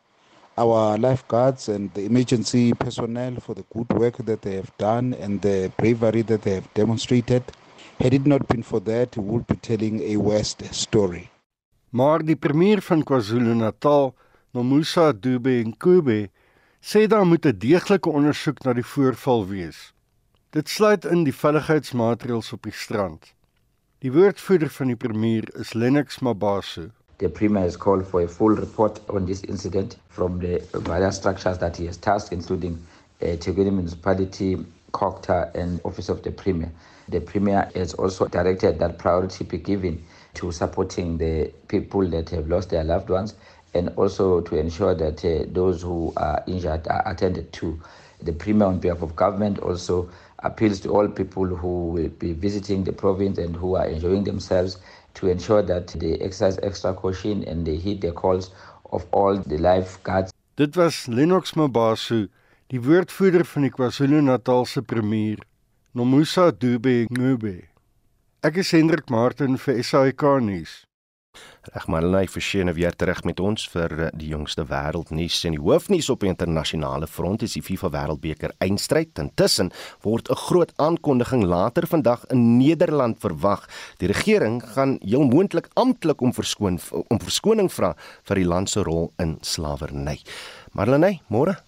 our 0.58 0.98
lifeguards 0.98 1.68
and 1.68 1.94
the 1.94 2.04
emergency 2.04 2.72
personnel 2.74 3.36
for 3.36 3.54
the 3.54 3.64
good 3.72 3.88
work 3.92 4.18
that 4.18 4.42
they 4.42 4.56
have 4.56 4.76
done 4.78 5.14
and 5.14 5.40
the 5.42 5.72
bravery 5.78 6.22
that 6.22 6.42
they 6.42 6.54
have 6.54 6.74
demonstrated. 6.74 7.44
Had 8.00 8.14
it 8.14 8.26
not 8.26 8.46
been 8.48 8.62
for 8.62 8.80
that, 8.80 9.16
we 9.16 9.24
would 9.24 9.46
be 9.46 9.56
telling 9.56 10.02
a 10.02 10.16
worst 10.16 10.62
story. 10.74 11.30
Maar 11.90 12.22
die 12.22 12.36
premier 12.36 12.78
van 12.86 13.02
KwaZulu-Natal, 13.02 14.14
Nomusa 14.54 15.12
Dube 15.12 15.62
Nkube, 15.66 16.30
sê 16.80 17.06
daar 17.06 17.26
moet 17.26 17.46
'n 17.46 17.58
deeglike 17.58 18.08
ondersoek 18.08 18.62
na 18.62 18.72
die 18.72 18.86
voorval 18.86 19.46
wees. 19.46 19.92
Dit 20.50 20.68
sluit 20.68 21.04
in 21.04 21.24
die 21.24 21.34
veiligheidsmaatreëls 21.34 22.52
op 22.52 22.62
die 22.62 22.72
strand. 22.72 23.34
Die 23.98 24.12
woordvoerder 24.12 24.70
van 24.70 24.86
die 24.86 24.96
premier 24.96 25.44
is 25.54 25.72
Lennox 25.72 26.18
Mabaso. 26.18 26.86
The 27.16 27.28
premier 27.28 27.62
has 27.62 27.76
called 27.76 28.06
for 28.06 28.22
a 28.22 28.28
full 28.28 28.54
report 28.54 29.00
on 29.08 29.26
this 29.26 29.40
incident 29.40 29.98
from 30.08 30.38
the 30.38 30.62
various 30.72 31.16
structures 31.16 31.58
that 31.58 31.76
he 31.76 31.86
has 31.86 31.96
tasked 31.96 32.32
including 32.32 32.78
uh, 33.22 33.36
Tegweni 33.38 33.70
Municipality, 33.70 34.64
Kokta 34.92 35.50
and 35.54 35.80
Office 35.82 36.08
of 36.12 36.22
the 36.22 36.30
Premier. 36.30 36.70
The 37.08 37.20
premier 37.20 37.68
has 37.74 37.94
also 37.94 38.28
directed 38.28 38.78
that 38.78 38.98
priority 38.98 39.44
be 39.44 39.58
given 39.58 40.02
to 40.40 40.50
supporting 40.50 41.18
the 41.18 41.52
people 41.68 42.08
that 42.08 42.30
have 42.30 42.48
lost 42.48 42.70
their 42.70 42.82
loved 42.82 43.10
ones 43.10 43.34
and 43.74 43.90
also 43.96 44.40
to 44.40 44.56
ensure 44.56 44.94
that 44.94 45.22
uh, 45.22 45.44
those 45.52 45.82
who 45.82 46.12
are 46.16 46.42
injured 46.46 46.88
are 46.88 47.06
attended 47.06 47.52
to. 47.52 47.78
The 48.22 48.32
Premier, 48.32 48.66
on 48.66 48.78
behalf 48.80 49.02
of 49.02 49.14
government, 49.16 49.58
also 49.58 50.08
appeals 50.38 50.80
to 50.80 50.90
all 50.90 51.08
people 51.08 51.44
who 51.44 51.88
will 51.90 52.08
be 52.08 52.32
visiting 52.32 52.84
the 52.84 52.92
province 52.92 53.36
and 53.38 53.54
who 53.54 53.76
are 53.76 53.86
enjoying 53.86 54.24
themselves 54.24 54.78
to 55.14 55.28
ensure 55.28 55.62
that 55.62 55.88
they 55.88 56.14
exercise 56.14 56.58
extra 56.62 56.94
caution 56.94 57.44
and 57.44 57.66
they 57.66 57.76
heed 57.76 58.00
the 58.00 58.12
calls 58.12 58.50
of 58.92 59.04
all 59.12 59.36
the 59.36 59.58
lifeguards. 59.58 60.32
Dit 60.56 60.76
was 60.76 61.06
Lennox 61.06 61.52
Mabaso, 61.54 62.28
die 62.68 62.80
woordvoerder 62.80 63.44
van 63.44 63.62
die 63.62 63.72
KwaZulu-Natalse 63.76 64.82
premier, 64.82 65.38
Nomusa 65.92 66.50
Dube 66.50 67.06
Ngube. 67.10 67.69
Ek 68.40 68.56
is 68.56 68.70
Hendrik 68.72 69.10
Martin 69.12 69.58
vir 69.60 69.82
SAK 69.84 70.22
nuus. 70.40 70.78
Reg 71.74 71.84
Marlene 71.92 72.24
Forshene 72.32 72.72
weer 72.72 72.96
terug 72.96 73.20
met 73.28 73.42
ons 73.44 73.66
vir 73.68 73.92
eh, 73.92 74.08
die 74.16 74.30
jongste 74.32 74.64
wêreldnuus 74.64 75.42
en 75.44 75.58
die 75.58 75.60
hoofnuus 75.60 76.08
op 76.08 76.24
die 76.24 76.30
internasionale 76.32 77.04
front 77.04 77.44
is 77.44 77.58
die 77.58 77.62
FIFA 77.66 77.92
Wêreldbeker 77.92 78.56
eindstryd. 78.64 79.12
Intussen 79.20 79.68
word 80.00 80.32
'n 80.32 80.40
groot 80.46 80.72
aankondiging 80.80 81.44
later 81.44 81.84
vandag 81.84 82.24
in 82.32 82.56
Nederland 82.56 83.20
verwag. 83.20 83.68
Die 83.98 84.08
regering 84.08 84.62
gaan 84.64 84.96
heel 85.04 85.28
moontlik 85.28 85.68
amptelik 85.74 86.22
om 86.22 86.32
verskoon 86.32 86.80
om 87.12 87.20
verskoning 87.20 87.68
vra 87.68 87.94
vir 88.24 88.36
die 88.36 88.48
land 88.48 88.70
se 88.70 88.80
rol 88.80 89.12
in 89.18 89.36
slawerny. 89.42 90.16
Marlene, 90.72 91.20
môre 91.28 91.60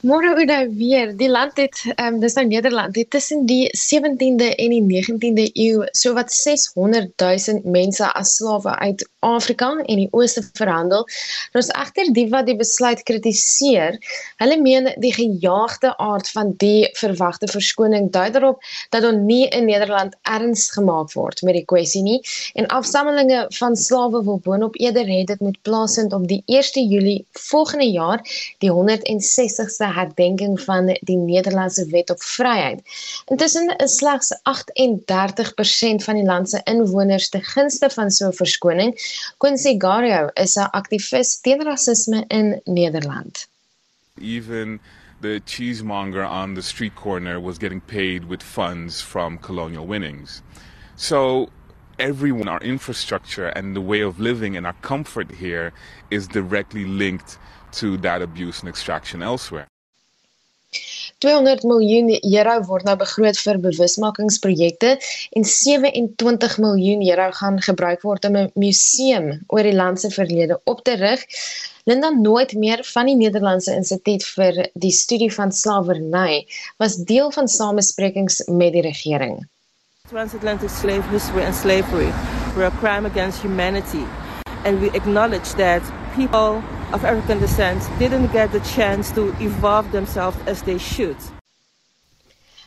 Môre 0.00 0.30
hoe 0.32 0.44
nou 0.48 0.62
weer. 0.78 1.10
Die 1.12 1.28
land 1.28 1.58
het 1.60 1.82
ehm 1.84 2.14
um, 2.14 2.20
dis 2.22 2.32
nou 2.38 2.46
Nederland. 2.48 2.94
Dit 2.96 3.10
tussen 3.12 3.42
die 3.46 3.68
17de 3.76 4.46
en 4.56 4.72
die 4.72 4.84
19de 5.04 5.50
eeu 5.52 5.84
sowat 5.92 6.32
600 6.32 7.10
000 7.20 7.60
mense 7.64 8.08
as 8.16 8.30
slawe 8.38 8.72
uit 8.78 9.04
Afrika 9.18 9.68
en 9.76 10.00
die 10.00 10.08
Ooste 10.16 10.40
verhandel. 10.56 11.04
Ons 11.52 11.68
egter 11.76 12.08
die 12.16 12.24
wat 12.32 12.48
die 12.48 12.56
besluit 12.56 13.02
kritiseer. 13.04 13.98
Hulle 14.40 14.56
meen 14.62 14.88
die 15.04 15.12
gejaagde 15.12 15.92
aard 16.00 16.32
van 16.32 16.54
die 16.64 16.88
verwagte 16.96 17.50
verskoning 17.52 18.08
dui 18.10 18.30
daarop 18.32 18.64
dat 18.96 19.04
daar 19.04 19.18
nie 19.18 19.48
in 19.52 19.68
Nederland 19.68 20.16
erns 20.22 20.70
gemaak 20.72 21.12
word 21.12 21.44
met 21.44 21.58
die 21.60 21.64
kwessie 21.68 22.02
nie 22.02 22.22
en 22.54 22.70
afstammelinge 22.72 23.44
van 23.58 23.76
slawe 23.76 24.24
wil 24.24 24.40
boonop 24.48 24.80
eerder 24.80 25.04
hê 25.04 25.20
dit 25.28 25.44
moet 25.44 25.60
plaasvind 25.68 26.16
op 26.16 26.24
die 26.28 26.40
1 26.46 26.88
Julie 26.88 27.26
volgende 27.50 27.90
jaar, 27.90 28.24
die 28.64 28.72
160ste 28.72 29.89
herdenking 29.92 30.60
van 30.60 30.86
die 31.00 31.16
Nederlandse 31.16 31.86
Wet 31.90 32.10
op 32.10 32.22
Vryheid. 32.22 32.82
Intussen 33.26 33.76
is 33.76 33.96
slegs 33.96 34.32
38% 34.34 36.04
van 36.04 36.14
die 36.14 36.24
land 36.24 36.50
se 36.50 36.60
inwoners 36.64 37.28
te 37.28 37.40
gunste 37.40 37.90
van 37.90 38.10
so 38.10 38.28
'n 38.28 38.32
verskoning. 38.32 38.94
Quincy 39.38 39.74
Gario 39.78 40.30
is 40.34 40.56
'n 40.56 40.70
aktivis 40.70 41.40
teen 41.40 41.62
rasisme 41.62 42.24
in 42.28 42.60
Nederland. 42.64 43.46
Even 44.20 44.80
the 45.20 45.40
cheesemonger 45.44 46.24
on 46.24 46.54
the 46.54 46.62
street 46.62 46.94
corner 46.94 47.40
was 47.40 47.58
getting 47.58 47.80
paid 47.80 48.24
with 48.24 48.42
funds 48.42 49.00
from 49.00 49.38
colonial 49.38 49.86
winnings. 49.86 50.42
So 50.96 51.48
everyone 52.00 52.48
our 52.48 52.60
infrastructure 52.60 53.48
and 53.48 53.76
the 53.76 53.80
way 53.80 54.00
of 54.00 54.18
living 54.18 54.56
and 54.56 54.66
our 54.66 54.76
comfort 54.80 55.30
here 55.30 55.72
is 56.10 56.26
directly 56.26 56.84
linked 56.86 57.38
to 57.72 57.98
that 57.98 58.22
abuse 58.22 58.60
and 58.60 58.68
extraction 58.68 59.22
elsewhere. 59.22 59.68
200 61.20 61.66
miljoen 61.68 62.08
euro 62.16 62.54
word 62.64 62.86
nou 62.88 62.96
begroot 63.00 63.36
vir 63.44 63.58
bewusmakingsprojekte 63.60 64.94
en 65.36 65.44
27 65.44 66.56
miljoen 66.64 67.02
euro 67.10 67.26
gaan 67.40 67.58
gebruik 67.66 68.06
word 68.08 68.24
om 68.24 68.36
'n 68.36 68.50
museum 68.54 69.26
oor 69.48 69.62
die 69.62 69.76
land 69.76 70.00
se 70.00 70.10
verlede 70.10 70.60
op 70.64 70.80
te 70.84 70.96
rig. 70.96 71.20
Linda 71.84 72.08
nooit 72.08 72.54
meer 72.54 72.84
van 72.92 73.06
die 73.06 73.16
Nederlandse 73.16 73.74
Instituut 73.74 74.24
vir 74.24 74.68
die 74.74 74.92
studie 74.92 75.32
van 75.32 75.52
slawerny 75.52 76.46
was 76.78 76.96
deel 76.96 77.30
van 77.30 77.48
samesprekings 77.48 78.42
met 78.48 78.72
die 78.72 78.82
regering. 78.82 79.48
Transatlantic 80.08 80.70
slave 80.70 81.04
history 81.10 81.44
and 81.44 81.54
slavery 81.54 82.12
were 82.56 82.66
a 82.66 82.76
crime 82.80 83.06
against 83.06 83.42
humanity 83.42 84.06
and 84.64 84.80
we 84.80 84.88
acknowledge 84.96 85.54
that 85.54 85.82
people 86.16 86.62
of 86.92 87.04
African 87.04 87.38
descent 87.38 87.88
didn't 87.98 88.32
get 88.32 88.52
the 88.52 88.60
chance 88.60 89.12
to 89.12 89.28
evolve 89.40 89.90
themselves 89.90 90.36
as 90.46 90.62
they 90.62 90.78
should. 90.78 91.16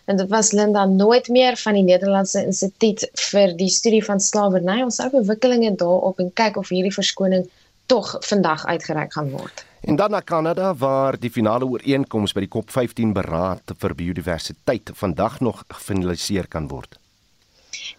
En 0.05 0.17
dit 0.17 0.30
was 0.30 0.51
Linda 0.51 0.86
nooit 0.86 1.28
meer 1.28 1.57
van 1.57 1.74
die 1.74 1.84
Nederlandse 1.84 2.45
Instituut 2.45 3.05
vir 3.32 3.53
die 3.55 3.69
studie 3.69 4.03
van 4.03 4.19
slawerny. 4.19 4.82
Ons 4.84 4.99
sou 4.99 5.09
verwikkelinge 5.09 5.76
daarop 5.80 6.19
en 6.19 6.34
kyk 6.36 6.59
of 6.59 6.71
hierdie 6.76 6.93
verskoning 6.93 7.45
tog 7.91 8.15
vandag 8.28 8.65
uitgereik 8.65 9.13
gaan 9.13 9.32
word. 9.32 9.63
En 9.84 9.95
dan 9.95 10.11
na 10.11 10.19
Kanada 10.19 10.74
waar 10.76 11.19
die 11.19 11.32
finale 11.32 11.67
ooreenkoms 11.67 12.36
by 12.36 12.45
die 12.45 12.51
COP15 12.51 13.15
beraad 13.15 13.76
vir 13.80 13.95
biodiversiteit 13.95 14.91
vandag 14.95 15.39
nog 15.39 15.63
gefinaliseer 15.67 16.47
kan 16.47 16.67
word. 16.71 16.99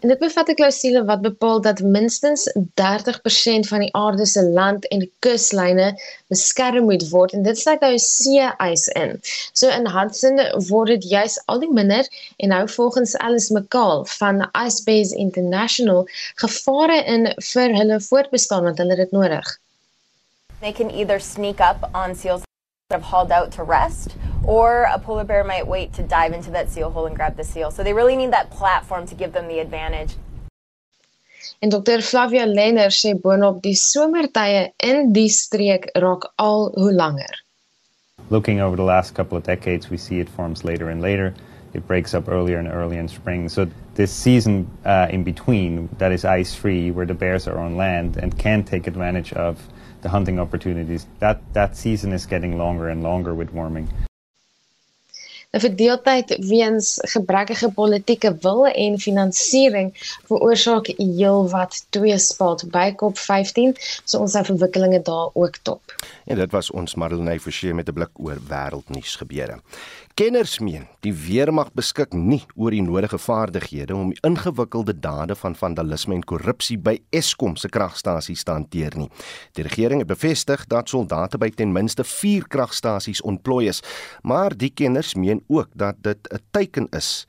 En 0.05 0.11
dit 0.11 0.19
bevat 0.19 0.49
'n 0.49 0.55
klousule 0.55 1.05
wat 1.05 1.21
bepaal 1.21 1.61
dat 1.61 1.81
minstens 1.81 2.43
30% 2.75 3.69
van 3.69 3.81
die 3.81 3.95
aarde 3.95 4.27
se 4.27 4.43
land 4.43 4.89
en 4.89 5.11
kuslyne 5.19 5.87
beskerm 6.27 6.85
moet 6.85 7.09
word 7.09 7.33
en 7.33 7.43
dit 7.43 7.59
sluit 7.59 7.81
nou 7.81 7.99
see-ys 7.99 8.85
in. 8.89 9.21
So 9.53 9.69
in 9.69 9.87
Hudson 9.87 10.37
word 10.69 10.87
dit 10.87 11.09
juis 11.09 11.39
al 11.45 11.59
die 11.59 11.73
minder 11.73 12.09
en 12.37 12.49
nou 12.49 12.69
volgens 12.69 13.17
Alice 13.17 13.53
McCall 13.53 14.05
van 14.05 14.49
Ice 14.67 14.85
Base 14.85 15.17
International 15.17 16.09
gevare 16.35 17.01
in 17.05 17.33
vir 17.53 17.77
hulle 17.77 18.01
voortbestaan 18.01 18.63
want 18.63 18.79
hulle 18.79 18.91
het 18.91 19.09
dit 19.09 19.11
nodig. 19.11 19.59
They 20.61 20.73
can 20.73 20.91
either 20.91 21.21
sneak 21.21 21.61
up 21.61 21.89
on 21.95 22.15
seals 22.15 22.43
that 22.89 23.01
have 23.01 23.11
hauled 23.11 23.33
out 23.33 23.51
to 23.53 23.65
rest 23.65 24.17
or 24.47 24.85
a 24.85 24.99
polar 24.99 25.25
bear 25.25 25.45
might 25.45 25.67
wait 25.67 25.93
to 25.95 26.03
dive 26.03 26.33
into 26.33 26.51
that 26.51 26.71
seal 26.71 26.91
hole 26.91 27.07
and 27.07 27.17
grab 27.17 27.37
the 27.37 27.45
seal. 27.45 27.71
So 27.71 27.83
they 27.83 27.93
really 27.93 28.17
need 28.17 28.33
that 28.33 28.51
platform 28.51 29.07
to 29.07 29.15
give 29.15 29.33
them 29.33 29.49
the 29.49 29.59
advantage. 29.59 30.17
En 31.63 31.69
Dr. 31.69 32.01
Flavia 32.03 32.47
Lenner 32.47 32.91
sê 32.91 33.15
boonop 33.15 33.63
die 33.63 33.75
somertye 33.75 34.73
in 34.83 35.13
die 35.13 35.29
streek 35.29 35.89
raak 35.97 36.27
al 36.39 36.73
hoe 36.77 36.93
langer. 36.93 37.41
Looking 38.31 38.61
over 38.61 38.77
the 38.77 38.85
last 38.85 39.15
couple 39.15 39.37
of 39.37 39.45
decades, 39.45 39.91
we 39.91 39.97
see 39.97 40.21
it 40.21 40.29
forms 40.29 40.65
later 40.65 40.89
and 40.89 41.03
later. 41.03 41.35
It 41.75 41.87
breaks 41.87 42.15
up 42.15 42.29
earlier 42.29 42.59
and 42.59 42.69
earlier 42.69 43.01
in 43.01 43.09
spring. 43.09 43.49
So 43.49 43.67
this 43.95 44.13
season 44.13 44.69
uh, 44.85 45.09
in 45.11 45.25
between, 45.25 45.89
that 45.99 46.13
is 46.13 46.25
ice-free, 46.25 46.93
where 46.93 47.05
the 47.05 47.15
bears 47.15 47.49
are 47.49 47.59
on 47.59 47.77
land 47.77 48.17
and 48.17 48.39
can 48.39 48.63
take 48.63 48.87
advantage 48.87 49.33
of 49.33 49.59
the 50.03 50.09
hunting 50.09 50.39
opportunities. 50.39 51.07
That 51.19 51.41
that 51.53 51.77
season 51.77 52.13
is 52.13 52.27
getting 52.27 52.59
longer 52.59 52.89
and 52.89 53.03
longer 53.03 53.35
with 53.35 53.53
warming. 53.53 53.89
'n 55.55 55.61
verdeeldheid 55.61 56.37
weens 56.39 56.99
gebrekkige 57.01 57.71
politieke 57.71 58.37
wil 58.41 58.67
en 58.67 58.99
finansiering 58.99 59.93
veroorsaak 60.27 60.87
heelwat 60.97 61.87
tweespalt 61.95 62.65
by 62.71 62.91
COP15, 63.03 63.79
so 64.05 64.19
ons 64.19 64.35
het 64.35 64.47
verwikkelinge 64.47 65.03
daar 65.03 65.31
ook 65.33 65.57
top. 65.63 65.95
En 66.25 66.37
dit 66.37 66.51
was 66.51 66.71
ons 66.71 66.95
Marlenae 66.95 67.41
Forsie 67.41 67.75
met 67.75 67.89
'n 67.89 67.93
blik 67.93 68.11
oor 68.19 68.39
wêreldnuus 68.49 69.15
gebeure. 69.17 69.61
Kenners 70.15 70.61
meen 70.63 70.85
die 71.03 71.11
weermag 71.11 71.73
beskik 71.75 72.13
nie 72.15 72.45
oor 72.55 72.71
die 72.71 72.85
nodige 72.87 73.19
vaardighede 73.19 73.97
om 73.99 74.13
die 74.13 74.21
ingewikkelde 74.23 74.93
dade 74.95 75.35
van 75.35 75.57
vandalisme 75.59 76.15
en 76.15 76.23
korrupsie 76.23 76.77
by 76.79 76.93
Eskom 77.11 77.57
se 77.59 77.67
kragstasies 77.67 78.45
te 78.47 78.55
hanteer 78.55 78.95
nie. 78.95 79.09
Die 79.59 79.65
regering 79.67 80.05
het 80.05 80.13
bevestig 80.13 80.69
dat 80.71 80.93
soldate 80.93 81.41
by 81.43 81.49
ten 81.51 81.73
minste 81.75 82.07
4 82.07 82.47
kragstasies 82.47 83.25
ontplooi 83.27 83.67
is, 83.73 83.83
maar 84.23 84.55
die 84.55 84.71
kenners 84.71 85.17
meen 85.19 85.43
ook 85.49 85.75
dat 85.75 85.99
dit 86.07 86.31
'n 86.31 86.39
teken 86.51 86.87
is 86.95 87.27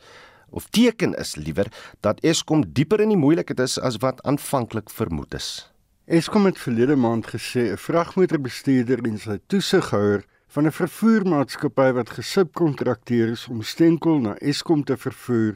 of 0.52 0.70
teken 0.70 1.18
is 1.18 1.36
liewer 1.36 1.74
dat 2.02 2.22
Eskom 2.22 2.64
dieper 2.74 3.02
in 3.02 3.10
die 3.10 3.18
moeilikheid 3.18 3.60
is 3.60 3.80
as 3.80 3.98
wat 3.98 4.22
aanvanklik 4.24 4.90
vermoed 4.90 5.34
is. 5.34 5.74
Eskom 6.06 6.46
het 6.46 6.60
verlede 6.60 6.96
maand 6.96 7.26
gesê 7.34 7.72
'n 7.72 7.78
vragmotorbestuurder 7.78 9.00
en 9.04 9.18
sy 9.18 9.40
toesighouer 9.48 10.24
van 10.56 10.68
'n 10.68 10.72
vervoermaatskappy 10.72 11.91
wat 11.91 12.10
gesubkontrakteer 12.10 13.28
is 13.30 13.47
om 13.47 13.62
steenkool 13.62 14.20
na 14.20 14.36
Eskom 14.36 14.84
te 14.84 14.97
vervoer, 14.97 15.56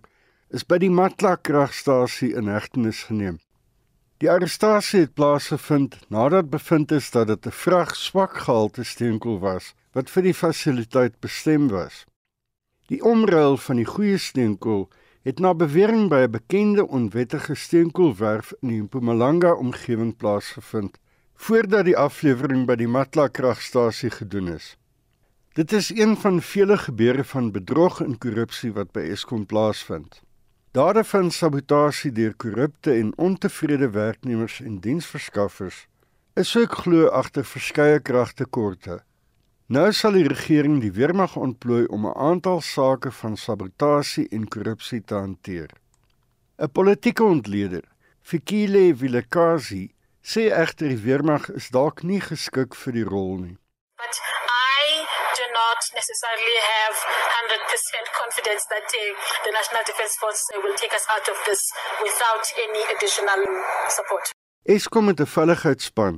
is 0.49 0.65
by 0.65 0.77
die 0.77 0.89
Matla 0.89 1.35
kragstasie 1.35 2.33
in 2.35 2.47
hegtenis 2.47 3.03
geneem. 3.03 3.37
Die 4.17 4.31
arrestasie 4.31 4.99
het 4.99 5.13
plaasgevind 5.13 5.95
nadat 6.09 6.49
bevind 6.49 6.91
is 6.91 7.11
dat 7.11 7.27
dit 7.27 7.45
'n 7.45 7.51
vrag 7.51 7.95
swak 7.95 8.33
gehalte 8.37 8.83
steenkool 8.83 9.39
was 9.39 9.73
wat 9.91 10.09
vir 10.09 10.23
die 10.23 10.33
fasiliteit 10.33 11.19
bestem 11.19 11.67
was. 11.67 12.05
Die 12.87 13.03
omruil 13.03 13.57
van 13.57 13.75
die 13.75 13.85
goeie 13.85 14.17
steenkool 14.17 14.89
het 15.21 15.39
na 15.39 15.53
bewering 15.53 16.09
by 16.09 16.25
'n 16.27 16.31
bekende 16.31 16.87
onwettige 16.87 17.55
steenkoolwerf 17.55 18.51
in 18.61 18.67
die 18.67 18.81
Mpumalanga 18.81 19.53
omgewing 19.53 20.15
plaasgevind 20.17 20.97
voordat 21.33 21.85
die 21.85 21.97
aflewering 21.97 22.65
by 22.65 22.75
die 22.75 22.87
Matla 22.87 23.27
kragstasie 23.27 24.09
gedoen 24.09 24.47
is. 24.47 24.78
Dit 25.59 25.71
is 25.71 25.89
een 25.89 26.17
van 26.17 26.41
vele 26.41 26.77
gebeure 26.77 27.23
van 27.23 27.51
bedrog 27.51 28.01
en 28.01 28.17
korrupsie 28.17 28.69
wat 28.73 28.93
by 28.95 29.01
Eskom 29.11 29.41
plaasvind. 29.45 30.21
Dade 30.71 31.03
van 31.03 31.31
sabotasie 31.35 32.11
deur 32.11 32.35
korrupte 32.35 32.93
en 32.93 33.09
ontevrede 33.17 33.89
werknemers 33.89 34.61
en 34.61 34.77
diensverskaffers 34.79 35.81
is 36.33 36.53
ook 36.57 36.77
glo 36.85 37.09
agter 37.21 37.45
verskeie 37.45 37.99
kragtekorte. 37.99 39.01
Nou 39.65 39.91
sal 39.91 40.15
die 40.15 40.29
regering 40.31 40.79
die 40.79 40.93
weermag 40.95 41.35
ontplooi 41.35 41.83
om 41.85 42.07
'n 42.07 42.15
aantal 42.29 42.61
sake 42.61 43.11
van 43.11 43.37
sabotasie 43.37 44.27
en 44.29 44.47
korrupsie 44.47 45.03
te 45.03 45.15
hanteer. 45.15 45.69
'n 46.57 46.71
Politieke 46.71 47.23
ontleder, 47.23 47.83
Fikile 48.21 48.95
Vilakazi, 48.95 49.91
sê 50.23 50.41
egter 50.63 50.87
die 50.87 51.03
weermag 51.03 51.51
is 51.51 51.69
dalk 51.69 52.03
nie 52.03 52.21
geskik 52.21 52.75
vir 52.75 52.93
die 52.93 53.09
rol 53.15 53.37
nie. 53.37 53.57
But 53.97 54.47
necessarily 55.99 56.57
have 56.75 56.95
100% 56.95 58.07
confidence 58.21 58.63
that 58.73 58.87
uh, 58.87 59.01
the 59.45 59.51
National 59.59 59.83
Defence 59.89 60.13
Force 60.21 60.41
will 60.63 60.77
take 60.83 60.93
us 60.99 61.05
out 61.15 61.25
of 61.33 61.37
this 61.47 61.61
without 62.07 62.45
any 62.65 62.83
additional 62.93 63.41
support. 63.97 64.23
Eskom 64.75 65.05
het 65.11 65.19
'n 65.19 65.33
veiligheidsspan 65.37 66.15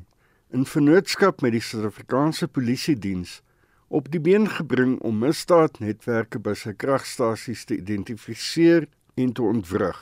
in 0.55 0.65
vennootskap 0.75 1.41
met 1.41 1.51
die 1.51 1.65
Suid-Afrikaanse 1.69 2.47
Polisie 2.47 2.97
Diens 3.05 3.41
op 3.88 4.11
die 4.11 4.21
been 4.27 4.47
gebring 4.49 4.93
om 5.07 5.17
misdaadnetwerke 5.19 6.39
by 6.39 6.53
sy 6.63 6.73
kragstasies 6.84 7.65
te 7.65 7.75
identifiseer 7.75 8.88
en 9.15 9.34
te 9.34 9.43
ontwrig. 9.43 9.99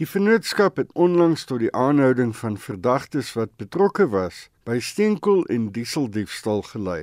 Die 0.00 0.08
vennootskap 0.08 0.76
het 0.76 0.92
onlangs 0.92 1.44
tot 1.44 1.58
die 1.58 1.72
aanhouding 1.76 2.36
van 2.36 2.58
verdagtes 2.58 3.32
wat 3.38 3.56
betrokke 3.56 4.08
was 4.08 4.48
by 4.64 4.78
steenkool 4.80 5.44
en 5.54 5.72
dieseldiefstal 5.76 6.62
gelei. 6.72 7.02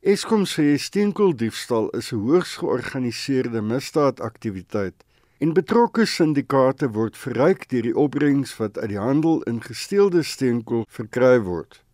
Eskom 0.00 0.46
sê 0.48 0.78
steenkooldiefstal 0.80 1.90
is 1.92 2.08
'n 2.12 2.22
hoogs 2.24 2.56
georganiseerde 2.56 3.60
misdaadaktiwiteit 3.60 5.04
en 5.44 5.52
betrokke 5.52 6.06
syndikaate 6.06 6.88
word 6.96 7.16
verryk 7.16 7.68
deur 7.68 7.82
die 7.82 7.96
opbrengs 8.04 8.56
wat 8.56 8.78
uit 8.78 8.88
die 8.88 8.98
handel 8.98 9.42
in 9.42 9.60
gesteelde 9.60 10.22
steenkool 10.22 10.86
verkry 10.88 11.36
word. 11.44 11.84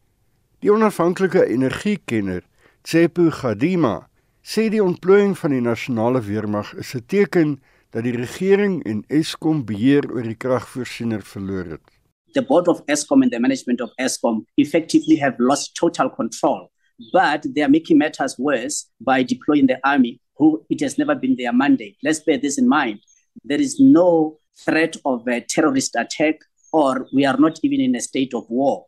Die 0.62 0.70
onafhanklike 0.70 1.48
energiekenner, 1.50 2.44
Tsepo 2.82 3.30
Gadima, 3.30 4.08
sê 4.40 4.68
die 4.70 4.84
ontplooiing 4.84 5.34
van 5.38 5.50
die 5.50 5.60
nasionale 5.60 6.22
weermag 6.22 6.74
is 6.78 6.94
'n 6.94 7.02
teken 7.06 7.58
dat 7.90 8.04
die 8.04 8.14
regering 8.14 8.84
en 8.84 9.02
Eskom 9.08 9.64
beheer 9.64 10.06
oor 10.14 10.22
die 10.22 10.38
kragvoorsiener 10.38 11.22
verloor 11.22 11.66
het. 11.74 11.86
The 12.34 12.42
board 12.42 12.68
of 12.68 12.82
Eskom 12.86 13.22
and 13.22 13.32
the 13.32 13.40
management 13.40 13.80
of 13.80 13.90
Eskom 13.96 14.46
effectively 14.54 15.18
have 15.18 15.42
lost 15.42 15.74
total 15.74 16.10
control 16.10 16.70
but 17.12 17.44
they 17.54 17.62
are 17.62 17.68
making 17.68 17.98
matters 17.98 18.38
worse 18.38 18.86
by 19.00 19.22
deploying 19.22 19.66
the 19.66 19.78
army, 19.84 20.20
who 20.36 20.64
it 20.70 20.80
has 20.80 20.98
never 20.98 21.14
been 21.14 21.36
their 21.36 21.52
mandate. 21.52 21.96
Let's 22.02 22.20
bear 22.20 22.38
this 22.38 22.58
in 22.58 22.68
mind. 22.68 23.00
There 23.44 23.60
is 23.60 23.78
no 23.80 24.38
threat 24.64 24.96
of 25.04 25.26
a 25.28 25.40
terrorist 25.40 25.94
attack, 25.96 26.40
or 26.72 27.06
we 27.12 27.24
are 27.24 27.36
not 27.36 27.60
even 27.62 27.80
in 27.80 27.94
a 27.94 28.00
state 28.00 28.34
of 28.34 28.48
war. 28.48 28.86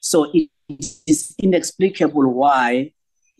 So 0.00 0.30
it 0.32 0.48
is 1.06 1.34
inexplicable 1.42 2.32
why 2.32 2.92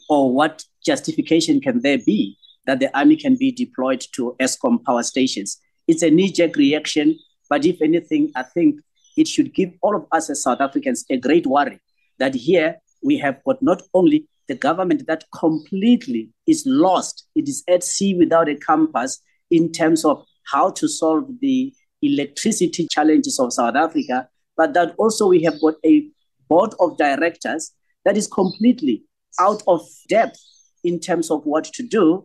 or 0.09 0.33
what 0.33 0.65
justification 0.85 1.61
can 1.61 1.83
there 1.83 1.99
be 1.99 2.37
that 2.67 2.81
the 2.81 2.97
army 2.99 3.17
can 3.17 3.37
be 3.37 3.53
deployed 3.53 4.05
to 4.13 4.37
ESCOM 4.41 4.85
power 4.85 5.03
stations. 5.03 5.59
It's 5.87 6.03
a 6.03 6.11
knee 6.11 6.33
jerk 6.33 6.57
reaction, 6.57 7.19
but 7.49 7.65
if 7.65 7.81
anything, 7.81 8.31
I 8.35 8.43
think 8.43 8.81
it 9.17 9.27
should 9.27 9.55
give 9.55 9.71
all 9.83 9.97
of 9.97 10.07
us 10.13 10.31
as 10.31 10.43
South 10.43 10.61
Africans 10.61 11.05
a 11.11 11.17
great 11.17 11.47
worry 11.47 11.81
that 12.19 12.35
here 12.35 12.77
we 13.03 13.19
have 13.19 13.43
got 13.45 13.63
not 13.63 13.83
only 13.95 14.27
the 14.49 14.55
government 14.55 15.07
that 15.07 15.25
completely 15.39 16.31
is 16.47 16.65
lost, 16.67 17.27
it 17.35 17.49
is 17.49 17.63
at 17.69 17.85
sea 17.85 18.15
without 18.15 18.49
a 18.49 18.57
compass 18.57 19.21
in 19.51 19.73
terms 19.73 20.05
of 20.05 20.25
how 20.53 20.71
to 20.71 20.89
solve 20.89 21.27
the 21.41 21.73
electricity 22.03 22.87
challenges 22.89 23.39
of 23.39 23.53
South 23.53 23.77
Africa, 23.77 24.29
but 24.57 24.75
that 24.75 24.95
also 24.99 25.29
we 25.29 25.43
have 25.43 25.61
got 25.61 25.75
a 25.85 26.09
board 26.49 26.75
of 26.81 26.97
directors 26.97 27.73
that 28.05 28.17
is 28.17 28.27
completely 28.27 29.05
out 29.39 29.63
of 29.67 29.83
depth 30.09 30.39
in 30.85 30.99
terms 30.99 31.31
of 31.31 31.45
what 31.45 31.65
to 31.65 31.83
do. 31.83 32.25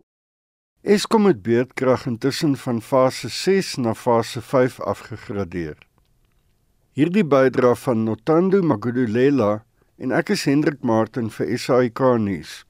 Eskom 0.84 1.24
het 1.24 1.42
beurtkrag 1.42 2.06
intussen 2.06 2.56
van 2.56 2.82
fase 2.82 3.28
6 3.28 3.76
na 3.76 3.94
fase 3.94 4.40
5 4.40 4.80
afgegradeer. 4.80 5.78
Hierdie 6.92 7.24
bydra 7.24 7.74
van 7.74 8.04
Notando 8.04 8.60
Magudulela 8.62 9.64
en 9.98 10.12
ek 10.12 10.34
is 10.34 10.44
Hendrik 10.48 10.82
Martin 10.82 11.30
vir 11.30 11.58
SAK 11.58 12.00
nuus. 12.22 12.62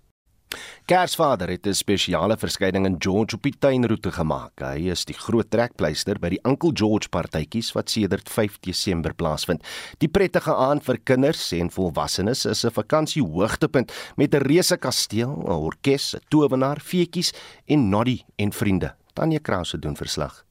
Kersvader 0.86 1.48
het 1.48 1.66
'n 1.66 1.74
spesiale 1.74 2.36
verskyning 2.36 2.86
in 2.86 2.96
George 2.98 3.34
op 3.34 3.42
die 3.42 3.54
tuinroete 3.58 4.12
gemaak. 4.12 4.60
Hy 4.60 4.90
is 4.90 5.04
die 5.04 5.14
groot 5.14 5.50
trekpleister 5.50 6.18
by 6.20 6.28
die 6.28 6.40
Uncle 6.44 6.70
George 6.72 7.08
partytjies 7.08 7.72
wat 7.72 7.90
sedert 7.90 8.28
5 8.28 8.60
Desember 8.60 9.14
plaasvind. 9.14 9.64
Die 9.98 10.08
prettige 10.08 10.54
aand 10.54 10.84
vir 10.84 10.98
kinders 10.98 11.52
en 11.52 11.70
volwassenes 11.70 12.44
is 12.46 12.64
'n 12.64 12.70
vakansie 12.70 13.22
hoogtepunt 13.22 13.92
met 14.16 14.34
'n 14.34 14.46
reuse 14.46 14.76
kasteel, 14.76 15.30
'n 15.30 15.50
orkes, 15.50 16.14
'n 16.14 16.20
towenaar, 16.28 16.80
feetjies 16.80 17.32
en 17.66 17.88
noddy 17.88 18.22
en 18.36 18.52
vriende. 18.52 18.94
Tanya 19.14 19.38
Krause 19.38 19.78
doen 19.78 19.96
verslag. 19.96 20.44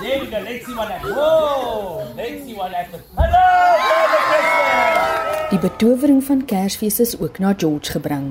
There 0.00 0.20
we 0.20 0.26
go. 0.26 0.38
Let's 0.38 0.66
see 0.66 0.74
what 0.74 0.88
happens. 0.88 1.14
Whoa! 1.14 2.14
Let's 2.14 2.44
see 2.44 2.54
what 2.54 2.72
happens. 2.72 3.02
Hello! 3.16 4.11
Die 5.52 5.60
betowering 5.60 6.22
van 6.24 6.46
Kersfees 6.48 6.96
is 7.00 7.10
ook 7.20 7.36
na 7.38 7.50
George 7.56 7.90
gebring. 7.92 8.30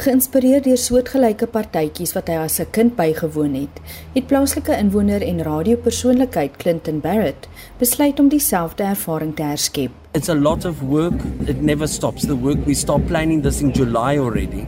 Geïnspireer 0.00 0.62
deur 0.64 0.78
soortgelyke 0.80 1.44
partytjies 1.52 2.14
wat 2.16 2.30
hy 2.32 2.38
as 2.46 2.56
'n 2.60 2.70
kind 2.72 2.96
bygewoon 2.96 3.52
het, 3.54 3.76
het 4.14 4.26
plaaslike 4.26 4.72
inwoner 4.78 5.20
en 5.20 5.42
radiopersoonlikheid 5.42 6.56
Clinton 6.56 7.00
Barrett 7.00 7.48
besluit 7.78 8.20
om 8.20 8.28
dieselfde 8.28 8.82
ervaring 8.84 9.36
te 9.36 9.42
herskep. 9.42 9.90
It's 10.14 10.28
a 10.28 10.34
lot 10.34 10.64
of 10.64 10.80
work. 10.80 11.20
It 11.46 11.60
never 11.60 11.88
stops. 11.88 12.22
The 12.22 12.40
work 12.40 12.64
we 12.66 12.74
start 12.74 13.06
planning 13.06 13.42
this 13.42 13.60
in 13.60 13.70
July 13.70 14.18
already. 14.18 14.66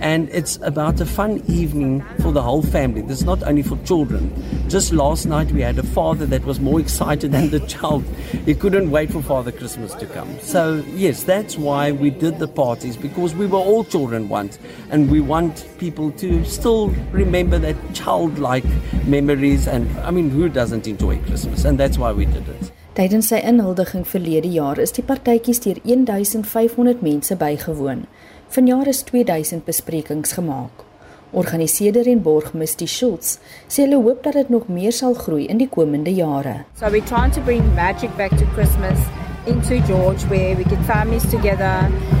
And 0.00 0.28
it's 0.30 0.58
about 0.62 1.00
a 1.00 1.06
fun 1.06 1.42
evening 1.48 2.04
for 2.20 2.32
the 2.32 2.42
whole 2.42 2.62
family. 2.62 3.02
This 3.02 3.18
is 3.20 3.24
not 3.24 3.42
only 3.42 3.62
for 3.62 3.76
children. 3.84 4.32
Just 4.68 4.92
last 4.92 5.26
night 5.26 5.50
we 5.52 5.60
had 5.60 5.78
a 5.78 5.82
father 5.82 6.26
that 6.26 6.44
was 6.44 6.60
more 6.60 6.80
excited 6.80 7.32
than 7.32 7.50
the 7.50 7.60
child. 7.74 8.04
He 8.44 8.54
couldn't 8.54 8.90
wait 8.90 9.10
for 9.10 9.22
Father 9.22 9.52
Christmas 9.52 9.94
to 9.94 10.06
come. 10.06 10.38
So, 10.40 10.84
yes, 10.94 11.24
that's 11.24 11.56
why 11.56 11.92
we 11.92 12.10
did 12.10 12.38
the 12.38 12.48
parties 12.48 12.96
because 12.96 13.34
we 13.34 13.46
were 13.46 13.58
all 13.58 13.84
children 13.84 14.28
once 14.28 14.58
and 14.90 15.10
we 15.10 15.20
want 15.20 15.66
people 15.78 16.10
to 16.12 16.44
still 16.44 16.88
remember 17.12 17.58
that 17.58 17.76
childlike 17.94 18.64
memories 19.06 19.66
and 19.66 19.88
I 20.00 20.10
mean 20.10 20.30
who 20.30 20.48
doesn't 20.48 20.86
enjoy 20.86 21.18
Christmas 21.24 21.64
and 21.64 21.78
that's 21.78 21.98
why 21.98 22.12
we 22.12 22.24
did 22.26 22.48
it. 22.48 22.72
Tydens 22.98 23.28
sy 23.30 23.38
inhuldiging 23.46 24.02
verlede 24.10 24.48
jaar 24.50 24.78
is 24.82 24.90
die 24.90 25.04
partytjies 25.06 25.60
deur 25.62 25.78
1500 25.84 27.02
mense 27.06 27.36
bygewoon. 27.38 28.08
Vanjaar 28.50 28.86
is 28.86 29.02
2000 29.02 29.64
besprekings 29.64 30.32
gemaak. 30.32 30.84
Organiseerder 31.30 32.06
en 32.06 32.22
borg 32.22 32.54
Misty 32.56 32.86
Schultz 32.86 33.34
sê 33.68 33.84
hulle 33.84 33.98
hoop 34.00 34.22
dat 34.24 34.38
dit 34.40 34.48
nog 34.48 34.70
meer 34.72 34.94
sal 34.96 35.12
groei 35.14 35.44
in 35.52 35.60
die 35.60 35.68
komende 35.68 36.14
jare. 36.16 36.62
So 36.80 36.88
we're 36.88 37.04
trying 37.04 37.34
to 37.36 37.44
bring 37.44 37.74
magic 37.74 38.16
back 38.16 38.32
to 38.40 38.48
Christmas 38.56 39.27
into 39.48 39.80
George 39.86 40.22
where 40.24 40.54
we 40.54 40.64
get 40.64 40.84
families 40.84 41.28
together 41.30 41.72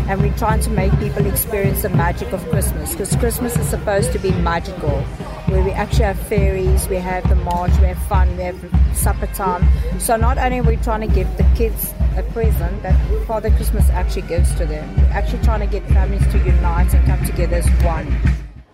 and 0.08 0.20
we're 0.20 0.36
trying 0.38 0.60
to 0.60 0.70
make 0.70 0.90
people 0.98 1.26
experience 1.26 1.82
the 1.82 1.90
magic 1.90 2.32
of 2.32 2.40
Christmas 2.48 2.92
because 2.92 3.14
Christmas 3.16 3.56
is 3.56 3.68
supposed 3.68 4.12
to 4.12 4.18
be 4.18 4.30
magical 4.32 5.02
where 5.50 5.62
we 5.62 5.70
actually 5.72 6.04
have 6.04 6.18
fairies, 6.18 6.88
we 6.88 6.96
have 6.96 7.28
the 7.28 7.34
march, 7.36 7.70
we 7.80 7.86
have 7.86 8.02
fun, 8.04 8.34
we 8.36 8.44
have 8.44 8.58
supper 8.94 9.26
time. 9.28 9.66
So 9.98 10.16
not 10.16 10.38
only 10.38 10.60
are 10.60 10.62
we 10.62 10.76
trying 10.76 11.06
to 11.08 11.14
give 11.14 11.28
the 11.36 11.44
kids 11.54 11.92
a 12.16 12.22
present 12.34 12.82
that 12.82 12.96
Father 13.26 13.50
Christmas 13.50 13.88
actually 13.90 14.28
gives 14.28 14.54
to 14.56 14.66
them, 14.66 14.96
we're 14.96 15.12
actually 15.12 15.42
trying 15.42 15.60
to 15.60 15.66
get 15.66 15.86
families 15.88 16.26
to 16.32 16.38
unite 16.38 16.92
and 16.94 17.04
come 17.06 17.24
together 17.24 17.56
as 17.56 17.68
one. 17.84 18.06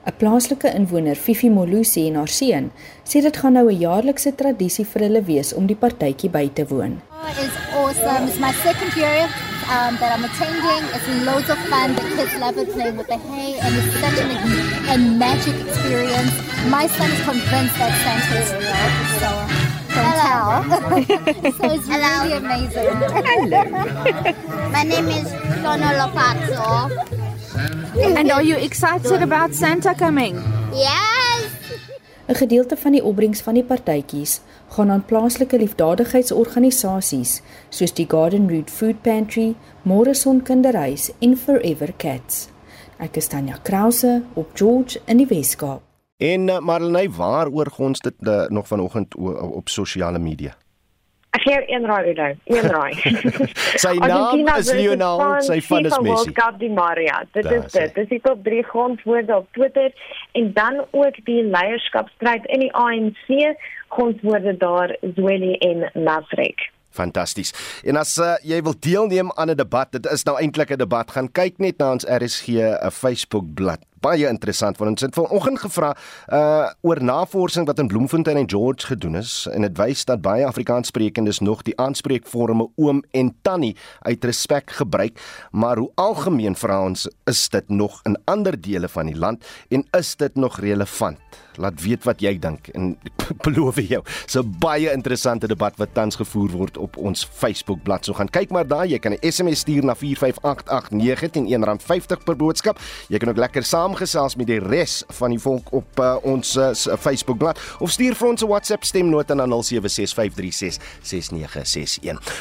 'n 0.07 0.13
Plaaslike 0.19 0.69
inwoner, 0.69 1.17
Fifi 1.17 1.49
Molusi 1.49 2.07
en 2.09 2.17
haar 2.21 2.29
seun, 2.29 2.71
sê 3.09 3.23
dit 3.25 3.37
gaan 3.37 3.55
nou 3.57 3.67
'n 3.71 3.81
jaarlikse 3.81 4.35
tradisie 4.35 4.85
vir 4.85 5.03
hulle 5.07 5.23
wees 5.25 5.55
om 5.55 5.67
die 5.67 5.81
partytjie 5.85 6.31
by 6.31 6.49
te 6.55 6.65
woon. 6.69 7.01
It's 7.27 7.57
awesome. 7.73 8.29
It's 8.29 8.39
my 8.39 8.53
second 8.53 8.95
year 8.97 9.25
um, 9.73 9.97
that 9.97 10.13
I'm 10.13 10.25
attending. 10.25 10.85
It's 10.93 11.09
loads 11.25 11.49
of 11.49 11.59
fun. 11.73 11.95
The 11.95 12.03
kids 12.17 12.35
love 12.37 12.59
it 12.59 12.71
playing 12.71 12.97
with 12.97 13.07
the 13.07 13.17
hay, 13.17 13.59
and 13.59 13.75
it's 13.75 13.95
such 13.99 14.19
an, 14.21 14.29
a 14.93 14.99
magic 15.19 15.55
experience. 15.67 16.33
My 16.69 16.87
son 16.87 17.11
is 17.11 17.21
convinced 17.25 17.77
that 17.81 17.93
Santa 18.05 18.37
is 18.45 18.51
real, 18.61 18.89
so 19.21 19.31
don't 19.95 20.05
Hello. 20.05 20.69
tell. 20.69 21.53
so 21.59 21.65
it's 21.75 21.89
Hello. 21.89 22.13
really 22.23 22.37
amazing. 22.45 22.93
Hello. 23.17 24.71
my 24.71 24.83
name 24.83 25.09
is 25.09 25.25
Lono 25.65 25.91
Lopazzo. 25.97 26.91
And 28.17 28.31
are 28.31 28.43
you 28.43 28.57
excited 28.57 29.23
about 29.23 29.55
Santa 29.55 29.95
coming? 29.95 30.37
Yes. 30.73 31.51
'n 32.27 32.35
Gedeelte 32.35 32.77
van 32.77 32.93
die 32.93 33.05
opbrengs 33.05 33.41
van 33.45 33.55
die 33.55 33.65
partytjies 33.65 34.41
gaan 34.75 34.91
aan 34.91 35.05
plaaslike 35.07 35.59
liefdadigheidsorganisasies 35.59 37.37
soos 37.71 37.95
die 37.95 38.07
Garden 38.11 38.49
Route 38.51 38.73
Food 38.73 39.03
Pantry, 39.03 39.55
Morrison 39.83 40.43
Kinderhuis 40.43 41.13
en 41.21 41.37
Forever 41.39 41.95
Cats. 41.97 42.49
Ek 42.99 43.17
is 43.21 43.31
Tanya 43.31 43.59
Krause 43.63 44.23
op 44.35 44.51
George 44.59 45.01
in 45.07 45.23
die 45.23 45.29
Weskaap. 45.31 45.83
En 46.23 46.49
uh, 46.49 46.59
Marlenae, 46.63 47.11
waaroor 47.11 47.71
gons 47.75 48.01
dit 48.01 48.15
uh, 48.21 48.47
nog 48.49 48.69
vanoggend 48.71 49.15
op 49.17 49.69
sosiale 49.69 50.19
media? 50.19 50.55
Ek 51.35 51.43
gee 51.43 51.63
een 51.67 51.87
raai 51.87 52.13
nou, 52.15 52.29
een 52.45 52.69
raai. 52.71 52.93
sy 53.85 53.95
naam 53.99 54.45
is 54.55 54.71
Lionel, 54.73 55.23
sy 55.43 55.59
van 55.67 55.89
is 55.89 55.97
Messi. 55.97 56.11
World 56.11 56.33
Cup 56.37 56.61
die 56.61 56.71
Maria. 56.71 57.25
Dit 57.35 57.49
da, 57.49 57.57
is 57.59 57.73
dit. 57.75 57.95
Dis 57.97 58.11
die 58.13 58.21
top 58.23 58.45
3 58.47 58.63
grondwoorde 58.71 59.41
op 59.43 59.49
Twitter 59.59 59.91
en 60.39 60.53
dan 60.55 60.85
ook 60.91 61.19
die 61.27 61.43
leierskapstryd 61.43 62.47
in 62.55 62.63
die 62.67 62.71
ANC 62.75 63.59
grondwoorde 63.89 64.57
daar 64.63 64.95
Zweli 65.17 65.57
en 65.59 65.91
Maverick. 66.05 66.71
Fantasties. 66.95 67.51
En 67.83 67.99
as 67.99 68.15
uh, 68.23 68.37
jy 68.47 68.61
wil 68.63 68.77
deelneem 68.79 69.33
aan 69.35 69.51
'n 69.51 69.59
debat, 69.59 69.91
dit 69.91 70.07
is 70.07 70.23
nou 70.23 70.39
eintlik 70.39 70.71
'n 70.71 70.79
debat, 70.79 71.11
gaan 71.11 71.33
kyk 71.33 71.59
net 71.59 71.79
na 71.79 71.91
ons 71.91 72.07
RSG 72.07 72.63
'n 72.63 72.91
Facebook 72.91 73.55
bladsy 73.55 73.94
baie 74.05 74.29
interessant 74.29 74.79
want 74.81 74.95
ons 74.95 75.07
het 75.07 75.17
vanoggend 75.17 75.63
gevra 75.65 75.95
uh 76.29 76.71
oor 76.85 77.01
navorsing 77.03 77.67
wat 77.69 77.79
in 77.81 77.89
Bloemfontein 77.89 78.37
en 78.37 78.49
George 78.51 78.87
gedoen 78.87 79.17
is 79.17 79.47
en 79.53 79.65
dit 79.65 79.79
wys 79.79 80.05
dat 80.09 80.23
baie 80.25 80.45
Afrikaanssprekendes 80.47 81.41
nog 81.41 81.63
die 81.65 81.77
aanspreekvorme 81.81 82.69
oom 82.77 83.03
en 83.13 83.33
tannie 83.43 83.75
uit 84.03 84.25
respek 84.25 84.75
gebruik, 84.81 85.21
maar 85.51 85.81
hoe 85.81 85.91
algemeen 86.01 86.57
vra 86.57 86.83
ons 86.85 87.07
is 87.31 87.49
dit 87.49 87.69
nog 87.69 88.01
in 88.09 88.17
ander 88.25 88.61
dele 88.61 88.89
van 88.89 89.11
die 89.11 89.17
land 89.17 89.45
en 89.71 89.87
is 89.97 90.15
dit 90.21 90.35
nog 90.37 90.61
relevant? 90.61 91.19
Laat 91.57 91.79
weet 91.83 92.03
wat 92.05 92.23
jy 92.23 92.35
dink 92.43 92.69
en 92.75 92.95
ek 93.07 93.25
beloof 93.47 93.79
jou, 93.87 94.03
so 94.27 94.43
baie 94.43 94.91
interessante 94.93 95.49
debat 95.51 95.77
wat 95.81 95.95
tans 95.95 96.19
gevoer 96.19 96.51
word 96.55 96.79
op 96.83 96.99
ons 96.99 97.25
Facebook 97.25 97.83
bladsy. 97.87 98.11
So 98.11 98.19
gaan 98.19 98.31
kyk 98.33 98.53
maar 98.53 98.67
daar, 98.69 98.87
jy 98.91 98.99
kan 98.99 99.15
'n 99.15 99.31
SMS 99.31 99.63
stuur 99.65 99.85
na 99.85 99.95
45889 99.95 101.31
teen 101.31 101.47
R1.50 101.49 102.25
per 102.25 102.37
boodskap. 102.37 102.79
Jy 103.09 103.19
kan 103.19 103.29
ook 103.29 103.41
lekker 103.41 103.63
saamgesels 103.95 104.35
met 104.37 104.47
die 104.49 104.59
res 104.59 105.03
van 105.19 105.31
die 105.31 105.39
volk 105.39 105.73
op 105.73 106.01
uh, 106.03 106.17
ons 106.27 106.57
uh, 106.59 106.73
Facebook 106.99 107.39
bladsy 107.39 107.61
of 107.81 107.91
stuur 107.95 108.15
vir 108.19 108.29
ons 108.29 108.43
'n 108.43 108.49
WhatsApp 108.49 108.85
stemnota 108.85 109.35
na 109.35 109.47
0765366961. 109.47 109.57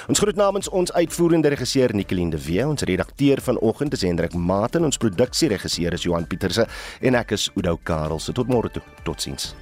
Ons 0.08 0.20
groet 0.20 0.36
namens 0.36 0.70
ons 0.70 0.92
uitvoerende 0.92 1.50
regisseur 1.50 1.94
Nicoline 1.94 2.32
de 2.32 2.44
Wee, 2.46 2.68
ons 2.68 2.82
redakteur 2.82 3.42
vanoggend 3.42 3.94
is 3.94 4.02
Hendrik 4.02 4.34
Maten, 4.34 4.84
ons 4.84 4.98
produksieregisseur 4.98 5.94
is 5.94 6.04
Johan 6.04 6.28
Pieterse 6.28 6.68
en 7.02 7.16
ek 7.16 7.32
is 7.32 7.50
Oudo 7.56 7.80
Karel. 7.84 8.20
Tot 8.34 8.48
môre 8.48 8.70
toe. 8.72 8.82
Totsiens. 9.04 9.54